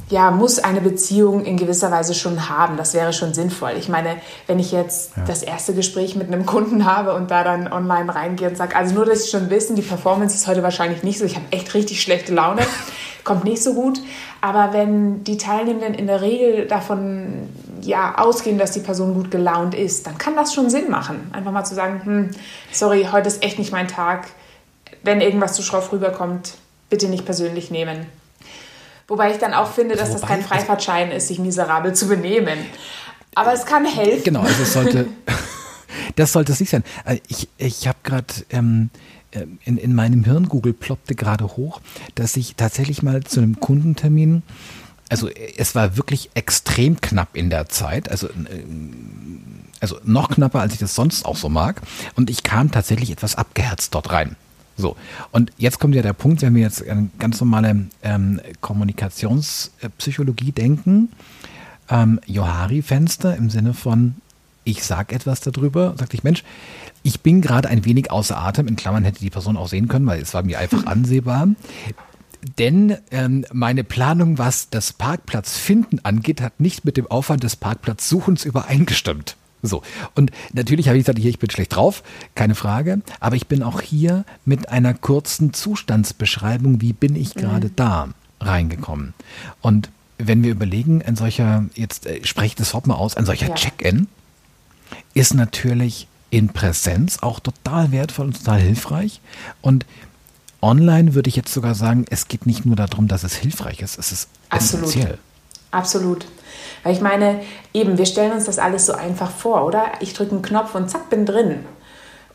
ja, 0.09 0.29
muss 0.29 0.59
eine 0.59 0.81
Beziehung 0.81 1.45
in 1.45 1.57
gewisser 1.57 1.89
Weise 1.89 2.13
schon 2.13 2.47
haben. 2.49 2.77
Das 2.77 2.93
wäre 2.93 3.11
schon 3.11 3.33
sinnvoll. 3.33 3.71
Ich 3.79 3.89
meine, 3.89 4.17
wenn 4.45 4.59
ich 4.59 4.71
jetzt 4.71 5.17
ja. 5.17 5.23
das 5.25 5.41
erste 5.41 5.73
Gespräch 5.73 6.15
mit 6.15 6.27
einem 6.27 6.45
Kunden 6.45 6.85
habe 6.85 7.15
und 7.15 7.31
da 7.31 7.43
dann 7.43 7.71
online 7.71 8.13
reingehe 8.13 8.49
und 8.49 8.55
sage, 8.55 8.75
also 8.75 8.93
nur, 8.93 9.05
dass 9.05 9.23
Sie 9.23 9.29
schon 9.29 9.49
wissen, 9.49 9.75
die 9.75 9.81
Performance 9.81 10.35
ist 10.35 10.47
heute 10.47 10.61
wahrscheinlich 10.61 11.01
nicht 11.01 11.17
so. 11.17 11.25
Ich 11.25 11.35
habe 11.35 11.45
echt 11.49 11.73
richtig 11.73 12.01
schlechte 12.01 12.33
Laune, 12.33 12.61
kommt 13.25 13.43
nicht 13.43 13.61
so 13.61 13.73
gut. 13.73 13.99
Aber 14.39 14.71
wenn 14.71 15.25
die 15.25 15.35
Teilnehmenden 15.35 15.93
in 15.93 16.07
der 16.07 16.21
Regel 16.21 16.67
davon 16.67 17.49
ja, 17.81 18.17
ausgehen, 18.17 18.57
dass 18.57 18.71
die 18.71 18.79
Person 18.79 19.13
gut 19.13 19.31
gelaunt 19.31 19.75
ist, 19.75 20.07
dann 20.07 20.17
kann 20.17 20.35
das 20.35 20.53
schon 20.53 20.69
Sinn 20.69 20.89
machen. 20.89 21.29
Einfach 21.33 21.51
mal 21.51 21.65
zu 21.65 21.75
sagen, 21.75 22.01
hm, 22.03 22.31
sorry, 22.71 23.09
heute 23.11 23.27
ist 23.27 23.43
echt 23.43 23.59
nicht 23.59 23.73
mein 23.73 23.89
Tag. 23.89 24.27
Wenn 25.03 25.19
irgendwas 25.19 25.53
zu 25.53 25.61
schroff 25.61 25.91
rüberkommt, 25.91 26.53
bitte 26.89 27.07
nicht 27.07 27.25
persönlich 27.25 27.69
nehmen. 27.69 28.05
Wobei 29.07 29.31
ich 29.31 29.37
dann 29.37 29.53
auch 29.53 29.69
finde, 29.69 29.95
dass 29.95 30.09
Wobei, 30.09 30.19
das 30.19 30.29
kein 30.29 30.41
Freifahrtschein 30.41 31.11
ist, 31.11 31.27
sich 31.27 31.37
miserabel 31.37 31.93
zu 31.93 32.07
benehmen. 32.07 32.57
Aber 33.35 33.53
es 33.53 33.65
kann 33.65 33.85
helfen. 33.85 34.23
Genau, 34.23 34.41
also 34.41 34.63
es 34.63 34.73
sollte, 34.73 35.07
das 36.15 36.31
sollte 36.31 36.53
es 36.53 36.59
nicht 36.59 36.69
sein. 36.69 36.83
Äh, 37.05 37.19
ich, 37.27 37.49
ich 37.57 37.87
habe 37.87 37.97
gerade 38.03 38.33
ähm, 38.49 38.89
äh, 39.24 39.24
in, 39.65 39.77
in 39.77 39.93
meinem 39.93 40.23
Hirn, 40.23 40.47
Google 40.47 40.73
ploppte 40.73 41.15
gerade 41.15 41.45
hoch, 41.45 41.81
dass 42.15 42.35
ich 42.37 42.55
tatsächlich 42.55 43.03
mal 43.03 43.23
zu 43.23 43.41
einem 43.41 43.59
Kundentermin 43.59 44.43
also 45.09 45.29
es 45.29 45.75
war 45.75 45.97
wirklich 45.97 46.31
extrem 46.33 46.99
knapp 46.99 47.35
in 47.35 47.49
der 47.49 47.69
Zeit, 47.69 48.09
also, 48.09 48.27
äh, 48.27 48.63
also 49.79 49.99
noch 50.03 50.29
knapper, 50.29 50.61
als 50.61 50.73
ich 50.73 50.79
das 50.79 50.95
sonst 50.95 51.25
auch 51.25 51.37
so 51.37 51.49
mag. 51.49 51.81
Und 52.15 52.29
ich 52.29 52.43
kam 52.43 52.71
tatsächlich 52.71 53.11
etwas 53.11 53.35
abgeherzt 53.35 53.93
dort 53.93 54.11
rein. 54.11 54.35
So, 54.77 54.97
und 55.31 55.51
jetzt 55.57 55.79
kommt 55.79 55.95
ja 55.95 56.01
der 56.01 56.13
Punkt, 56.13 56.41
wenn 56.41 56.55
wir 56.55 56.63
jetzt 56.63 56.87
an 56.87 57.11
ganz 57.17 57.39
normale 57.39 57.85
ähm, 58.03 58.41
Kommunikationspsychologie 58.59 60.51
denken, 60.51 61.09
ähm, 61.89 62.19
Johari-Fenster 62.25 63.37
im 63.37 63.49
Sinne 63.49 63.73
von, 63.73 64.15
ich 64.65 64.83
sag 64.83 65.13
etwas 65.13 65.39
darüber, 65.39 65.95
sagte 65.97 66.17
ich, 66.17 66.23
Mensch, 66.23 66.43
ich 67.05 67.21
bin 67.21 67.39
gerade 67.39 67.69
ein 67.69 67.85
wenig 67.85 68.09
außer 68.09 68.35
Atem, 68.35 68.67
in 68.67 68.75
Klammern 68.75 69.03
hätte 69.03 69.19
die 69.19 69.29
Person 69.29 69.57
auch 69.57 69.67
sehen 69.67 69.87
können, 69.87 70.07
weil 70.07 70.19
es 70.21 70.33
war 70.33 70.41
mir 70.41 70.57
einfach 70.57 70.85
ansehbar. 70.87 71.47
Denn 72.57 72.97
ähm, 73.11 73.45
meine 73.53 73.83
Planung, 73.83 74.39
was 74.39 74.71
das 74.71 74.91
Parkplatzfinden 74.91 76.03
angeht, 76.03 76.41
hat 76.41 76.59
nicht 76.59 76.83
mit 76.83 76.97
dem 76.97 77.05
Aufwand 77.05 77.43
des 77.43 77.55
Parkplatzsuchens 77.55 78.43
übereingestimmt. 78.43 79.37
So. 79.61 79.83
Und 80.15 80.31
natürlich 80.53 80.87
habe 80.87 80.97
ich 80.97 81.05
gesagt, 81.05 81.19
hier, 81.19 81.29
ich 81.29 81.37
bin 81.37 81.49
schlecht 81.51 81.75
drauf, 81.75 82.03
keine 82.33 82.55
Frage. 82.55 83.01
Aber 83.19 83.35
ich 83.35 83.45
bin 83.45 83.61
auch 83.61 83.81
hier 83.81 84.25
mit 84.43 84.69
einer 84.69 84.95
kurzen 84.95 85.53
Zustandsbeschreibung, 85.53 86.81
wie 86.81 86.93
bin 86.93 87.15
ich 87.15 87.35
gerade 87.35 87.67
mhm. 87.67 87.75
da, 87.75 88.09
reingekommen. 88.41 89.13
Und 89.61 89.91
wenn 90.17 90.43
wir 90.43 90.49
überlegen, 90.49 91.03
ein 91.03 91.15
solcher, 91.15 91.65
jetzt 91.75 92.07
äh, 92.07 92.25
spreche 92.25 92.55
das 92.55 92.73
Wort 92.73 92.87
mal 92.87 92.95
aus, 92.95 93.15
ein 93.15 93.27
solcher 93.27 93.49
ja. 93.49 93.55
Check-in 93.55 94.07
ist 95.13 95.35
natürlich 95.35 96.07
in 96.29 96.49
Präsenz 96.49 97.19
auch 97.21 97.39
total 97.39 97.91
wertvoll 97.91 98.27
und 98.27 98.37
total 98.37 98.59
hilfreich. 98.59 99.21
Und 99.61 99.85
online 100.61 101.13
würde 101.13 101.29
ich 101.29 101.35
jetzt 101.35 101.53
sogar 101.53 101.75
sagen, 101.75 102.05
es 102.09 102.27
geht 102.27 102.45
nicht 102.45 102.65
nur 102.65 102.75
darum, 102.75 103.07
dass 103.07 103.23
es 103.23 103.35
hilfreich 103.35 103.81
ist, 103.81 103.97
es 103.97 104.11
ist 104.11 104.29
Absolut. 104.49 104.87
essentiell. 104.87 105.17
Absolut. 105.71 106.25
Weil 106.83 106.93
ich 106.93 107.01
meine, 107.01 107.41
eben, 107.73 107.97
wir 107.97 108.05
stellen 108.05 108.31
uns 108.31 108.45
das 108.45 108.59
alles 108.59 108.85
so 108.85 108.93
einfach 108.93 109.29
vor, 109.29 109.65
oder? 109.65 109.85
Ich 109.99 110.13
drücke 110.13 110.31
einen 110.31 110.41
Knopf 110.41 110.75
und 110.75 110.89
zack, 110.89 111.09
bin 111.09 111.25
drin. 111.25 111.65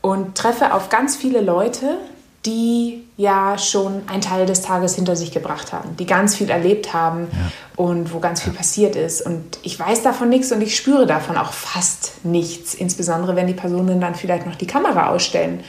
Und 0.01 0.35
treffe 0.35 0.73
auf 0.73 0.89
ganz 0.89 1.15
viele 1.15 1.41
Leute, 1.41 1.97
die 2.45 3.03
ja 3.17 3.57
schon 3.57 4.01
einen 4.07 4.21
Teil 4.21 4.45
des 4.45 4.61
Tages 4.61 4.95
hinter 4.95 5.15
sich 5.15 5.31
gebracht 5.31 5.73
haben, 5.73 5.95
die 5.97 6.07
ganz 6.07 6.35
viel 6.35 6.49
erlebt 6.49 6.91
haben 6.91 7.27
ja. 7.31 7.83
und 7.83 8.13
wo 8.13 8.19
ganz 8.19 8.41
viel 8.41 8.53
passiert 8.53 8.95
ist. 8.95 9.21
Und 9.21 9.59
ich 9.61 9.79
weiß 9.79 10.01
davon 10.01 10.29
nichts 10.29 10.51
und 10.51 10.61
ich 10.61 10.75
spüre 10.75 11.05
davon 11.05 11.37
auch 11.37 11.53
fast 11.53 12.25
nichts, 12.25 12.73
insbesondere 12.73 13.35
wenn 13.35 13.45
die 13.45 13.53
Personen 13.53 14.01
dann 14.01 14.15
vielleicht 14.15 14.47
noch 14.47 14.55
die 14.55 14.65
Kamera 14.65 15.09
ausstellen, 15.09 15.63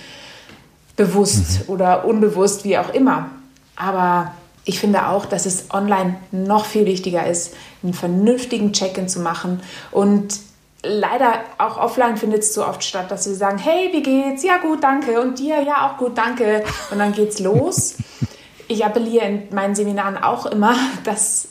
bewusst 0.96 1.68
mhm. 1.68 1.74
oder 1.74 2.06
unbewusst, 2.06 2.64
wie 2.64 2.78
auch 2.78 2.94
immer. 2.94 3.28
Aber 3.76 4.32
ich 4.64 4.78
finde 4.78 5.08
auch, 5.08 5.26
dass 5.26 5.44
es 5.44 5.66
online 5.72 6.16
noch 6.30 6.64
viel 6.64 6.86
wichtiger 6.86 7.26
ist, 7.26 7.54
einen 7.82 7.94
vernünftigen 7.94 8.72
Check-in 8.72 9.08
zu 9.08 9.20
machen. 9.20 9.60
Und 9.90 10.38
leider 10.82 11.44
auch 11.58 11.78
offline 11.78 12.16
findet 12.16 12.42
es 12.42 12.54
so 12.54 12.66
oft 12.66 12.82
statt, 12.82 13.10
dass 13.10 13.26
wir 13.26 13.34
sagen, 13.34 13.58
hey, 13.58 13.90
wie 13.92 14.02
geht's? 14.02 14.42
Ja, 14.42 14.58
gut, 14.58 14.82
danke. 14.82 15.20
Und 15.20 15.38
dir? 15.38 15.62
Ja, 15.62 15.88
auch 15.88 15.96
gut, 15.96 16.18
danke. 16.18 16.64
Und 16.90 16.98
dann 16.98 17.12
geht's 17.12 17.38
los. 17.38 17.96
Ich 18.68 18.86
appelliere 18.86 19.26
in 19.26 19.42
meinen 19.50 19.74
Seminaren 19.74 20.16
auch 20.16 20.46
immer, 20.46 20.74
dass 21.04 21.48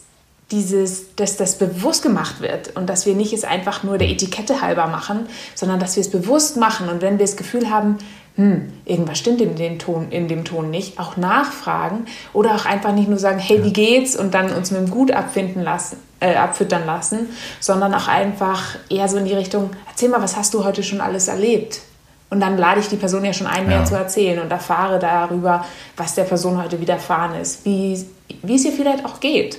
dieses, 0.50 1.16
dass 1.16 1.38
das 1.38 1.58
bewusst 1.58 2.02
gemacht 2.02 2.42
wird 2.42 2.76
und 2.76 2.90
dass 2.90 3.06
wir 3.06 3.14
nicht 3.14 3.32
es 3.32 3.44
einfach 3.44 3.84
nur 3.84 4.00
der 4.00 4.10
Etikette 4.10 4.62
halber 4.62 4.88
machen, 4.88 5.28
sondern 5.54 5.80
dass 5.80 5.98
wir 5.98 6.02
es 6.02 6.10
bewusst 6.10 6.58
machen. 6.58 6.90
Und 6.90 7.04
wenn 7.04 7.20
wir 7.20 7.26
das 7.26 7.38
Gefühl 7.38 7.70
haben, 7.70 8.00
hm, 8.38 8.72
irgendwas 8.86 9.20
stimmt 9.20 9.40
in, 9.42 9.56
den 9.56 9.78
Ton, 9.78 10.10
in 10.10 10.28
dem 10.28 10.46
Ton 10.46 10.72
nicht, 10.72 11.00
auch 11.00 11.16
nachfragen 11.16 12.06
oder 12.34 12.56
auch 12.56 12.66
einfach 12.66 12.94
nicht 12.94 13.08
nur 13.08 13.20
sagen, 13.20 13.40
hey, 13.40 13.64
wie 13.64 13.74
geht's 13.74 14.16
und 14.16 14.34
dann 14.34 14.52
uns 14.52 14.72
mit 14.72 14.82
dem 14.82 14.90
Gut 14.90 15.12
abfinden 15.12 15.62
lassen, 15.62 15.98
äh, 16.22 16.36
abfüttern 16.36 16.86
lassen, 16.86 17.30
sondern 17.60 17.94
auch 17.94 18.08
einfach 18.08 18.78
eher 18.90 19.10
so 19.10 19.18
in 19.18 19.26
die 19.26 19.34
Richtung, 19.34 19.72
erzähl 19.90 20.08
mal, 20.08 20.22
was 20.22 20.38
hast 20.38 20.54
du 20.54 20.64
heute 20.64 20.84
schon 20.84 21.02
alles 21.02 21.28
erlebt? 21.28 21.82
Und 22.30 22.40
dann 22.40 22.58
lade 22.58 22.80
ich 22.80 22.88
die 22.88 22.96
Person 22.96 23.26
ja 23.26 23.34
schon 23.34 23.48
ein, 23.48 23.68
mehr 23.68 23.80
ja. 23.80 23.86
zu 23.86 23.96
erzählen 23.96 24.40
und 24.40 24.50
erfahre 24.50 25.00
darüber, 25.00 25.66
was 25.98 26.16
der 26.16 26.24
Person 26.24 26.64
heute 26.64 26.80
widerfahren 26.80 27.36
ist, 27.36 27.66
wie, 27.66 28.06
wie 28.42 28.56
es 28.56 28.64
ihr 28.64 28.72
vielleicht 28.72 29.04
auch 29.04 29.20
geht. 29.20 29.58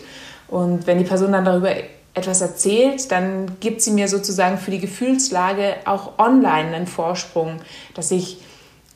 Und 0.49 0.87
wenn 0.87 0.97
die 0.97 1.05
Person 1.05 1.33
dann 1.33 1.45
darüber 1.45 1.71
etwas 2.15 2.41
erzählt, 2.41 3.11
dann 3.11 3.59
gibt 3.61 3.83
sie 3.83 3.91
mir 3.91 4.09
sozusagen 4.09 4.57
für 4.57 4.71
die 4.71 4.79
Gefühlslage 4.79 5.77
auch 5.85 6.19
online 6.19 6.75
einen 6.75 6.87
Vorsprung, 6.87 7.61
dass 7.95 8.11
ich 8.11 8.39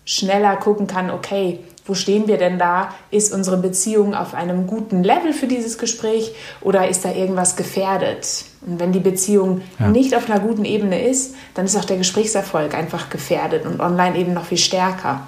schneller 0.06 0.56
gucken 0.56 0.86
kann, 0.86 1.10
okay, 1.10 1.60
wo 1.86 1.94
stehen 1.94 2.26
wir 2.26 2.36
denn 2.36 2.58
da? 2.58 2.94
Ist 3.10 3.32
unsere 3.32 3.56
Beziehung 3.56 4.14
auf 4.14 4.34
einem 4.34 4.66
guten 4.66 5.02
Level 5.02 5.32
für 5.32 5.46
dieses 5.46 5.78
Gespräch 5.78 6.32
oder 6.60 6.88
ist 6.88 7.04
da 7.04 7.12
irgendwas 7.12 7.56
gefährdet? 7.56 8.44
Und 8.66 8.80
wenn 8.80 8.92
die 8.92 9.00
Beziehung 9.00 9.60
ja. 9.78 9.88
nicht 9.88 10.14
auf 10.14 10.28
einer 10.28 10.40
guten 10.40 10.64
Ebene 10.64 11.00
ist, 11.08 11.34
dann 11.54 11.66
ist 11.66 11.76
auch 11.76 11.84
der 11.84 11.98
Gesprächserfolg 11.98 12.74
einfach 12.74 13.10
gefährdet 13.10 13.64
und 13.64 13.80
online 13.80 14.18
eben 14.18 14.34
noch 14.34 14.46
viel 14.46 14.58
stärker. 14.58 15.26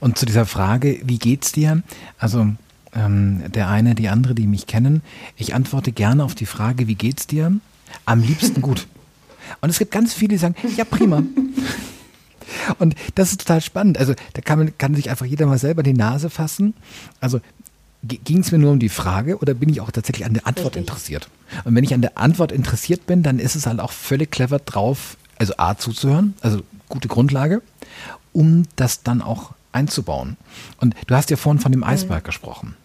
Und 0.00 0.18
zu 0.18 0.26
dieser 0.26 0.46
Frage, 0.46 1.00
wie 1.04 1.18
geht's 1.18 1.52
dir? 1.52 1.82
Also 2.18 2.46
ähm, 2.94 3.44
der 3.48 3.68
eine, 3.68 3.94
die 3.94 4.08
andere, 4.08 4.34
die 4.34 4.46
mich 4.46 4.66
kennen, 4.66 5.02
ich 5.36 5.54
antworte 5.54 5.92
gerne 5.92 6.24
auf 6.24 6.34
die 6.34 6.46
Frage, 6.46 6.88
wie 6.88 6.94
geht's 6.94 7.26
dir? 7.26 7.52
Am 8.06 8.22
liebsten 8.22 8.62
gut. 8.62 8.86
Und 9.60 9.70
es 9.70 9.78
gibt 9.78 9.90
ganz 9.90 10.14
viele, 10.14 10.30
die 10.30 10.38
sagen, 10.38 10.54
ja 10.76 10.84
prima. 10.84 11.22
Und 12.78 12.94
das 13.14 13.30
ist 13.30 13.40
total 13.40 13.60
spannend. 13.60 13.98
Also 13.98 14.14
da 14.34 14.40
kann, 14.42 14.58
man, 14.58 14.78
kann 14.78 14.94
sich 14.94 15.10
einfach 15.10 15.26
jeder 15.26 15.46
mal 15.46 15.58
selber 15.58 15.82
die 15.82 15.92
Nase 15.92 16.30
fassen. 16.30 16.74
Also 17.20 17.40
ging 18.02 18.40
es 18.40 18.50
mir 18.50 18.58
nur 18.58 18.72
um 18.72 18.78
die 18.78 18.88
Frage 18.88 19.38
oder 19.38 19.54
bin 19.54 19.68
ich 19.68 19.80
auch 19.80 19.90
tatsächlich 19.90 20.24
an 20.26 20.34
der 20.34 20.46
Antwort 20.46 20.76
Richtig. 20.76 20.82
interessiert? 20.82 21.28
Und 21.64 21.74
wenn 21.74 21.84
ich 21.84 21.92
an 21.92 22.00
der 22.00 22.16
Antwort 22.18 22.52
interessiert 22.52 23.06
bin, 23.06 23.22
dann 23.22 23.38
ist 23.38 23.56
es 23.56 23.66
halt 23.66 23.80
auch 23.80 23.92
völlig 23.92 24.30
clever 24.30 24.58
drauf, 24.58 25.16
also 25.38 25.54
A 25.58 25.76
zuzuhören, 25.76 26.34
also 26.40 26.62
gute 26.88 27.08
Grundlage, 27.08 27.62
um 28.32 28.64
das 28.76 29.02
dann 29.02 29.20
auch 29.22 29.52
einzubauen. 29.72 30.36
Und 30.78 30.94
du 31.06 31.14
hast 31.14 31.30
ja 31.30 31.36
vorhin 31.36 31.60
von 31.60 31.72
dem 31.72 31.84
Eisberg 31.84 32.22
mhm. 32.22 32.26
gesprochen. 32.26 32.76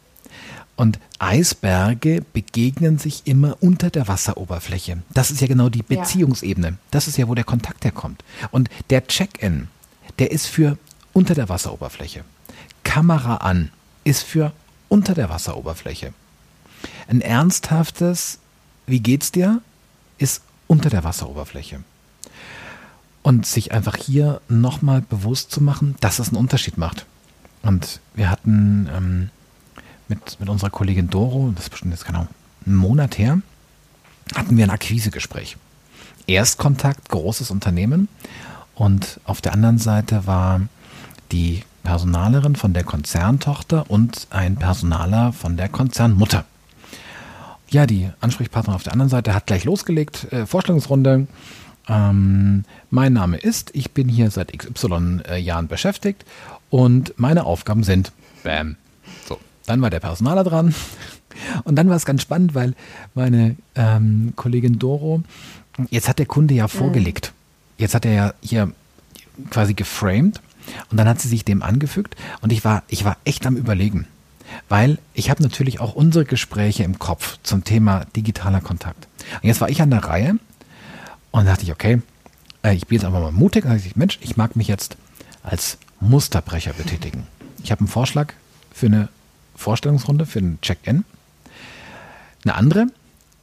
Und 0.75 0.99
Eisberge 1.19 2.23
begegnen 2.33 2.97
sich 2.97 3.21
immer 3.25 3.57
unter 3.61 3.89
der 3.89 4.07
Wasseroberfläche. 4.07 4.97
Das 5.13 5.31
ist 5.31 5.39
ja 5.39 5.47
genau 5.47 5.69
die 5.69 5.83
Beziehungsebene. 5.83 6.77
Das 6.91 7.07
ist 7.07 7.17
ja, 7.17 7.27
wo 7.29 7.35
der 7.35 7.45
Kontakt 7.45 7.85
herkommt. 7.85 8.23
Und 8.51 8.69
der 8.89 9.07
Check-in, 9.07 9.69
der 10.19 10.31
ist 10.31 10.47
für 10.47 10.77
unter 11.13 11.33
der 11.33 11.47
Wasseroberfläche. 11.47 12.25
Kamera 12.83 13.37
an 13.37 13.71
ist 14.03 14.23
für 14.23 14.51
unter 14.89 15.13
der 15.13 15.29
Wasseroberfläche. 15.29 16.13
Ein 17.07 17.21
ernsthaftes 17.21 18.39
Wie 18.87 18.99
geht's 18.99 19.31
dir 19.31 19.61
ist 20.17 20.43
unter 20.67 20.89
der 20.89 21.03
Wasseroberfläche. 21.03 21.83
Und 23.23 23.45
sich 23.45 23.71
einfach 23.71 23.95
hier 23.95 24.41
nochmal 24.47 25.01
bewusst 25.01 25.51
zu 25.51 25.61
machen, 25.61 25.95
dass 25.99 26.19
es 26.19 26.27
einen 26.27 26.37
Unterschied 26.37 26.77
macht. 26.77 27.05
Und 27.63 27.99
wir 28.13 28.29
hatten 28.29 28.87
ähm, 28.95 29.29
mit, 30.07 30.39
mit 30.39 30.49
unserer 30.49 30.69
Kollegin 30.69 31.09
Doro, 31.09 31.51
das 31.55 31.65
ist 31.65 31.69
bestimmt 31.69 31.93
jetzt 31.93 32.05
genau 32.05 32.27
einen 32.65 32.75
Monat 32.75 33.17
her, 33.17 33.39
hatten 34.35 34.57
wir 34.57 34.63
ein 34.63 34.71
Akquisegespräch. 34.71 35.57
Erstkontakt, 36.27 37.09
großes 37.09 37.51
Unternehmen. 37.51 38.07
Und 38.73 39.19
auf 39.25 39.41
der 39.41 39.53
anderen 39.53 39.77
Seite 39.77 40.25
war 40.25 40.61
die 41.31 41.63
Personalerin 41.83 42.55
von 42.55 42.73
der 42.73 42.83
Konzerntochter 42.83 43.89
und 43.89 44.27
ein 44.31 44.55
Personaler 44.55 45.33
von 45.33 45.55
der 45.55 45.69
Konzernmutter. 45.69 46.45
Ja, 47.69 47.85
die 47.85 48.09
Ansprechpartnerin 48.21 48.75
auf 48.75 48.83
der 48.83 48.93
anderen 48.93 49.09
Seite 49.09 49.33
hat 49.33 49.47
gleich 49.47 49.63
losgelegt. 49.63 50.31
Äh, 50.31 50.45
Vorstellungsrunde. 50.45 51.27
Ähm, 51.87 52.63
mein 52.89 53.13
Name 53.13 53.37
ist, 53.37 53.71
ich 53.73 53.91
bin 53.91 54.09
hier 54.09 54.31
seit 54.31 54.57
XY 54.57 55.21
äh, 55.27 55.37
Jahren 55.37 55.67
beschäftigt 55.67 56.25
und 56.69 57.13
meine 57.17 57.45
Aufgaben 57.45 57.83
sind, 57.83 58.11
bam. 58.43 58.75
Dann 59.65 59.81
war 59.81 59.89
der 59.89 59.99
Personaler 59.99 60.43
dran. 60.43 60.73
Und 61.63 61.75
dann 61.75 61.89
war 61.89 61.95
es 61.95 62.05
ganz 62.05 62.21
spannend, 62.21 62.55
weil 62.55 62.75
meine 63.13 63.55
ähm, 63.75 64.33
Kollegin 64.35 64.79
Doro, 64.79 65.23
jetzt 65.89 66.07
hat 66.07 66.19
der 66.19 66.25
Kunde 66.25 66.53
ja 66.53 66.67
vorgelegt. 66.67 67.33
Jetzt 67.77 67.93
hat 67.93 68.05
er 68.05 68.13
ja 68.13 68.33
hier 68.41 68.71
quasi 69.49 69.73
geframed 69.73 70.39
und 70.89 70.97
dann 70.97 71.07
hat 71.07 71.19
sie 71.19 71.27
sich 71.27 71.43
dem 71.43 71.61
angefügt 71.61 72.15
und 72.41 72.53
ich 72.53 72.63
war, 72.63 72.83
ich 72.87 73.03
war 73.03 73.17
echt 73.25 73.45
am 73.45 73.57
Überlegen. 73.57 74.07
Weil 74.69 74.99
ich 75.13 75.29
habe 75.29 75.43
natürlich 75.43 75.79
auch 75.79 75.95
unsere 75.95 76.23
Gespräche 76.23 76.83
im 76.83 76.99
Kopf 76.99 77.37
zum 77.43 77.63
Thema 77.63 78.05
digitaler 78.15 78.61
Kontakt. 78.61 79.07
Und 79.41 79.47
jetzt 79.47 79.59
war 79.59 79.69
ich 79.69 79.81
an 79.81 79.89
der 79.89 80.05
Reihe 80.05 80.37
und 81.31 81.45
dachte 81.45 81.63
ich, 81.63 81.71
okay, 81.71 82.01
äh, 82.63 82.73
ich 82.75 82.87
bin 82.87 82.97
jetzt 82.97 83.05
einfach 83.05 83.19
mal 83.19 83.31
mutig 83.31 83.65
und 83.65 83.71
dachte 83.71 83.87
ich, 83.87 83.95
Mensch, 83.95 84.19
ich 84.21 84.37
mag 84.37 84.55
mich 84.55 84.67
jetzt 84.67 84.97
als 85.43 85.77
Musterbrecher 85.99 86.73
betätigen. 86.73 87.27
Ich 87.63 87.71
habe 87.71 87.79
einen 87.79 87.87
Vorschlag 87.87 88.33
für 88.71 88.85
eine 88.85 89.09
Vorstellungsrunde, 89.55 90.25
für 90.25 90.39
einen 90.39 90.59
Check-in. 90.61 91.05
Eine 92.43 92.55
andere 92.55 92.87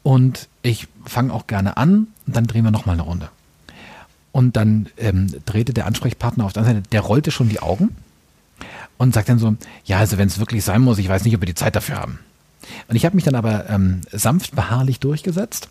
und 0.03 0.49
ich 0.63 0.89
fange 1.05 1.33
auch 1.33 1.47
gerne 1.47 1.77
an 1.77 2.09
und 2.27 2.37
dann 2.37 2.47
drehen 2.47 2.65
wir 2.65 2.71
nochmal 2.71 2.95
eine 2.95 3.03
Runde. 3.03 3.29
Und 4.31 4.57
dann 4.57 4.89
ähm, 4.97 5.35
drehte 5.45 5.75
der 5.75 5.87
Ansprechpartner 5.87 6.45
auf 6.45 6.53
der 6.53 6.63
anderen 6.63 6.79
Seite, 6.79 6.89
der 6.91 7.01
rollte 7.01 7.31
schon 7.31 7.49
die 7.49 7.61
Augen 7.61 7.95
und 8.97 9.13
sagt 9.15 9.29
dann 9.29 9.39
so, 9.39 9.57
ja, 9.85 9.99
also 9.99 10.19
wenn 10.19 10.29
es 10.29 10.39
wirklich 10.39 10.65
sein 10.65 10.81
muss, 10.81 10.99
ich 10.99 11.09
weiß 11.09 11.25
nicht, 11.25 11.35
ob 11.35 11.43
wir 11.43 11.47
die 11.47 11.55
Zeit 11.55 11.77
dafür 11.77 11.97
haben. 11.97 12.19
Und 12.89 12.97
ich 12.97 13.05
habe 13.05 13.17
mich 13.17 13.25
dann 13.25 13.35
aber 13.35 13.69
ähm, 13.69 14.03
sanft 14.11 14.55
beharrlich 14.55 15.01
durchgesetzt 15.01 15.69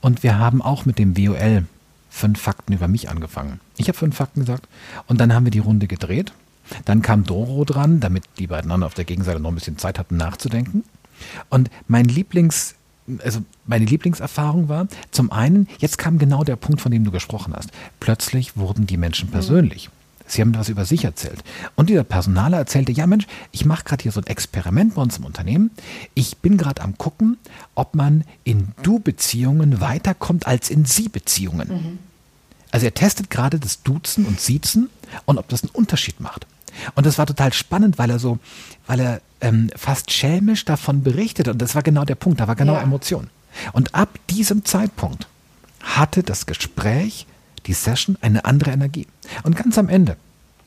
und 0.00 0.22
wir 0.22 0.38
haben 0.38 0.60
auch 0.60 0.84
mit 0.84 0.98
dem 0.98 1.16
WOL 1.16 1.64
fünf 2.10 2.40
Fakten 2.40 2.74
über 2.74 2.88
mich 2.88 3.08
angefangen. 3.08 3.60
Ich 3.78 3.88
habe 3.88 3.96
fünf 3.96 4.16
Fakten 4.16 4.40
gesagt 4.40 4.68
und 5.06 5.20
dann 5.20 5.32
haben 5.32 5.44
wir 5.46 5.50
die 5.50 5.60
Runde 5.60 5.86
gedreht. 5.86 6.32
Dann 6.84 7.02
kam 7.02 7.24
Doro 7.24 7.64
dran, 7.64 8.00
damit 8.00 8.24
die 8.38 8.46
beiden 8.46 8.70
anderen 8.70 8.86
auf 8.86 8.94
der 8.94 9.04
Gegenseite 9.04 9.40
noch 9.40 9.50
ein 9.50 9.54
bisschen 9.54 9.78
Zeit 9.78 9.98
hatten 9.98 10.16
nachzudenken. 10.16 10.84
Und 11.48 11.70
mein 11.88 12.06
Lieblings, 12.06 12.74
also 13.22 13.40
meine 13.66 13.84
Lieblingserfahrung 13.84 14.68
war, 14.68 14.86
zum 15.10 15.32
einen, 15.32 15.68
jetzt 15.78 15.98
kam 15.98 16.18
genau 16.18 16.44
der 16.44 16.56
Punkt, 16.56 16.80
von 16.80 16.92
dem 16.92 17.04
du 17.04 17.10
gesprochen 17.10 17.54
hast. 17.54 17.70
Plötzlich 18.00 18.56
wurden 18.56 18.86
die 18.86 18.96
Menschen 18.96 19.30
persönlich. 19.30 19.90
Sie 20.26 20.40
haben 20.40 20.54
was 20.54 20.68
über 20.68 20.84
sich 20.84 21.04
erzählt. 21.04 21.42
Und 21.76 21.90
dieser 21.90 22.04
Personaler 22.04 22.56
erzählte, 22.56 22.92
ja 22.92 23.06
Mensch, 23.06 23.26
ich 23.50 23.64
mache 23.64 23.84
gerade 23.84 24.02
hier 24.02 24.12
so 24.12 24.20
ein 24.20 24.26
Experiment 24.26 24.94
bei 24.94 25.02
uns 25.02 25.18
im 25.18 25.24
Unternehmen. 25.24 25.70
Ich 26.14 26.38
bin 26.38 26.56
gerade 26.56 26.80
am 26.80 26.96
gucken, 26.96 27.36
ob 27.74 27.94
man 27.94 28.24
in 28.44 28.68
Du-Beziehungen 28.82 29.80
weiterkommt 29.80 30.46
als 30.46 30.70
in 30.70 30.86
Sie-Beziehungen. 30.86 31.68
Mhm. 31.68 31.98
Also 32.70 32.86
er 32.86 32.94
testet 32.94 33.28
gerade 33.28 33.58
das 33.60 33.82
Duzen 33.82 34.24
und 34.24 34.40
Siezen 34.40 34.88
und 35.26 35.36
ob 35.36 35.48
das 35.48 35.62
einen 35.62 35.70
Unterschied 35.72 36.20
macht. 36.20 36.46
Und 36.94 37.06
das 37.06 37.18
war 37.18 37.26
total 37.26 37.52
spannend, 37.52 37.98
weil 37.98 38.10
er 38.10 38.18
so, 38.18 38.38
weil 38.86 39.00
er 39.00 39.20
ähm, 39.40 39.70
fast 39.76 40.10
schelmisch 40.10 40.64
davon 40.64 41.02
berichtet. 41.02 41.48
Und 41.48 41.60
das 41.60 41.74
war 41.74 41.82
genau 41.82 42.04
der 42.04 42.14
Punkt, 42.14 42.40
da 42.40 42.48
war 42.48 42.56
genau 42.56 42.74
ja. 42.74 42.82
Emotion. 42.82 43.28
Und 43.72 43.94
ab 43.94 44.18
diesem 44.30 44.64
Zeitpunkt 44.64 45.26
hatte 45.80 46.22
das 46.22 46.46
Gespräch, 46.46 47.26
die 47.66 47.74
Session 47.74 48.16
eine 48.20 48.44
andere 48.44 48.70
Energie. 48.70 49.06
Und 49.42 49.56
ganz 49.56 49.78
am 49.78 49.88
Ende 49.88 50.16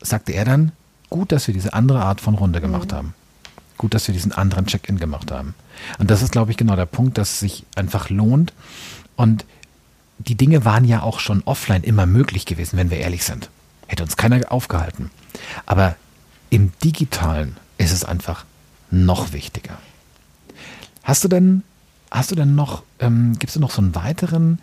sagte 0.02 0.34
er 0.34 0.46
dann, 0.46 0.72
gut, 1.10 1.32
dass 1.32 1.48
wir 1.48 1.54
diese 1.54 1.74
andere 1.74 2.02
Art 2.02 2.22
von 2.22 2.36
Runde 2.36 2.62
gemacht 2.62 2.92
mhm. 2.92 2.96
haben. 2.96 3.14
Gut, 3.78 3.94
dass 3.94 4.08
wir 4.08 4.14
diesen 4.14 4.32
anderen 4.32 4.68
Check-in 4.68 5.00
gemacht 5.00 5.32
haben. 5.32 5.54
Und 6.00 6.10
das 6.10 6.22
ist, 6.22 6.32
glaube 6.32 6.52
ich, 6.52 6.58
genau 6.58 6.76
der 6.76 6.86
Punkt, 6.86 7.18
dass 7.18 7.32
es 7.32 7.40
sich 7.40 7.66
einfach 7.76 8.10
lohnt. 8.10 8.54
Und 9.18 9.46
die 10.18 10.36
Dinge 10.36 10.64
waren 10.64 10.86
ja 10.86 11.02
auch 11.02 11.20
schon 11.20 11.42
offline 11.44 11.84
immer 11.84 12.06
möglich 12.06 12.46
gewesen, 12.46 12.78
wenn 12.78 12.90
wir 12.90 12.98
ehrlich 12.98 13.24
sind. 13.24 13.50
Hätte 13.88 14.04
uns 14.04 14.18
keiner 14.18 14.52
aufgehalten. 14.52 15.12
Aber 15.66 15.96
im 16.50 16.72
digitalen 16.84 17.58
ist 17.78 17.92
es 17.92 18.04
einfach 18.04 18.46
noch 18.92 19.34
wichtiger. 19.34 19.78
Hast 21.04 21.24
du 21.24 21.28
denn, 21.28 21.64
hast 22.12 22.32
du 22.32 22.36
denn 22.36 22.56
noch, 22.56 22.84
ähm, 23.00 23.36
gibst 23.38 23.56
du 23.56 23.60
noch 23.60 23.72
so 23.72 23.82
einen 23.82 23.96
weiteren 23.96 24.60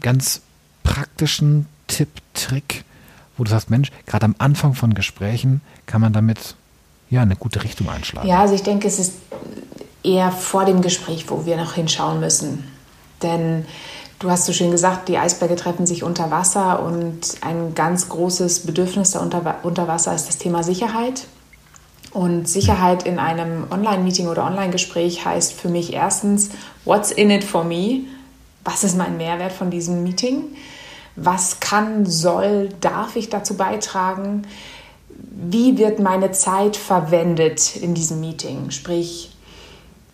ganz 0.00 0.42
praktischen 0.82 1.66
Tipp, 1.88 2.08
Trick, 2.34 2.84
wo 3.36 3.44
du 3.44 3.50
sagst, 3.50 3.70
Mensch, 3.70 3.90
gerade 4.06 4.26
am 4.26 4.34
Anfang 4.38 4.74
von 4.74 4.94
Gesprächen 4.94 5.60
kann 5.86 6.00
man 6.00 6.12
damit 6.12 6.54
ja 7.10 7.22
eine 7.22 7.36
gute 7.36 7.64
Richtung 7.64 7.88
einschlagen? 7.88 8.28
Ja, 8.28 8.40
also 8.40 8.54
ich 8.54 8.62
denke, 8.62 8.86
es 8.86 8.98
ist 8.98 9.14
eher 10.02 10.30
vor 10.30 10.64
dem 10.64 10.82
Gespräch, 10.82 11.28
wo 11.28 11.46
wir 11.46 11.56
noch 11.56 11.74
hinschauen 11.74 12.20
müssen. 12.20 12.64
Denn 13.22 13.66
du 14.20 14.30
hast 14.30 14.46
so 14.46 14.52
schön 14.52 14.70
gesagt, 14.70 15.08
die 15.08 15.18
Eisberge 15.18 15.56
treffen 15.56 15.86
sich 15.86 16.04
unter 16.04 16.30
Wasser 16.30 16.82
und 16.82 17.36
ein 17.40 17.74
ganz 17.74 18.08
großes 18.08 18.60
Bedürfnis 18.60 19.10
da 19.10 19.20
unter, 19.20 19.56
unter 19.64 19.88
Wasser 19.88 20.14
ist 20.14 20.28
das 20.28 20.38
Thema 20.38 20.62
Sicherheit. 20.62 21.26
Und 22.12 22.48
Sicherheit 22.48 23.04
in 23.04 23.18
einem 23.18 23.66
Online-Meeting 23.70 24.28
oder 24.28 24.44
Online-Gespräch 24.44 25.24
heißt 25.24 25.52
für 25.52 25.68
mich 25.68 25.92
erstens, 25.92 26.50
what's 26.84 27.10
in 27.10 27.30
it 27.30 27.44
for 27.44 27.64
me? 27.64 28.00
Was 28.64 28.84
ist 28.84 28.96
mein 28.96 29.16
Mehrwert 29.16 29.52
von 29.52 29.70
diesem 29.70 30.02
Meeting? 30.02 30.44
Was 31.16 31.60
kann, 31.60 32.06
soll, 32.06 32.68
darf 32.80 33.16
ich 33.16 33.30
dazu 33.30 33.56
beitragen? 33.56 34.42
Wie 35.08 35.78
wird 35.78 35.98
meine 35.98 36.32
Zeit 36.32 36.76
verwendet 36.76 37.76
in 37.76 37.94
diesem 37.94 38.20
Meeting? 38.20 38.70
Sprich, 38.70 39.30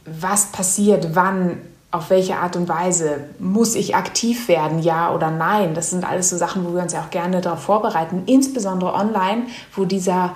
was 0.05 0.53
passiert, 0.53 1.15
wann, 1.15 1.61
auf 1.91 2.11
welche 2.11 2.37
Art 2.37 2.57
und 2.57 2.69
Weise? 2.69 3.25
Muss 3.39 3.75
ich 3.75 3.95
aktiv 3.95 4.49
werden, 4.49 4.81
ja 4.81 5.15
oder 5.15 5.31
nein? 5.31 5.75
Das 5.75 5.91
sind 5.91 6.05
alles 6.09 6.31
so 6.31 6.37
Sachen, 6.37 6.65
wo 6.67 6.75
wir 6.75 6.83
uns 6.83 6.93
ja 6.93 7.03
auch 7.03 7.11
gerne 7.11 7.41
darauf 7.41 7.63
vorbereiten, 7.63 8.25
insbesondere 8.27 8.95
online, 8.95 9.45
wo 9.75 9.85
dieser 9.85 10.35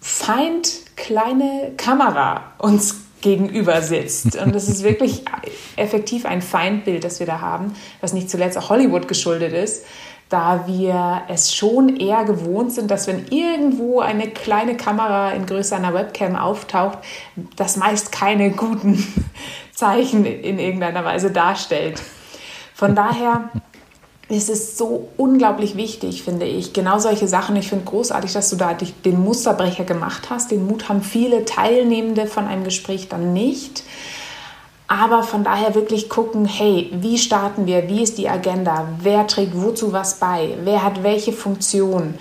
Feind 0.00 0.70
kleine 0.96 1.72
Kamera 1.76 2.42
uns 2.58 2.96
gegenüber 3.20 3.80
sitzt. 3.80 4.36
Und 4.36 4.54
das 4.54 4.68
ist 4.68 4.84
wirklich 4.84 5.24
effektiv 5.76 6.26
ein 6.26 6.42
Feindbild, 6.42 7.04
das 7.04 7.20
wir 7.20 7.26
da 7.26 7.40
haben, 7.40 7.74
was 8.00 8.12
nicht 8.12 8.30
zuletzt 8.30 8.58
auch 8.58 8.68
Hollywood 8.68 9.08
geschuldet 9.08 9.54
ist, 9.54 9.84
da 10.28 10.66
wir 10.66 11.22
es 11.28 11.54
schon 11.54 11.96
eher 11.96 12.24
gewohnt 12.24 12.72
sind, 12.72 12.90
dass 12.90 13.06
wenn 13.06 13.28
irgendwo 13.28 14.00
eine 14.00 14.28
kleine 14.28 14.76
Kamera 14.76 15.32
in 15.32 15.46
Größe 15.46 15.74
einer 15.74 15.94
Webcam 15.94 16.36
auftaucht, 16.36 16.98
das 17.56 17.76
meist 17.76 18.12
keine 18.12 18.50
guten 18.50 19.02
Zeichen 19.74 20.24
in 20.24 20.58
irgendeiner 20.58 21.04
Weise 21.04 21.30
darstellt. 21.30 22.00
Von 22.74 22.94
daher 22.94 23.50
es 24.28 24.48
ist 24.48 24.78
so 24.78 25.08
unglaublich 25.16 25.76
wichtig, 25.76 26.22
finde 26.22 26.46
ich. 26.46 26.72
Genau 26.72 26.98
solche 26.98 27.28
Sachen. 27.28 27.56
Ich 27.56 27.68
finde 27.68 27.84
großartig, 27.84 28.32
dass 28.32 28.48
du 28.50 28.56
da 28.56 28.74
den 29.04 29.22
Musterbrecher 29.22 29.84
gemacht 29.84 30.30
hast. 30.30 30.50
Den 30.50 30.66
Mut 30.66 30.88
haben 30.88 31.02
viele 31.02 31.44
Teilnehmende 31.44 32.26
von 32.26 32.46
einem 32.46 32.64
Gespräch 32.64 33.08
dann 33.08 33.32
nicht. 33.32 33.82
Aber 34.86 35.22
von 35.22 35.44
daher 35.44 35.74
wirklich 35.74 36.08
gucken, 36.08 36.46
hey, 36.46 36.90
wie 36.94 37.18
starten 37.18 37.66
wir? 37.66 37.88
Wie 37.88 38.02
ist 38.02 38.16
die 38.16 38.28
Agenda? 38.28 38.88
Wer 39.00 39.26
trägt 39.26 39.52
wozu 39.54 39.92
was 39.92 40.18
bei? 40.18 40.56
Wer 40.62 40.82
hat 40.82 41.02
welche 41.02 41.32
Funktion? 41.32 42.14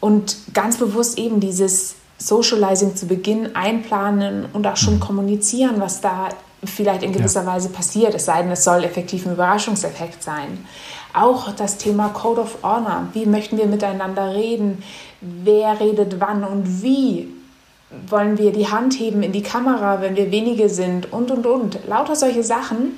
Und 0.00 0.36
ganz 0.54 0.78
bewusst 0.78 1.18
eben 1.18 1.40
dieses 1.40 1.94
Socializing 2.20 2.94
zu 2.94 3.06
Beginn 3.06 3.56
einplanen 3.56 4.46
und 4.52 4.66
auch 4.66 4.76
schon 4.76 4.96
mhm. 4.96 5.00
kommunizieren, 5.00 5.80
was 5.80 6.00
da 6.00 6.28
vielleicht 6.62 7.02
in 7.02 7.12
gewisser 7.12 7.42
ja. 7.42 7.46
Weise 7.46 7.70
passiert, 7.70 8.14
es 8.14 8.26
sei 8.26 8.42
denn, 8.42 8.52
es 8.52 8.64
soll 8.64 8.84
effektiv 8.84 9.26
ein 9.26 9.32
Überraschungseffekt 9.32 10.22
sein. 10.22 10.66
Auch 11.14 11.52
das 11.52 11.78
Thema 11.78 12.10
Code 12.10 12.42
of 12.42 12.58
Honor. 12.62 13.08
Wie 13.14 13.26
möchten 13.26 13.56
wir 13.56 13.66
miteinander 13.66 14.34
reden? 14.34 14.82
Wer 15.20 15.80
redet 15.80 16.20
wann 16.20 16.44
und 16.44 16.82
wie? 16.82 17.28
wollen 18.08 18.38
wir 18.38 18.52
die 18.52 18.68
Hand 18.68 18.98
heben 18.98 19.22
in 19.22 19.32
die 19.32 19.42
Kamera, 19.42 20.00
wenn 20.00 20.16
wir 20.16 20.30
wenige 20.30 20.68
sind 20.68 21.12
und, 21.12 21.30
und, 21.30 21.46
und. 21.46 21.86
Lauter 21.86 22.14
solche 22.14 22.44
Sachen, 22.44 22.92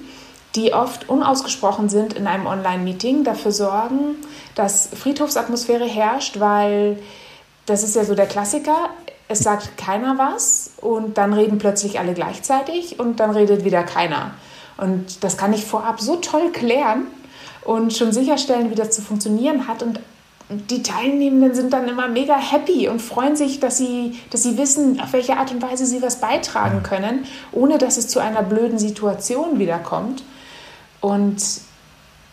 die 0.54 0.74
oft 0.74 1.08
unausgesprochen 1.08 1.88
sind 1.88 2.12
in 2.12 2.26
einem 2.26 2.46
Online-Meeting, 2.46 3.24
dafür 3.24 3.52
sorgen, 3.52 4.16
dass 4.54 4.88
Friedhofsatmosphäre 4.88 5.86
herrscht, 5.86 6.40
weil 6.40 6.98
das 7.64 7.82
ist 7.82 7.96
ja 7.96 8.04
so 8.04 8.14
der 8.14 8.26
Klassiker. 8.26 8.90
Es 9.32 9.38
sagt 9.38 9.78
keiner 9.78 10.18
was 10.18 10.72
und 10.76 11.16
dann 11.16 11.32
reden 11.32 11.56
plötzlich 11.56 11.98
alle 11.98 12.12
gleichzeitig 12.12 13.00
und 13.00 13.18
dann 13.18 13.30
redet 13.30 13.64
wieder 13.64 13.82
keiner. 13.82 14.32
Und 14.76 15.24
das 15.24 15.38
kann 15.38 15.54
ich 15.54 15.64
vorab 15.64 16.02
so 16.02 16.16
toll 16.16 16.52
klären 16.52 17.06
und 17.64 17.94
schon 17.94 18.12
sicherstellen, 18.12 18.70
wie 18.70 18.74
das 18.74 18.90
zu 18.90 19.00
funktionieren 19.00 19.68
hat. 19.68 19.82
Und 19.82 20.00
die 20.50 20.82
Teilnehmenden 20.82 21.54
sind 21.54 21.72
dann 21.72 21.88
immer 21.88 22.08
mega 22.08 22.36
happy 22.36 22.88
und 22.88 23.00
freuen 23.00 23.34
sich, 23.34 23.58
dass 23.58 23.78
sie, 23.78 24.18
dass 24.28 24.42
sie 24.42 24.58
wissen, 24.58 25.00
auf 25.00 25.14
welche 25.14 25.38
Art 25.38 25.50
und 25.50 25.62
Weise 25.62 25.86
sie 25.86 26.02
was 26.02 26.20
beitragen 26.20 26.82
können, 26.82 27.24
ohne 27.52 27.78
dass 27.78 27.96
es 27.96 28.08
zu 28.08 28.20
einer 28.20 28.42
blöden 28.42 28.78
Situation 28.78 29.58
wiederkommt. 29.58 30.24
Und 31.00 31.42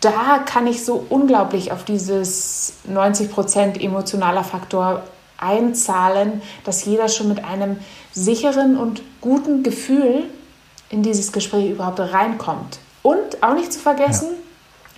da 0.01 0.39
kann 0.45 0.67
ich 0.67 0.83
so 0.83 1.05
unglaublich 1.07 1.71
auf 1.71 1.85
dieses 1.85 2.73
90% 2.91 3.79
emotionaler 3.79 4.43
Faktor 4.43 5.03
einzahlen, 5.39 6.41
dass 6.63 6.85
jeder 6.85 7.09
schon 7.09 7.29
mit 7.29 7.43
einem 7.43 7.77
sicheren 8.11 8.77
und 8.77 9.01
guten 9.21 9.63
Gefühl 9.63 10.25
in 10.89 11.03
dieses 11.03 11.31
Gespräch 11.31 11.69
überhaupt 11.69 11.99
reinkommt. 11.99 12.79
Und 13.01 13.41
auch 13.41 13.53
nicht 13.53 13.71
zu 13.71 13.79
vergessen, 13.79 14.29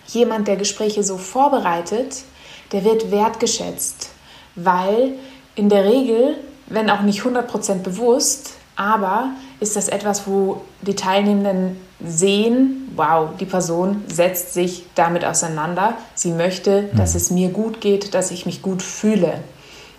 ja. 0.07 0.21
jemand, 0.21 0.47
der 0.47 0.55
Gespräche 0.55 1.03
so 1.03 1.17
vorbereitet, 1.17 2.23
der 2.71 2.83
wird 2.83 3.11
wertgeschätzt, 3.11 4.09
weil 4.55 5.13
in 5.55 5.69
der 5.69 5.85
Regel, 5.85 6.37
wenn 6.67 6.89
auch 6.89 7.01
nicht 7.01 7.21
100% 7.21 7.79
bewusst, 7.79 8.53
aber 8.75 9.31
ist 9.59 9.75
das 9.75 9.89
etwas, 9.89 10.25
wo 10.25 10.61
die 10.81 10.95
Teilnehmenden 10.95 11.77
sehen, 12.03 12.91
wow, 12.95 13.29
die 13.39 13.45
Person 13.45 14.03
setzt 14.07 14.53
sich 14.53 14.85
damit 14.95 15.23
auseinander, 15.23 15.93
sie 16.15 16.31
möchte, 16.31 16.89
dass 16.95 17.11
mhm. 17.11 17.17
es 17.17 17.31
mir 17.31 17.49
gut 17.49 17.81
geht, 17.81 18.13
dass 18.13 18.31
ich 18.31 18.45
mich 18.45 18.61
gut 18.61 18.81
fühle. 18.81 19.39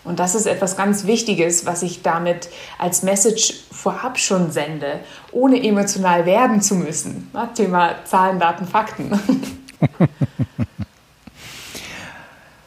Und 0.04 0.18
das 0.18 0.34
ist 0.34 0.46
etwas 0.46 0.76
ganz 0.76 1.06
Wichtiges, 1.06 1.64
was 1.64 1.82
ich 1.82 2.02
damit 2.02 2.48
als 2.78 3.02
Message 3.02 3.54
vorab 3.70 4.18
schon 4.18 4.50
sende, 4.50 5.00
ohne 5.30 5.62
emotional 5.62 6.26
werden 6.26 6.60
zu 6.60 6.74
müssen. 6.74 7.30
Thema 7.54 8.04
Zahlen, 8.04 8.40
Daten, 8.40 8.66
Fakten. 8.66 9.12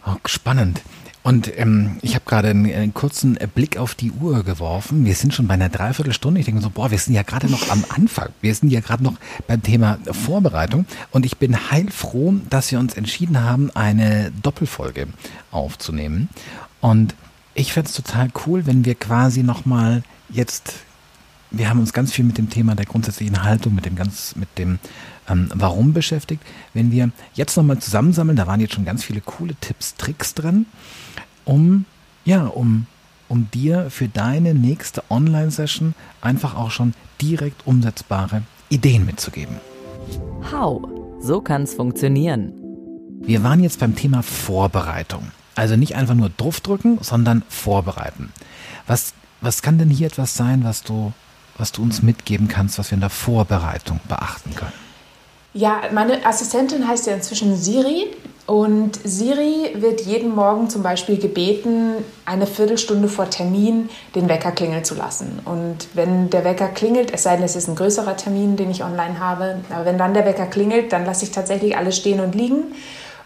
oh, 0.06 0.16
spannend. 0.26 0.82
Und 1.24 1.52
ähm, 1.58 1.98
ich 2.04 2.14
habe 2.14 2.24
gerade 2.26 2.50
einen, 2.50 2.72
einen, 2.72 2.94
kurzen 2.94 3.36
Blick 3.56 3.78
auf 3.78 3.96
die 3.96 4.12
Uhr 4.12 4.44
geworfen. 4.44 5.06
Wir 5.06 5.16
sind 5.16 5.34
schon 5.34 5.48
bei 5.48 5.56
einer 5.56 5.70
Dreiviertelstunde. 5.70 6.40
Ich 6.40 6.46
denke 6.46 6.62
so, 6.62 6.70
boah, 6.70 6.92
wir 6.92 7.00
sind 7.00 7.16
ja 7.16 7.24
gerade 7.24 7.50
noch 7.50 7.68
am 7.72 7.84
Anfang. 7.90 8.30
Wir 8.42 8.54
sind 8.54 8.70
ja 8.70 8.80
gerade 8.80 9.04
noch 9.04 9.16
beim 9.48 9.64
Thema 9.64 9.98
Vorbereitung. 10.12 10.86
Und 11.10 11.26
ich 11.26 11.38
bin 11.38 11.72
heilfroh, 11.72 12.36
dass 12.52 12.72
wir 12.72 12.78
uns 12.78 12.94
entschieden 12.94 13.44
haben, 13.44 13.72
eine 13.72 14.32
Doppelfolge 14.44 15.08
aufzunehmen. 15.50 16.30
Und 16.80 17.16
ich 17.56 17.72
fände 17.74 17.90
es 17.90 17.96
total 17.96 18.30
cool, 18.46 18.68
wenn 18.68 18.86
wir 18.86 18.96
quasi 18.96 19.42
nochmal 19.42 20.04
jetzt, 20.30 20.74
wir 21.52 21.70
haben 21.70 21.80
uns 21.80 21.94
ganz 21.94 22.12
viel 22.12 22.26
mit 22.26 22.38
dem 22.38 22.50
Thema 22.50 22.76
der 22.76 22.86
grundsätzlichen 22.86 23.44
Haltung, 23.44 23.74
mit 23.74 23.86
dem 23.86 23.96
ganz, 23.96 24.36
mit 24.36 24.50
dem 24.58 24.78
ähm, 25.30 25.50
Warum 25.56 25.94
beschäftigt. 25.94 26.44
Wenn 26.74 26.92
wir 26.92 27.10
jetzt 27.34 27.56
nochmal 27.56 27.80
zusammensammeln, 27.80 28.36
da 28.36 28.46
waren 28.46 28.60
jetzt 28.60 28.74
schon 28.74 28.86
ganz 28.86 29.04
viele 29.06 29.22
coole 29.22 29.56
Tipps, 29.56 29.96
Tricks 29.96 30.34
drin, 30.34 30.66
um, 31.46 31.86
ja, 32.26 32.46
um, 32.46 32.88
um 33.30 33.50
dir 33.52 33.90
für 33.90 34.10
deine 34.10 34.54
nächste 34.54 35.04
Online-Session 35.10 35.96
einfach 36.22 36.56
auch 36.56 36.72
schon 36.72 36.94
direkt 37.22 37.66
umsetzbare 37.66 38.42
Ideen 38.70 39.06
mitzugeben. 39.06 39.56
How? 40.52 40.82
So 41.22 41.40
kann 41.40 41.64
es 41.64 41.74
funktionieren. 41.74 42.52
Wir 43.22 43.44
waren 43.44 43.64
jetzt 43.64 43.80
beim 43.80 43.96
Thema 43.96 44.22
Vorbereitung. 44.22 45.32
Also 45.56 45.76
nicht 45.76 45.96
einfach 45.96 46.16
nur 46.16 46.30
draufdrücken, 46.30 47.00
sondern 47.02 47.44
vorbereiten. 47.50 48.32
Was, 48.88 49.14
was 49.42 49.62
kann 49.62 49.78
denn 49.78 49.90
hier 49.90 50.08
etwas 50.08 50.36
sein, 50.36 50.64
was 50.64 50.84
du, 50.84 51.14
was 51.58 51.72
du 51.72 51.82
uns 51.82 52.02
mitgeben 52.02 52.48
kannst, 52.48 52.78
was 52.78 52.92
wir 52.92 52.96
in 52.96 53.02
der 53.02 53.10
Vorbereitung 53.10 54.00
beachten 54.08 54.54
können? 54.56 54.74
Ja, 55.54 55.84
meine 55.94 56.26
Assistentin 56.26 56.86
heißt 56.86 57.08
ja 57.08 57.14
inzwischen 57.14 57.56
Siri 57.56 58.08
und 58.46 59.00
Siri 59.04 59.74
wird 59.76 60.02
jeden 60.02 60.36
Morgen 60.36 60.70
zum 60.70 60.84
Beispiel 60.84 61.18
gebeten, 61.18 61.94
eine 62.26 62.46
Viertelstunde 62.46 63.08
vor 63.08 63.30
Termin 63.30 63.90
den 64.14 64.30
Wecker 64.30 64.52
klingeln 64.52 64.84
zu 64.84 64.94
lassen. 64.96 65.40
Und 65.46 65.88
wenn 65.94 66.30
der 66.30 66.44
Wecker 66.44 66.68
klingelt, 66.68 67.12
es 67.12 67.24
sei 67.24 67.38
denn, 67.38 67.46
es 67.46 67.56
ist 67.56 67.70
ein 67.70 67.76
größerer 67.76 68.18
Termin, 68.18 68.56
den 68.58 68.70
ich 68.70 68.84
online 68.84 69.20
habe, 69.20 69.62
aber 69.70 69.86
wenn 69.86 69.98
dann 69.98 70.14
der 70.14 70.26
Wecker 70.26 70.46
klingelt, 70.46 70.92
dann 70.92 71.06
lasse 71.06 71.24
ich 71.24 71.32
tatsächlich 71.32 71.76
alles 71.78 71.96
stehen 71.98 72.20
und 72.20 72.36
liegen 72.36 72.66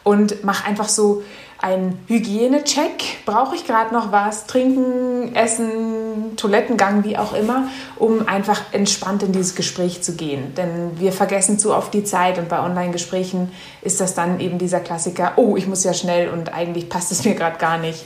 und 0.04 0.44
mache 0.46 0.66
einfach 0.66 0.88
so 0.88 1.24
ein 1.62 2.00
Hygienecheck. 2.08 3.26
Brauche 3.26 3.56
ich 3.56 3.66
gerade 3.66 3.94
noch 3.94 4.12
was? 4.12 4.48
Trinken, 4.48 5.36
Essen, 5.36 6.36
Toilettengang, 6.38 7.04
wie 7.04 7.18
auch 7.18 7.34
immer, 7.34 7.68
um 7.98 8.28
einfach 8.28 8.62
entspannt 8.72 9.24
in 9.24 9.34
dieses 9.34 9.56
Gespräch 9.56 10.02
zu 10.02 10.14
gehen. 10.14 10.54
Denn 10.56 11.00
wir 11.00 11.12
vergessen 11.12 11.60
zu 11.60 11.74
oft 11.76 11.94
die 11.94 12.04
Zeit 12.04 12.38
und 12.38 12.48
bei 12.50 12.62
Online-Gesprächen 12.62 13.52
ist 13.82 14.00
das 14.00 14.16
dann 14.16 14.40
eben 14.40 14.58
dieser 14.58 14.80
Klassiker, 14.80 15.34
oh, 15.36 15.58
ich 15.58 15.68
muss 15.68 15.84
ja 15.84 15.94
schnell 15.94 16.30
und 16.30 16.54
eigentlich 16.54 16.88
passt 16.88 17.12
es 17.12 17.26
mir 17.26 17.36
gerade 17.36 17.58
gar 17.58 17.78
nicht. 17.78 18.06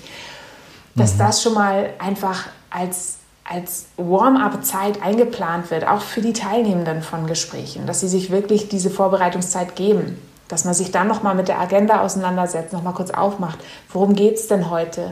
Dass 0.95 1.15
mhm. 1.15 1.19
das 1.19 1.43
schon 1.43 1.53
mal 1.53 1.91
einfach 1.99 2.47
als 2.69 3.17
als 3.45 3.87
Warm-up-Zeit 3.97 5.03
eingeplant 5.03 5.69
wird, 5.69 5.85
auch 5.85 5.99
für 5.99 6.21
die 6.21 6.31
Teilnehmenden 6.31 7.01
von 7.01 7.27
Gesprächen, 7.27 7.85
dass 7.85 7.99
sie 7.99 8.07
sich 8.07 8.31
wirklich 8.31 8.69
diese 8.69 8.89
Vorbereitungszeit 8.89 9.75
geben 9.75 10.17
dass 10.47 10.65
man 10.65 10.73
sich 10.73 10.91
dann 10.91 11.07
nochmal 11.07 11.35
mit 11.35 11.47
der 11.47 11.59
Agenda 11.59 12.01
auseinandersetzt, 12.01 12.73
nochmal 12.73 12.93
kurz 12.93 13.11
aufmacht, 13.11 13.59
worum 13.89 14.13
geht 14.13 14.35
es 14.35 14.47
denn 14.47 14.69
heute? 14.69 15.11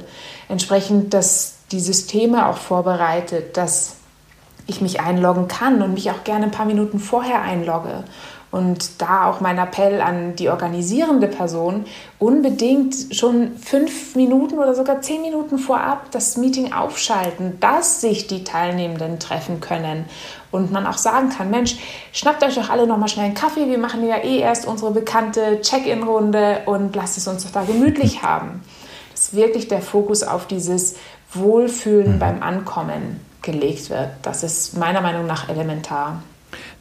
Entsprechend, 0.49 1.13
dass 1.13 1.55
die 1.71 1.79
Systeme 1.79 2.47
auch 2.47 2.57
vorbereitet, 2.57 3.57
dass 3.57 3.95
ich 4.67 4.81
mich 4.81 4.99
einloggen 5.01 5.47
kann 5.47 5.81
und 5.81 5.93
mich 5.93 6.11
auch 6.11 6.23
gerne 6.23 6.45
ein 6.45 6.51
paar 6.51 6.65
Minuten 6.65 6.99
vorher 6.99 7.41
einlogge 7.41 8.03
und 8.51 9.01
da 9.01 9.29
auch 9.29 9.39
mein 9.39 9.57
Appell 9.57 10.01
an 10.01 10.35
die 10.35 10.49
organisierende 10.49 11.27
Person, 11.27 11.85
unbedingt 12.19 13.15
schon 13.15 13.57
fünf 13.57 14.15
Minuten 14.15 14.59
oder 14.59 14.75
sogar 14.75 15.01
zehn 15.01 15.21
Minuten 15.21 15.57
vorab 15.57 16.11
das 16.11 16.35
Meeting 16.35 16.73
aufschalten, 16.73 17.59
dass 17.61 18.01
sich 18.01 18.27
die 18.27 18.43
Teilnehmenden 18.43 19.19
treffen 19.19 19.61
können 19.61 20.05
und 20.51 20.71
man 20.71 20.85
auch 20.85 20.97
sagen 20.97 21.29
kann, 21.29 21.49
Mensch, 21.49 21.77
schnappt 22.11 22.43
euch 22.43 22.55
doch 22.55 22.69
alle 22.69 22.85
nochmal 22.85 23.07
schnell 23.07 23.25
einen 23.25 23.35
Kaffee, 23.35 23.67
wir 23.67 23.77
machen 23.77 24.05
ja 24.05 24.17
eh 24.17 24.39
erst 24.39 24.67
unsere 24.67 24.91
bekannte 24.91 25.61
Check-in-Runde 25.61 26.63
und 26.65 26.95
lasst 26.95 27.17
es 27.17 27.27
uns 27.27 27.45
doch 27.45 27.51
da 27.51 27.63
gemütlich 27.63 28.21
haben. 28.23 28.61
Dass 29.11 29.33
wirklich 29.33 29.69
der 29.69 29.81
Fokus 29.81 30.23
auf 30.23 30.45
dieses 30.47 30.95
Wohlfühlen 31.33 32.15
mhm. 32.15 32.19
beim 32.19 32.43
Ankommen 32.43 33.21
gelegt 33.41 33.89
wird. 33.89 34.09
Das 34.21 34.43
ist 34.43 34.77
meiner 34.77 35.01
Meinung 35.01 35.25
nach 35.25 35.49
elementar. 35.49 36.21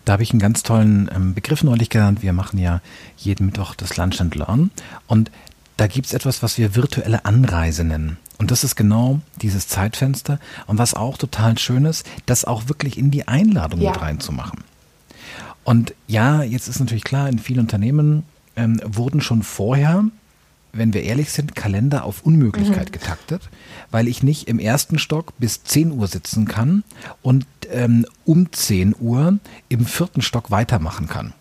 Da 0.04 0.14
habe 0.14 0.22
ich 0.22 0.30
einen 0.30 0.40
ganz 0.40 0.62
tollen 0.62 1.10
ähm, 1.14 1.34
Begriff 1.34 1.62
neulich 1.62 1.90
genannt. 1.90 2.22
Wir 2.22 2.32
machen 2.32 2.58
ja 2.58 2.80
jeden 3.16 3.46
Mittwoch 3.46 3.74
das 3.74 3.96
Lunch 3.96 4.20
and 4.20 4.34
Learn. 4.34 4.70
Und 5.06 5.30
da 5.76 5.86
gibt 5.86 6.06
es 6.06 6.14
etwas, 6.14 6.42
was 6.42 6.58
wir 6.58 6.74
virtuelle 6.74 7.24
Anreise 7.24 7.84
nennen. 7.84 8.18
Und 8.38 8.50
das 8.50 8.64
ist 8.64 8.76
genau 8.76 9.20
dieses 9.42 9.68
Zeitfenster. 9.68 10.38
Und 10.66 10.78
was 10.78 10.94
auch 10.94 11.18
total 11.18 11.58
schön 11.58 11.84
ist, 11.84 12.06
das 12.26 12.44
auch 12.44 12.68
wirklich 12.68 12.98
in 12.98 13.10
die 13.10 13.28
Einladung 13.28 13.80
ja. 13.80 13.90
mit 13.90 14.00
reinzumachen. 14.00 14.64
Und 15.64 15.94
ja, 16.06 16.42
jetzt 16.42 16.68
ist 16.68 16.80
natürlich 16.80 17.04
klar, 17.04 17.28
in 17.28 17.38
vielen 17.38 17.60
Unternehmen 17.60 18.24
ähm, 18.56 18.80
wurden 18.84 19.20
schon 19.20 19.42
vorher 19.42 20.04
wenn 20.72 20.94
wir 20.94 21.02
ehrlich 21.02 21.30
sind, 21.30 21.54
Kalender 21.54 22.04
auf 22.04 22.22
Unmöglichkeit 22.22 22.88
mhm. 22.88 22.92
getaktet, 22.92 23.48
weil 23.90 24.08
ich 24.08 24.22
nicht 24.22 24.48
im 24.48 24.58
ersten 24.58 24.98
Stock 24.98 25.32
bis 25.38 25.64
10 25.64 25.92
Uhr 25.92 26.06
sitzen 26.06 26.46
kann 26.46 26.84
und 27.22 27.46
ähm, 27.70 28.06
um 28.24 28.52
10 28.52 28.94
Uhr 28.98 29.38
im 29.68 29.86
vierten 29.86 30.22
Stock 30.22 30.50
weitermachen 30.50 31.08
kann. 31.08 31.32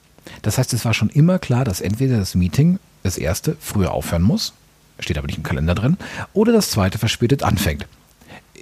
Das 0.42 0.58
heißt, 0.58 0.74
es 0.74 0.86
war 0.86 0.94
schon 0.94 1.10
immer 1.10 1.40
klar, 1.40 1.66
dass 1.66 1.82
entweder 1.82 2.18
das 2.18 2.36
Meeting, 2.36 2.80
das 3.04 3.18
erste, 3.18 3.58
früher 3.60 3.92
aufhören 3.92 4.22
muss, 4.22 4.54
steht 5.00 5.18
aber 5.18 5.28
nicht 5.28 5.38
im 5.38 5.44
Kalender 5.44 5.76
drin, 5.76 5.98
oder 6.34 6.52
das 6.52 6.72
zweite 6.72 6.98
verspätet 6.98 7.44
anfängt. 7.44 7.88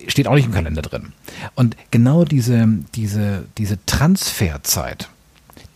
Steht 0.07 0.27
auch 0.27 0.35
nicht 0.35 0.45
im 0.45 0.53
Kalender 0.53 0.81
drin. 0.81 1.13
Und 1.55 1.75
genau 1.91 2.23
diese, 2.23 2.67
diese, 2.95 3.45
diese 3.57 3.83
Transferzeit, 3.85 5.09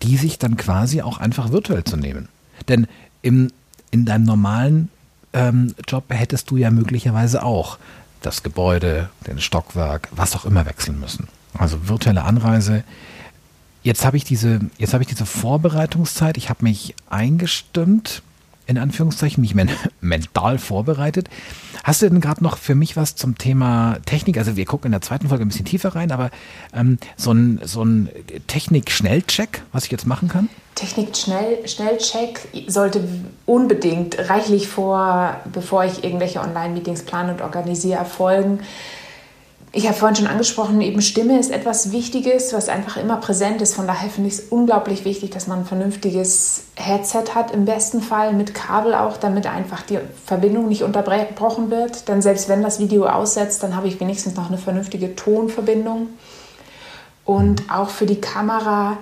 die 0.03 0.17
sich 0.17 0.39
dann 0.39 0.57
quasi 0.57 1.01
auch 1.01 1.17
einfach 1.17 1.51
virtuell 1.51 1.83
zu 1.83 1.97
nehmen. 1.97 2.27
Denn 2.67 2.87
im 3.21 3.51
in 3.91 4.05
deinem 4.05 4.23
normalen 4.23 4.89
ähm, 5.33 5.73
Job 5.87 6.05
hättest 6.09 6.49
du 6.49 6.57
ja 6.57 6.71
möglicherweise 6.71 7.43
auch 7.43 7.77
das 8.21 8.43
Gebäude, 8.43 9.09
den 9.27 9.39
Stockwerk, 9.39 10.09
was 10.11 10.35
auch 10.35 10.45
immer 10.45 10.65
wechseln 10.65 10.99
müssen. 10.99 11.27
Also 11.57 11.87
virtuelle 11.87 12.23
Anreise. 12.23 12.83
Jetzt 13.83 14.05
habe 14.05 14.17
ich 14.17 14.23
diese, 14.23 14.59
jetzt 14.77 14.93
habe 14.93 15.03
ich 15.03 15.09
diese 15.09 15.25
Vorbereitungszeit. 15.25 16.37
Ich 16.37 16.49
habe 16.49 16.63
mich 16.63 16.95
eingestimmt 17.09 18.21
in 18.71 18.77
Anführungszeichen, 18.77 19.41
mich 19.41 19.55
men 19.55 19.69
mental 20.01 20.57
vorbereitet. 20.57 21.29
Hast 21.83 22.01
du 22.01 22.09
denn 22.09 22.21
gerade 22.21 22.43
noch 22.43 22.57
für 22.57 22.75
mich 22.75 22.95
was 22.95 23.15
zum 23.15 23.37
Thema 23.37 23.97
Technik? 24.05 24.37
Also 24.37 24.55
wir 24.55 24.65
gucken 24.65 24.87
in 24.87 24.91
der 24.91 25.01
zweiten 25.01 25.29
Folge 25.29 25.45
ein 25.45 25.47
bisschen 25.47 25.65
tiefer 25.65 25.95
rein, 25.95 26.11
aber 26.11 26.29
ähm, 26.73 26.97
so 27.17 27.31
ein, 27.31 27.59
so 27.63 27.83
ein 27.83 28.09
Technik-Schnellcheck, 28.47 29.63
was 29.71 29.85
ich 29.85 29.91
jetzt 29.91 30.05
machen 30.05 30.27
kann? 30.27 30.49
Technik-Schnellcheck 30.75 32.47
sollte 32.67 33.03
unbedingt 33.45 34.29
reichlich 34.29 34.67
vor, 34.67 35.35
bevor 35.51 35.85
ich 35.85 36.03
irgendwelche 36.03 36.39
Online-Meetings 36.39 37.03
plane 37.03 37.33
und 37.33 37.41
organisiere, 37.41 37.97
erfolgen. 37.97 38.59
Ich 39.73 39.87
habe 39.87 39.95
vorhin 39.95 40.17
schon 40.17 40.27
angesprochen, 40.27 40.81
eben 40.81 41.01
Stimme 41.01 41.39
ist 41.39 41.49
etwas 41.49 41.93
Wichtiges, 41.93 42.51
was 42.51 42.67
einfach 42.67 42.97
immer 42.97 43.15
präsent 43.15 43.61
ist. 43.61 43.73
Von 43.73 43.87
daher 43.87 44.09
finde 44.09 44.27
ich 44.27 44.35
es 44.35 44.43
unglaublich 44.49 45.05
wichtig, 45.05 45.31
dass 45.31 45.47
man 45.47 45.59
ein 45.59 45.65
vernünftiges 45.65 46.63
Headset 46.75 47.35
hat, 47.35 47.51
im 47.51 47.63
besten 47.63 48.01
Fall 48.01 48.33
mit 48.33 48.53
Kabel 48.53 48.93
auch, 48.93 49.15
damit 49.15 49.47
einfach 49.47 49.81
die 49.83 49.99
Verbindung 50.25 50.67
nicht 50.67 50.83
unterbrochen 50.83 51.71
wird. 51.71 52.09
Denn 52.09 52.21
selbst 52.21 52.49
wenn 52.49 52.61
das 52.61 52.79
Video 52.79 53.05
aussetzt, 53.05 53.63
dann 53.63 53.73
habe 53.73 53.87
ich 53.87 54.01
wenigstens 54.01 54.35
noch 54.35 54.49
eine 54.49 54.57
vernünftige 54.57 55.15
Tonverbindung. 55.15 56.07
Und 57.23 57.71
auch 57.71 57.89
für 57.89 58.05
die 58.05 58.19
Kamera, 58.19 58.97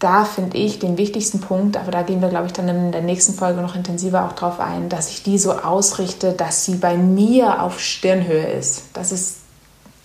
da 0.00 0.24
finde 0.24 0.56
ich 0.56 0.80
den 0.80 0.98
wichtigsten 0.98 1.40
Punkt, 1.40 1.76
aber 1.76 1.92
da 1.92 2.02
gehen 2.02 2.20
wir, 2.20 2.30
glaube 2.30 2.46
ich, 2.46 2.52
dann 2.52 2.68
in 2.68 2.90
der 2.90 3.02
nächsten 3.02 3.34
Folge 3.34 3.60
noch 3.60 3.76
intensiver 3.76 4.24
auch 4.24 4.32
drauf 4.32 4.58
ein, 4.58 4.88
dass 4.88 5.10
ich 5.10 5.22
die 5.22 5.38
so 5.38 5.52
ausrichte, 5.52 6.32
dass 6.32 6.64
sie 6.64 6.76
bei 6.76 6.96
mir 6.96 7.62
auf 7.62 7.78
Stirnhöhe 7.78 8.48
ist. 8.48 8.86
Das 8.92 9.12
ist 9.12 9.36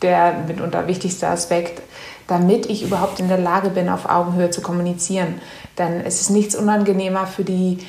der 0.01 0.33
mitunter 0.47 0.87
wichtigste 0.87 1.27
Aspekt, 1.27 1.81
damit 2.27 2.65
ich 2.67 2.83
überhaupt 2.83 3.19
in 3.19 3.27
der 3.27 3.37
Lage 3.37 3.69
bin, 3.69 3.89
auf 3.89 4.09
Augenhöhe 4.09 4.49
zu 4.49 4.61
kommunizieren. 4.61 5.35
Denn 5.77 6.01
es 6.01 6.21
ist 6.21 6.29
nichts 6.29 6.55
unangenehmer 6.55 7.27
für 7.27 7.43
die 7.43 7.79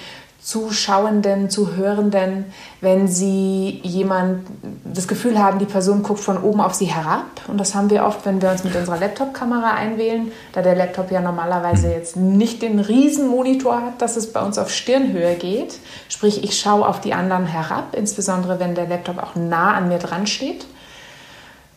Zuschauenden, 0.46 1.50
Zuhörenden, 1.50 2.44
wenn 2.80 3.08
sie 3.08 3.80
jemand 3.82 4.46
das 4.84 5.08
Gefühl 5.08 5.40
haben, 5.40 5.58
die 5.58 5.64
Person 5.64 6.04
guckt 6.04 6.20
von 6.20 6.40
oben 6.40 6.60
auf 6.60 6.72
sie 6.72 6.84
herab. 6.84 7.24
Und 7.48 7.58
das 7.58 7.74
haben 7.74 7.90
wir 7.90 8.04
oft, 8.04 8.24
wenn 8.24 8.40
wir 8.40 8.52
uns 8.52 8.62
mit 8.62 8.76
unserer 8.76 8.96
Laptop-Kamera 8.96 9.72
einwählen, 9.72 10.30
da 10.52 10.62
der 10.62 10.76
Laptop 10.76 11.10
ja 11.10 11.20
normalerweise 11.20 11.90
jetzt 11.90 12.16
nicht 12.16 12.62
den 12.62 12.78
Riesenmonitor 12.78 13.82
hat, 13.82 14.00
dass 14.00 14.16
es 14.16 14.32
bei 14.32 14.40
uns 14.40 14.56
auf 14.56 14.70
Stirnhöhe 14.70 15.34
geht. 15.34 15.80
Sprich, 16.08 16.44
ich 16.44 16.56
schaue 16.56 16.86
auf 16.86 17.00
die 17.00 17.12
anderen 17.12 17.46
herab, 17.46 17.96
insbesondere 17.96 18.60
wenn 18.60 18.76
der 18.76 18.86
Laptop 18.86 19.18
auch 19.20 19.34
nah 19.34 19.74
an 19.74 19.88
mir 19.88 19.98
dran 19.98 20.28
steht. 20.28 20.64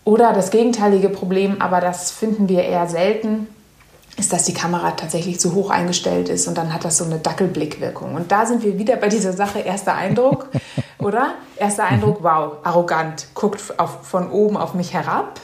Oder 0.09 0.33
das 0.33 0.49
gegenteilige 0.49 1.07
Problem, 1.07 1.61
aber 1.61 1.81
das 1.81 2.09
finden 2.09 2.49
wir 2.49 2.63
eher 2.63 2.87
selten, 2.87 3.45
ist, 4.17 4.33
dass 4.33 4.43
die 4.43 4.55
Kamera 4.55 4.89
tatsächlich 4.89 5.39
zu 5.39 5.53
hoch 5.53 5.69
eingestellt 5.69 6.29
ist 6.29 6.47
und 6.47 6.57
dann 6.57 6.73
hat 6.73 6.83
das 6.83 6.97
so 6.97 7.03
eine 7.03 7.19
Dackelblickwirkung. 7.19 8.15
Und 8.15 8.31
da 8.31 8.47
sind 8.47 8.63
wir 8.63 8.79
wieder 8.79 8.95
bei 8.95 9.07
dieser 9.07 9.33
Sache, 9.33 9.59
erster 9.59 9.93
Eindruck, 9.93 10.47
oder? 10.97 11.35
Erster 11.57 11.83
Eindruck, 11.83 12.23
wow, 12.23 12.53
arrogant, 12.63 13.27
guckt 13.35 13.61
auf, 13.77 13.99
von 14.01 14.31
oben 14.31 14.57
auf 14.57 14.73
mich 14.73 14.95
herab. 14.95 15.39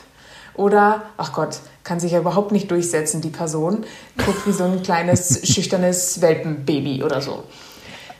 Oder, 0.55 1.03
ach 1.17 1.31
Gott, 1.31 1.59
kann 1.83 1.99
sich 1.99 2.13
ja 2.13 2.17
überhaupt 2.17 2.51
nicht 2.51 2.71
durchsetzen, 2.71 3.21
die 3.21 3.29
Person, 3.29 3.85
guckt 4.17 4.47
wie 4.47 4.51
so 4.51 4.63
ein 4.63 4.81
kleines, 4.81 5.47
schüchternes 5.53 6.21
Welpenbaby 6.21 7.03
oder 7.03 7.21
so. 7.21 7.43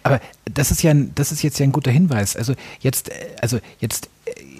Aber 0.03 0.21
das 0.45 0.69
ist 0.69 0.83
ja, 0.83 0.93
das 0.93 1.31
ist 1.31 1.41
jetzt 1.41 1.57
ja 1.57 1.63
ein 1.63 1.71
guter 1.71 1.89
Hinweis. 1.89 2.35
Also 2.35 2.53
jetzt, 2.81 3.09
also 3.41 3.57
jetzt 3.79 4.09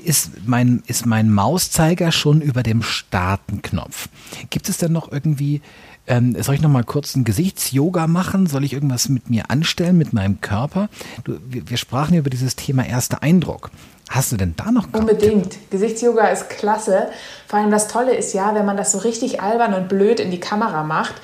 ist 0.04 0.32
mein, 0.46 0.84
ist 0.88 1.06
mein 1.06 1.32
Mauszeiger 1.32 2.12
schon 2.12 2.42
über 2.42 2.64
dem 2.64 2.84
Startenknopf. 2.84 4.10
Gibt 4.50 4.70
es 4.70 4.78
denn 4.78 4.92
noch 4.92 5.12
irgendwie, 5.12 5.62
ähm, 6.08 6.42
soll 6.42 6.56
ich 6.56 6.62
noch 6.62 6.70
mal 6.70 6.84
kurz 6.84 7.16
ein 7.16 7.24
Gesichtsyoga 7.24 8.08
machen? 8.08 8.48
Soll 8.48 8.64
ich 8.64 8.74
irgendwas 8.74 9.10
mit 9.10 9.30
mir 9.30 9.50
anstellen, 9.50 9.98
mit 9.98 10.14
meinem 10.14 10.42
Körper? 10.42 10.90
Du, 11.24 11.40
wir, 11.48 11.70
wir 11.70 11.78
sprachen 11.78 12.14
ja 12.14 12.20
über 12.20 12.30
dieses 12.30 12.56
Thema 12.56 12.86
erster 12.86 13.24
Eindruck. 13.24 13.72
Hast 14.10 14.32
du 14.32 14.38
denn 14.38 14.54
da 14.56 14.72
noch 14.72 14.88
Unbedingt. 14.94 15.58
Gesichtsyoga 15.72 16.28
ist 16.28 16.50
klasse. 16.50 17.08
Vor 17.48 17.58
allem 17.58 17.72
das 17.72 17.88
Tolle 17.88 18.16
ist 18.16 18.34
ja, 18.34 18.54
wenn 18.54 18.66
man 18.66 18.78
das 18.78 18.92
so 18.92 19.00
richtig 19.00 19.42
albern 19.42 19.74
und 19.74 19.90
blöd 19.90 20.20
in 20.20 20.30
die 20.30 20.40
Kamera 20.40 20.84
macht, 20.84 21.16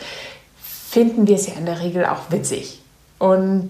finden 0.90 1.28
wir 1.28 1.36
es 1.36 1.46
ja 1.46 1.54
in 1.54 1.68
der 1.68 1.80
Regel 1.80 2.06
auch 2.06 2.32
witzig. 2.32 2.82
Und 3.20 3.70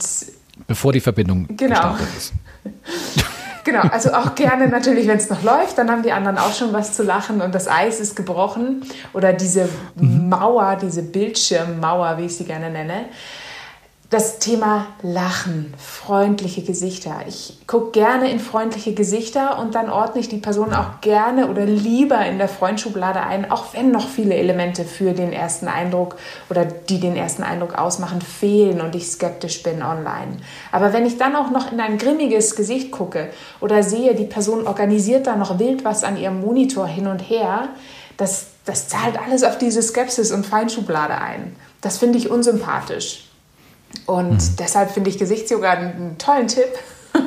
bevor 0.65 0.93
die 0.93 1.01
Verbindung 1.01 1.47
genau. 1.57 1.75
gestartet 1.75 2.07
ist. 2.17 2.33
Genau, 3.63 3.81
also 3.81 4.13
auch 4.13 4.35
gerne 4.35 4.67
natürlich, 4.67 5.07
wenn 5.07 5.17
es 5.17 5.29
noch 5.29 5.43
läuft, 5.43 5.77
dann 5.77 5.91
haben 5.91 6.03
die 6.03 6.11
anderen 6.11 6.37
auch 6.37 6.53
schon 6.53 6.73
was 6.73 6.93
zu 6.93 7.03
lachen 7.03 7.41
und 7.41 7.53
das 7.53 7.67
Eis 7.67 7.99
ist 7.99 8.15
gebrochen 8.15 8.83
oder 9.13 9.33
diese 9.33 9.69
mhm. 9.95 10.29
Mauer, 10.29 10.77
diese 10.81 11.03
Bildschirmmauer, 11.03 12.17
wie 12.17 12.25
ich 12.25 12.37
sie 12.37 12.45
gerne 12.45 12.69
nenne, 12.69 13.05
das 14.11 14.39
Thema 14.39 14.87
Lachen, 15.03 15.73
freundliche 15.77 16.63
Gesichter. 16.63 17.21
Ich 17.29 17.57
gucke 17.65 17.91
gerne 17.91 18.29
in 18.29 18.41
freundliche 18.41 18.93
Gesichter 18.93 19.57
und 19.57 19.73
dann 19.73 19.89
ordne 19.89 20.19
ich 20.19 20.27
die 20.27 20.39
Person 20.39 20.73
auch 20.73 20.99
gerne 20.99 21.47
oder 21.47 21.65
lieber 21.65 22.25
in 22.25 22.37
der 22.37 22.49
Freundschublade 22.49 23.21
ein, 23.21 23.49
auch 23.49 23.73
wenn 23.73 23.91
noch 23.91 24.09
viele 24.09 24.35
Elemente 24.35 24.83
für 24.83 25.13
den 25.13 25.31
ersten 25.31 25.69
Eindruck 25.69 26.17
oder 26.49 26.65
die 26.65 26.99
den 26.99 27.15
ersten 27.15 27.41
Eindruck 27.41 27.77
ausmachen, 27.77 28.19
fehlen 28.19 28.81
und 28.81 28.95
ich 28.95 29.07
skeptisch 29.07 29.63
bin 29.63 29.81
online. 29.81 30.39
Aber 30.73 30.91
wenn 30.91 31.05
ich 31.05 31.17
dann 31.17 31.37
auch 31.37 31.49
noch 31.49 31.71
in 31.71 31.79
ein 31.79 31.97
grimmiges 31.97 32.57
Gesicht 32.57 32.91
gucke 32.91 33.29
oder 33.61 33.81
sehe, 33.81 34.13
die 34.13 34.25
Person 34.25 34.67
organisiert 34.67 35.25
da 35.25 35.37
noch 35.37 35.57
wild 35.57 35.85
was 35.85 36.03
an 36.03 36.17
ihrem 36.17 36.41
Monitor 36.41 36.85
hin 36.85 37.07
und 37.07 37.19
her, 37.19 37.69
das, 38.17 38.47
das 38.65 38.89
zahlt 38.89 39.17
alles 39.17 39.45
auf 39.45 39.57
diese 39.57 39.81
Skepsis 39.81 40.33
und 40.33 40.45
Feinschublade 40.45 41.15
ein. 41.15 41.55
Das 41.79 41.97
finde 41.97 42.17
ich 42.17 42.29
unsympathisch. 42.29 43.30
Und 44.05 44.33
mhm. 44.33 44.55
deshalb 44.59 44.91
finde 44.91 45.09
ich 45.09 45.17
Gesichtsyoga 45.17 45.71
einen 45.71 46.17
tollen 46.17 46.47
Tipp. 46.47 46.69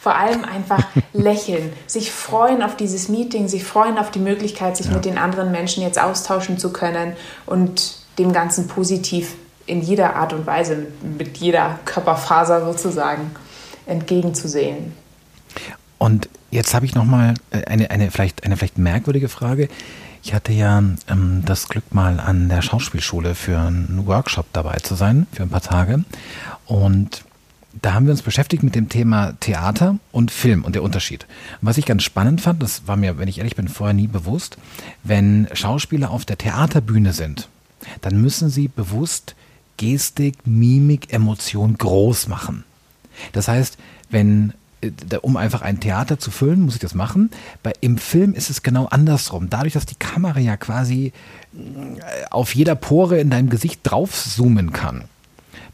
Vor 0.00 0.14
allem 0.14 0.44
einfach 0.44 0.84
lächeln, 1.12 1.72
sich 1.86 2.12
freuen 2.12 2.62
auf 2.62 2.76
dieses 2.76 3.08
Meeting, 3.08 3.48
sich 3.48 3.64
freuen 3.64 3.98
auf 3.98 4.10
die 4.10 4.18
Möglichkeit, 4.18 4.76
sich 4.76 4.86
ja. 4.86 4.92
mit 4.92 5.04
den 5.04 5.18
anderen 5.18 5.50
Menschen 5.50 5.82
jetzt 5.82 6.00
austauschen 6.00 6.58
zu 6.58 6.72
können 6.72 7.14
und 7.44 7.96
dem 8.18 8.32
Ganzen 8.32 8.68
positiv 8.68 9.34
in 9.66 9.82
jeder 9.82 10.14
Art 10.14 10.32
und 10.32 10.46
Weise, 10.46 10.86
mit 11.18 11.38
jeder 11.38 11.80
Körperfaser 11.84 12.64
sozusagen 12.64 13.32
entgegenzusehen. 13.86 14.92
Und 15.98 16.28
jetzt 16.50 16.74
habe 16.74 16.86
ich 16.86 16.94
noch 16.94 17.04
mal 17.04 17.34
äh, 17.50 17.64
eine, 17.64 17.90
eine, 17.90 18.10
vielleicht, 18.10 18.44
eine 18.44 18.56
vielleicht 18.56 18.78
merkwürdige 18.78 19.28
Frage. 19.28 19.68
Ich 20.26 20.34
hatte 20.34 20.52
ja 20.52 20.82
ähm, 21.06 21.42
das 21.44 21.68
Glück, 21.68 21.94
mal 21.94 22.18
an 22.18 22.48
der 22.48 22.60
Schauspielschule 22.60 23.36
für 23.36 23.60
einen 23.60 24.08
Workshop 24.08 24.46
dabei 24.52 24.78
zu 24.78 24.96
sein, 24.96 25.28
für 25.30 25.44
ein 25.44 25.50
paar 25.50 25.60
Tage. 25.60 26.04
Und 26.64 27.22
da 27.80 27.94
haben 27.94 28.06
wir 28.06 28.10
uns 28.10 28.22
beschäftigt 28.22 28.64
mit 28.64 28.74
dem 28.74 28.88
Thema 28.88 29.34
Theater 29.38 30.00
und 30.10 30.32
Film 30.32 30.64
und 30.64 30.74
der 30.74 30.82
Unterschied. 30.82 31.28
Was 31.60 31.78
ich 31.78 31.86
ganz 31.86 32.02
spannend 32.02 32.40
fand, 32.40 32.60
das 32.60 32.88
war 32.88 32.96
mir, 32.96 33.18
wenn 33.18 33.28
ich 33.28 33.38
ehrlich 33.38 33.54
bin, 33.54 33.68
vorher 33.68 33.94
nie 33.94 34.08
bewusst, 34.08 34.58
wenn 35.04 35.46
Schauspieler 35.52 36.10
auf 36.10 36.24
der 36.24 36.38
Theaterbühne 36.38 37.12
sind, 37.12 37.48
dann 38.00 38.20
müssen 38.20 38.50
sie 38.50 38.66
bewusst 38.66 39.36
Gestik, 39.76 40.44
Mimik, 40.44 41.12
Emotion 41.12 41.78
groß 41.78 42.26
machen. 42.26 42.64
Das 43.30 43.46
heißt, 43.46 43.78
wenn 44.10 44.54
um 45.22 45.36
einfach 45.36 45.62
ein 45.62 45.80
Theater 45.80 46.18
zu 46.18 46.30
füllen, 46.30 46.62
muss 46.62 46.74
ich 46.74 46.80
das 46.80 46.94
machen. 46.94 47.30
Bei, 47.62 47.72
Im 47.80 47.98
Film 47.98 48.34
ist 48.34 48.50
es 48.50 48.62
genau 48.62 48.86
andersrum. 48.86 49.48
Dadurch, 49.50 49.74
dass 49.74 49.86
die 49.86 49.94
Kamera 49.96 50.40
ja 50.40 50.56
quasi 50.56 51.12
äh, 51.54 51.60
auf 52.30 52.54
jeder 52.54 52.74
Pore 52.74 53.18
in 53.18 53.30
deinem 53.30 53.50
Gesicht 53.50 53.80
draufzoomen 53.84 54.72
kann, 54.72 55.04